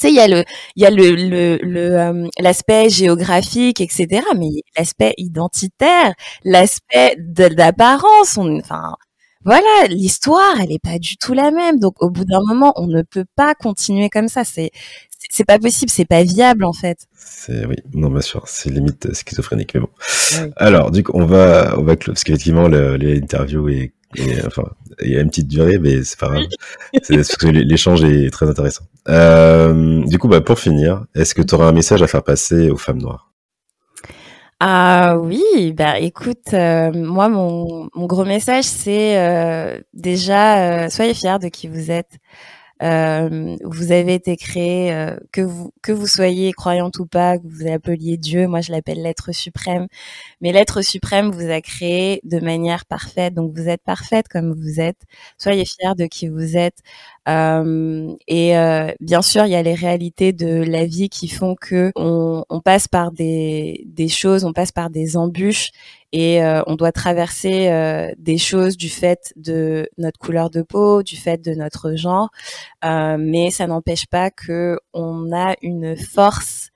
tu 0.00 0.08
sais, 0.08 0.12
il 0.12 0.16
y 0.16 0.20
a 0.20 0.28
le, 0.28 0.44
il 0.76 0.82
y 0.82 0.86
a 0.86 0.90
le, 0.90 1.14
le, 1.14 1.58
le 1.62 1.98
euh, 1.98 2.28
l'aspect 2.40 2.88
géographique, 2.90 3.80
etc. 3.80 4.22
Mais 4.36 4.48
l'aspect 4.76 5.14
identitaire, 5.18 6.14
l'aspect 6.44 7.16
d'apparence, 7.18 8.38
enfin, 8.38 8.94
voilà, 9.44 9.86
l'histoire, 9.88 10.58
elle 10.60 10.72
est 10.72 10.82
pas 10.82 10.98
du 10.98 11.16
tout 11.16 11.34
la 11.34 11.50
même. 11.50 11.78
Donc, 11.78 12.02
au 12.02 12.10
bout 12.10 12.24
d'un 12.24 12.40
moment, 12.46 12.72
on 12.76 12.86
ne 12.86 13.02
peut 13.02 13.26
pas 13.36 13.54
continuer 13.54 14.08
comme 14.08 14.28
ça. 14.28 14.42
C'est, 14.44 14.70
c'est 15.30 15.44
pas 15.44 15.58
possible, 15.58 15.90
c'est 15.90 16.04
pas 16.04 16.22
viable 16.22 16.64
en 16.64 16.72
fait. 16.72 16.98
C'est 17.14 17.66
oui, 17.66 17.76
non 17.92 18.10
bien 18.10 18.20
sûr, 18.20 18.42
c'est 18.46 18.70
limite 18.70 19.12
schizophrénique, 19.14 19.74
mais 19.74 19.80
bon. 19.80 19.90
Alors, 20.56 20.90
du 20.90 21.02
coup, 21.02 21.12
on 21.14 21.26
va, 21.26 21.74
on 21.78 21.82
va 21.82 21.96
parce 21.96 22.24
qu'effectivement, 22.24 22.68
l'interview 22.68 23.68
est 23.68 23.92
enfin, 24.46 24.64
il 25.02 25.12
y 25.12 25.16
a 25.16 25.20
une 25.20 25.28
petite 25.28 25.48
durée, 25.48 25.78
mais 25.78 26.04
c'est 26.04 26.18
pas 26.18 26.28
grave. 26.28 26.44
l'échange 27.42 28.04
est 28.04 28.30
très 28.30 28.48
intéressant. 28.48 28.84
Euh, 29.08 30.04
du 30.06 30.18
coup, 30.18 30.28
bah, 30.28 30.40
pour 30.40 30.58
finir, 30.58 31.04
est-ce 31.14 31.34
que 31.34 31.42
tu 31.42 31.54
auras 31.54 31.68
un 31.68 31.72
message 31.72 32.02
à 32.02 32.06
faire 32.06 32.22
passer 32.22 32.70
aux 32.70 32.76
femmes 32.76 33.00
noires? 33.00 33.30
Ah 34.60 35.18
oui, 35.18 35.74
bah 35.76 35.98
écoute, 35.98 36.54
euh, 36.54 36.90
moi 36.94 37.28
mon, 37.28 37.90
mon 37.94 38.06
gros 38.06 38.24
message 38.24 38.64
c'est 38.64 39.18
euh, 39.18 39.78
déjà 39.92 40.88
soyez 40.88 41.12
fiers 41.12 41.38
de 41.40 41.48
qui 41.48 41.66
vous 41.68 41.90
êtes. 41.90 42.18
Euh, 42.84 43.56
vous 43.64 43.92
avez 43.92 44.14
été 44.14 44.36
créé, 44.36 44.92
euh, 44.92 45.16
que 45.32 45.40
vous 45.40 45.72
que 45.82 45.92
vous 45.92 46.06
soyez 46.06 46.52
croyante 46.52 46.98
ou 46.98 47.06
pas, 47.06 47.38
que 47.38 47.44
vous 47.46 47.66
appeliez 47.68 48.18
Dieu, 48.18 48.46
moi 48.46 48.60
je 48.60 48.72
l'appelle 48.72 49.02
l'être 49.02 49.32
suprême, 49.32 49.86
mais 50.40 50.52
l'être 50.52 50.82
suprême 50.82 51.30
vous 51.30 51.50
a 51.50 51.60
créé 51.62 52.20
de 52.24 52.40
manière 52.40 52.84
parfaite, 52.86 53.34
donc 53.34 53.56
vous 53.56 53.68
êtes 53.68 53.82
parfaite 53.82 54.28
comme 54.28 54.52
vous 54.54 54.80
êtes. 54.80 55.02
Soyez 55.38 55.64
fiers 55.64 55.94
de 55.96 56.06
qui 56.06 56.28
vous 56.28 56.56
êtes. 56.56 56.78
Euh, 57.28 58.14
et 58.28 58.56
euh, 58.58 58.92
bien 59.00 59.22
sûr, 59.22 59.46
il 59.46 59.52
y 59.52 59.54
a 59.56 59.62
les 59.62 59.74
réalités 59.74 60.32
de 60.32 60.62
la 60.62 60.84
vie 60.84 61.08
qui 61.08 61.28
font 61.28 61.54
que 61.58 61.90
on, 61.96 62.44
on 62.50 62.60
passe 62.60 62.88
par 62.88 63.12
des, 63.12 63.84
des 63.86 64.08
choses, 64.08 64.44
on 64.44 64.52
passe 64.52 64.72
par 64.72 64.90
des 64.90 65.16
embûches 65.16 65.70
et 66.14 66.40
euh, 66.44 66.62
on 66.68 66.76
doit 66.76 66.92
traverser 66.92 67.68
euh, 67.70 68.12
des 68.18 68.38
choses 68.38 68.76
du 68.76 68.88
fait 68.88 69.32
de 69.34 69.90
notre 69.98 70.16
couleur 70.20 70.48
de 70.48 70.62
peau, 70.62 71.02
du 71.02 71.16
fait 71.16 71.38
de 71.38 71.54
notre 71.54 71.96
genre, 71.96 72.30
euh, 72.84 73.16
mais 73.18 73.50
ça 73.50 73.66
n'empêche 73.66 74.06
pas 74.06 74.30
que 74.30 74.78
on 74.92 75.32
a 75.32 75.56
une 75.60 75.96
force 75.96 76.70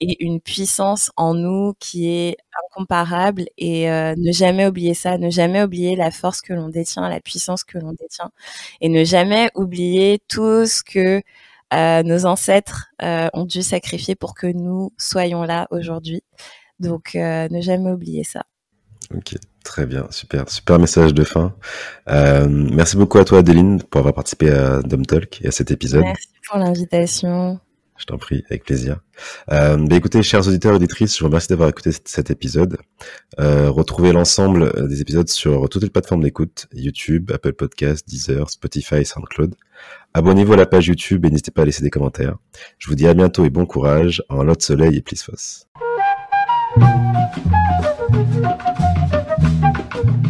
et 0.00 0.22
une 0.22 0.42
puissance 0.42 1.10
en 1.16 1.32
nous 1.32 1.72
qui 1.80 2.06
est 2.10 2.36
incomparable 2.66 3.46
et 3.56 3.86
ne 3.88 4.32
jamais 4.32 4.66
oublier 4.66 4.94
ça, 4.94 5.16
ne 5.16 5.30
jamais 5.30 5.62
oublier 5.62 5.96
la 5.96 6.10
force 6.10 6.42
que 6.42 6.52
l'on 6.52 6.68
détient, 6.68 7.08
la 7.08 7.20
puissance 7.20 7.64
que 7.64 7.78
l'on 7.78 7.92
détient 7.92 8.30
et 8.80 8.88
ne 8.88 9.04
jamais 9.04 9.50
oublier 9.54 10.20
tout 10.28 10.66
ce 10.66 10.82
que 10.82 11.22
nos 12.02 12.26
ancêtres 12.26 12.90
ont 13.00 13.44
dû 13.44 13.62
sacrifier 13.62 14.16
pour 14.16 14.34
que 14.34 14.48
nous 14.48 14.92
soyons 14.98 15.44
là 15.44 15.68
aujourd'hui. 15.70 16.22
Donc 16.80 17.14
ne 17.14 17.60
jamais 17.60 17.90
oublier 17.92 18.24
ça. 18.24 18.42
Ok, 19.14 19.36
très 19.64 19.86
bien, 19.86 20.06
super, 20.10 20.48
super 20.48 20.78
message 20.78 21.12
de 21.12 21.24
fin. 21.24 21.54
Euh, 22.08 22.46
merci 22.48 22.96
beaucoup 22.96 23.18
à 23.18 23.24
toi, 23.24 23.38
Adeline, 23.40 23.82
pour 23.82 23.98
avoir 23.98 24.14
participé 24.14 24.50
à 24.50 24.80
Dom 24.80 25.04
Talk 25.04 25.40
et 25.42 25.48
à 25.48 25.50
cet 25.50 25.70
épisode. 25.70 26.02
Merci 26.02 26.28
pour 26.48 26.58
l'invitation. 26.58 27.60
Je 27.98 28.06
t'en 28.06 28.18
prie, 28.18 28.42
avec 28.50 28.64
plaisir. 28.64 28.98
Euh, 29.50 29.76
bah 29.76 29.96
écoutez, 29.96 30.22
chers 30.22 30.48
auditeurs 30.48 30.72
et 30.72 30.76
auditrices, 30.76 31.14
je 31.14 31.20
vous 31.20 31.26
remercie 31.26 31.48
d'avoir 31.48 31.68
écouté 31.68 31.90
cet 32.04 32.30
épisode. 32.30 32.78
Euh, 33.38 33.70
retrouvez 33.70 34.12
l'ensemble 34.12 34.88
des 34.88 35.02
épisodes 35.02 35.28
sur 35.28 35.68
toutes 35.68 35.84
les 35.84 35.90
plateformes 35.90 36.22
d'écoute, 36.22 36.66
YouTube, 36.72 37.30
Apple 37.32 37.52
Podcasts, 37.52 38.08
Deezer, 38.08 38.50
Spotify, 38.50 39.04
SoundCloud. 39.04 39.54
Abonnez-vous 40.14 40.54
à 40.54 40.56
la 40.56 40.66
page 40.66 40.88
YouTube 40.88 41.24
et 41.26 41.30
n'hésitez 41.30 41.50
pas 41.50 41.62
à 41.62 41.64
laisser 41.64 41.82
des 41.82 41.90
commentaires. 41.90 42.36
Je 42.78 42.88
vous 42.88 42.94
dis 42.94 43.06
à 43.06 43.14
bientôt 43.14 43.44
et 43.44 43.50
bon 43.50 43.66
courage 43.66 44.22
en 44.28 44.42
lot 44.42 44.60
soleil 44.60 44.96
et 44.96 45.02
plisphos. 45.02 45.66
Thank 49.62 49.94
you. 49.94 50.21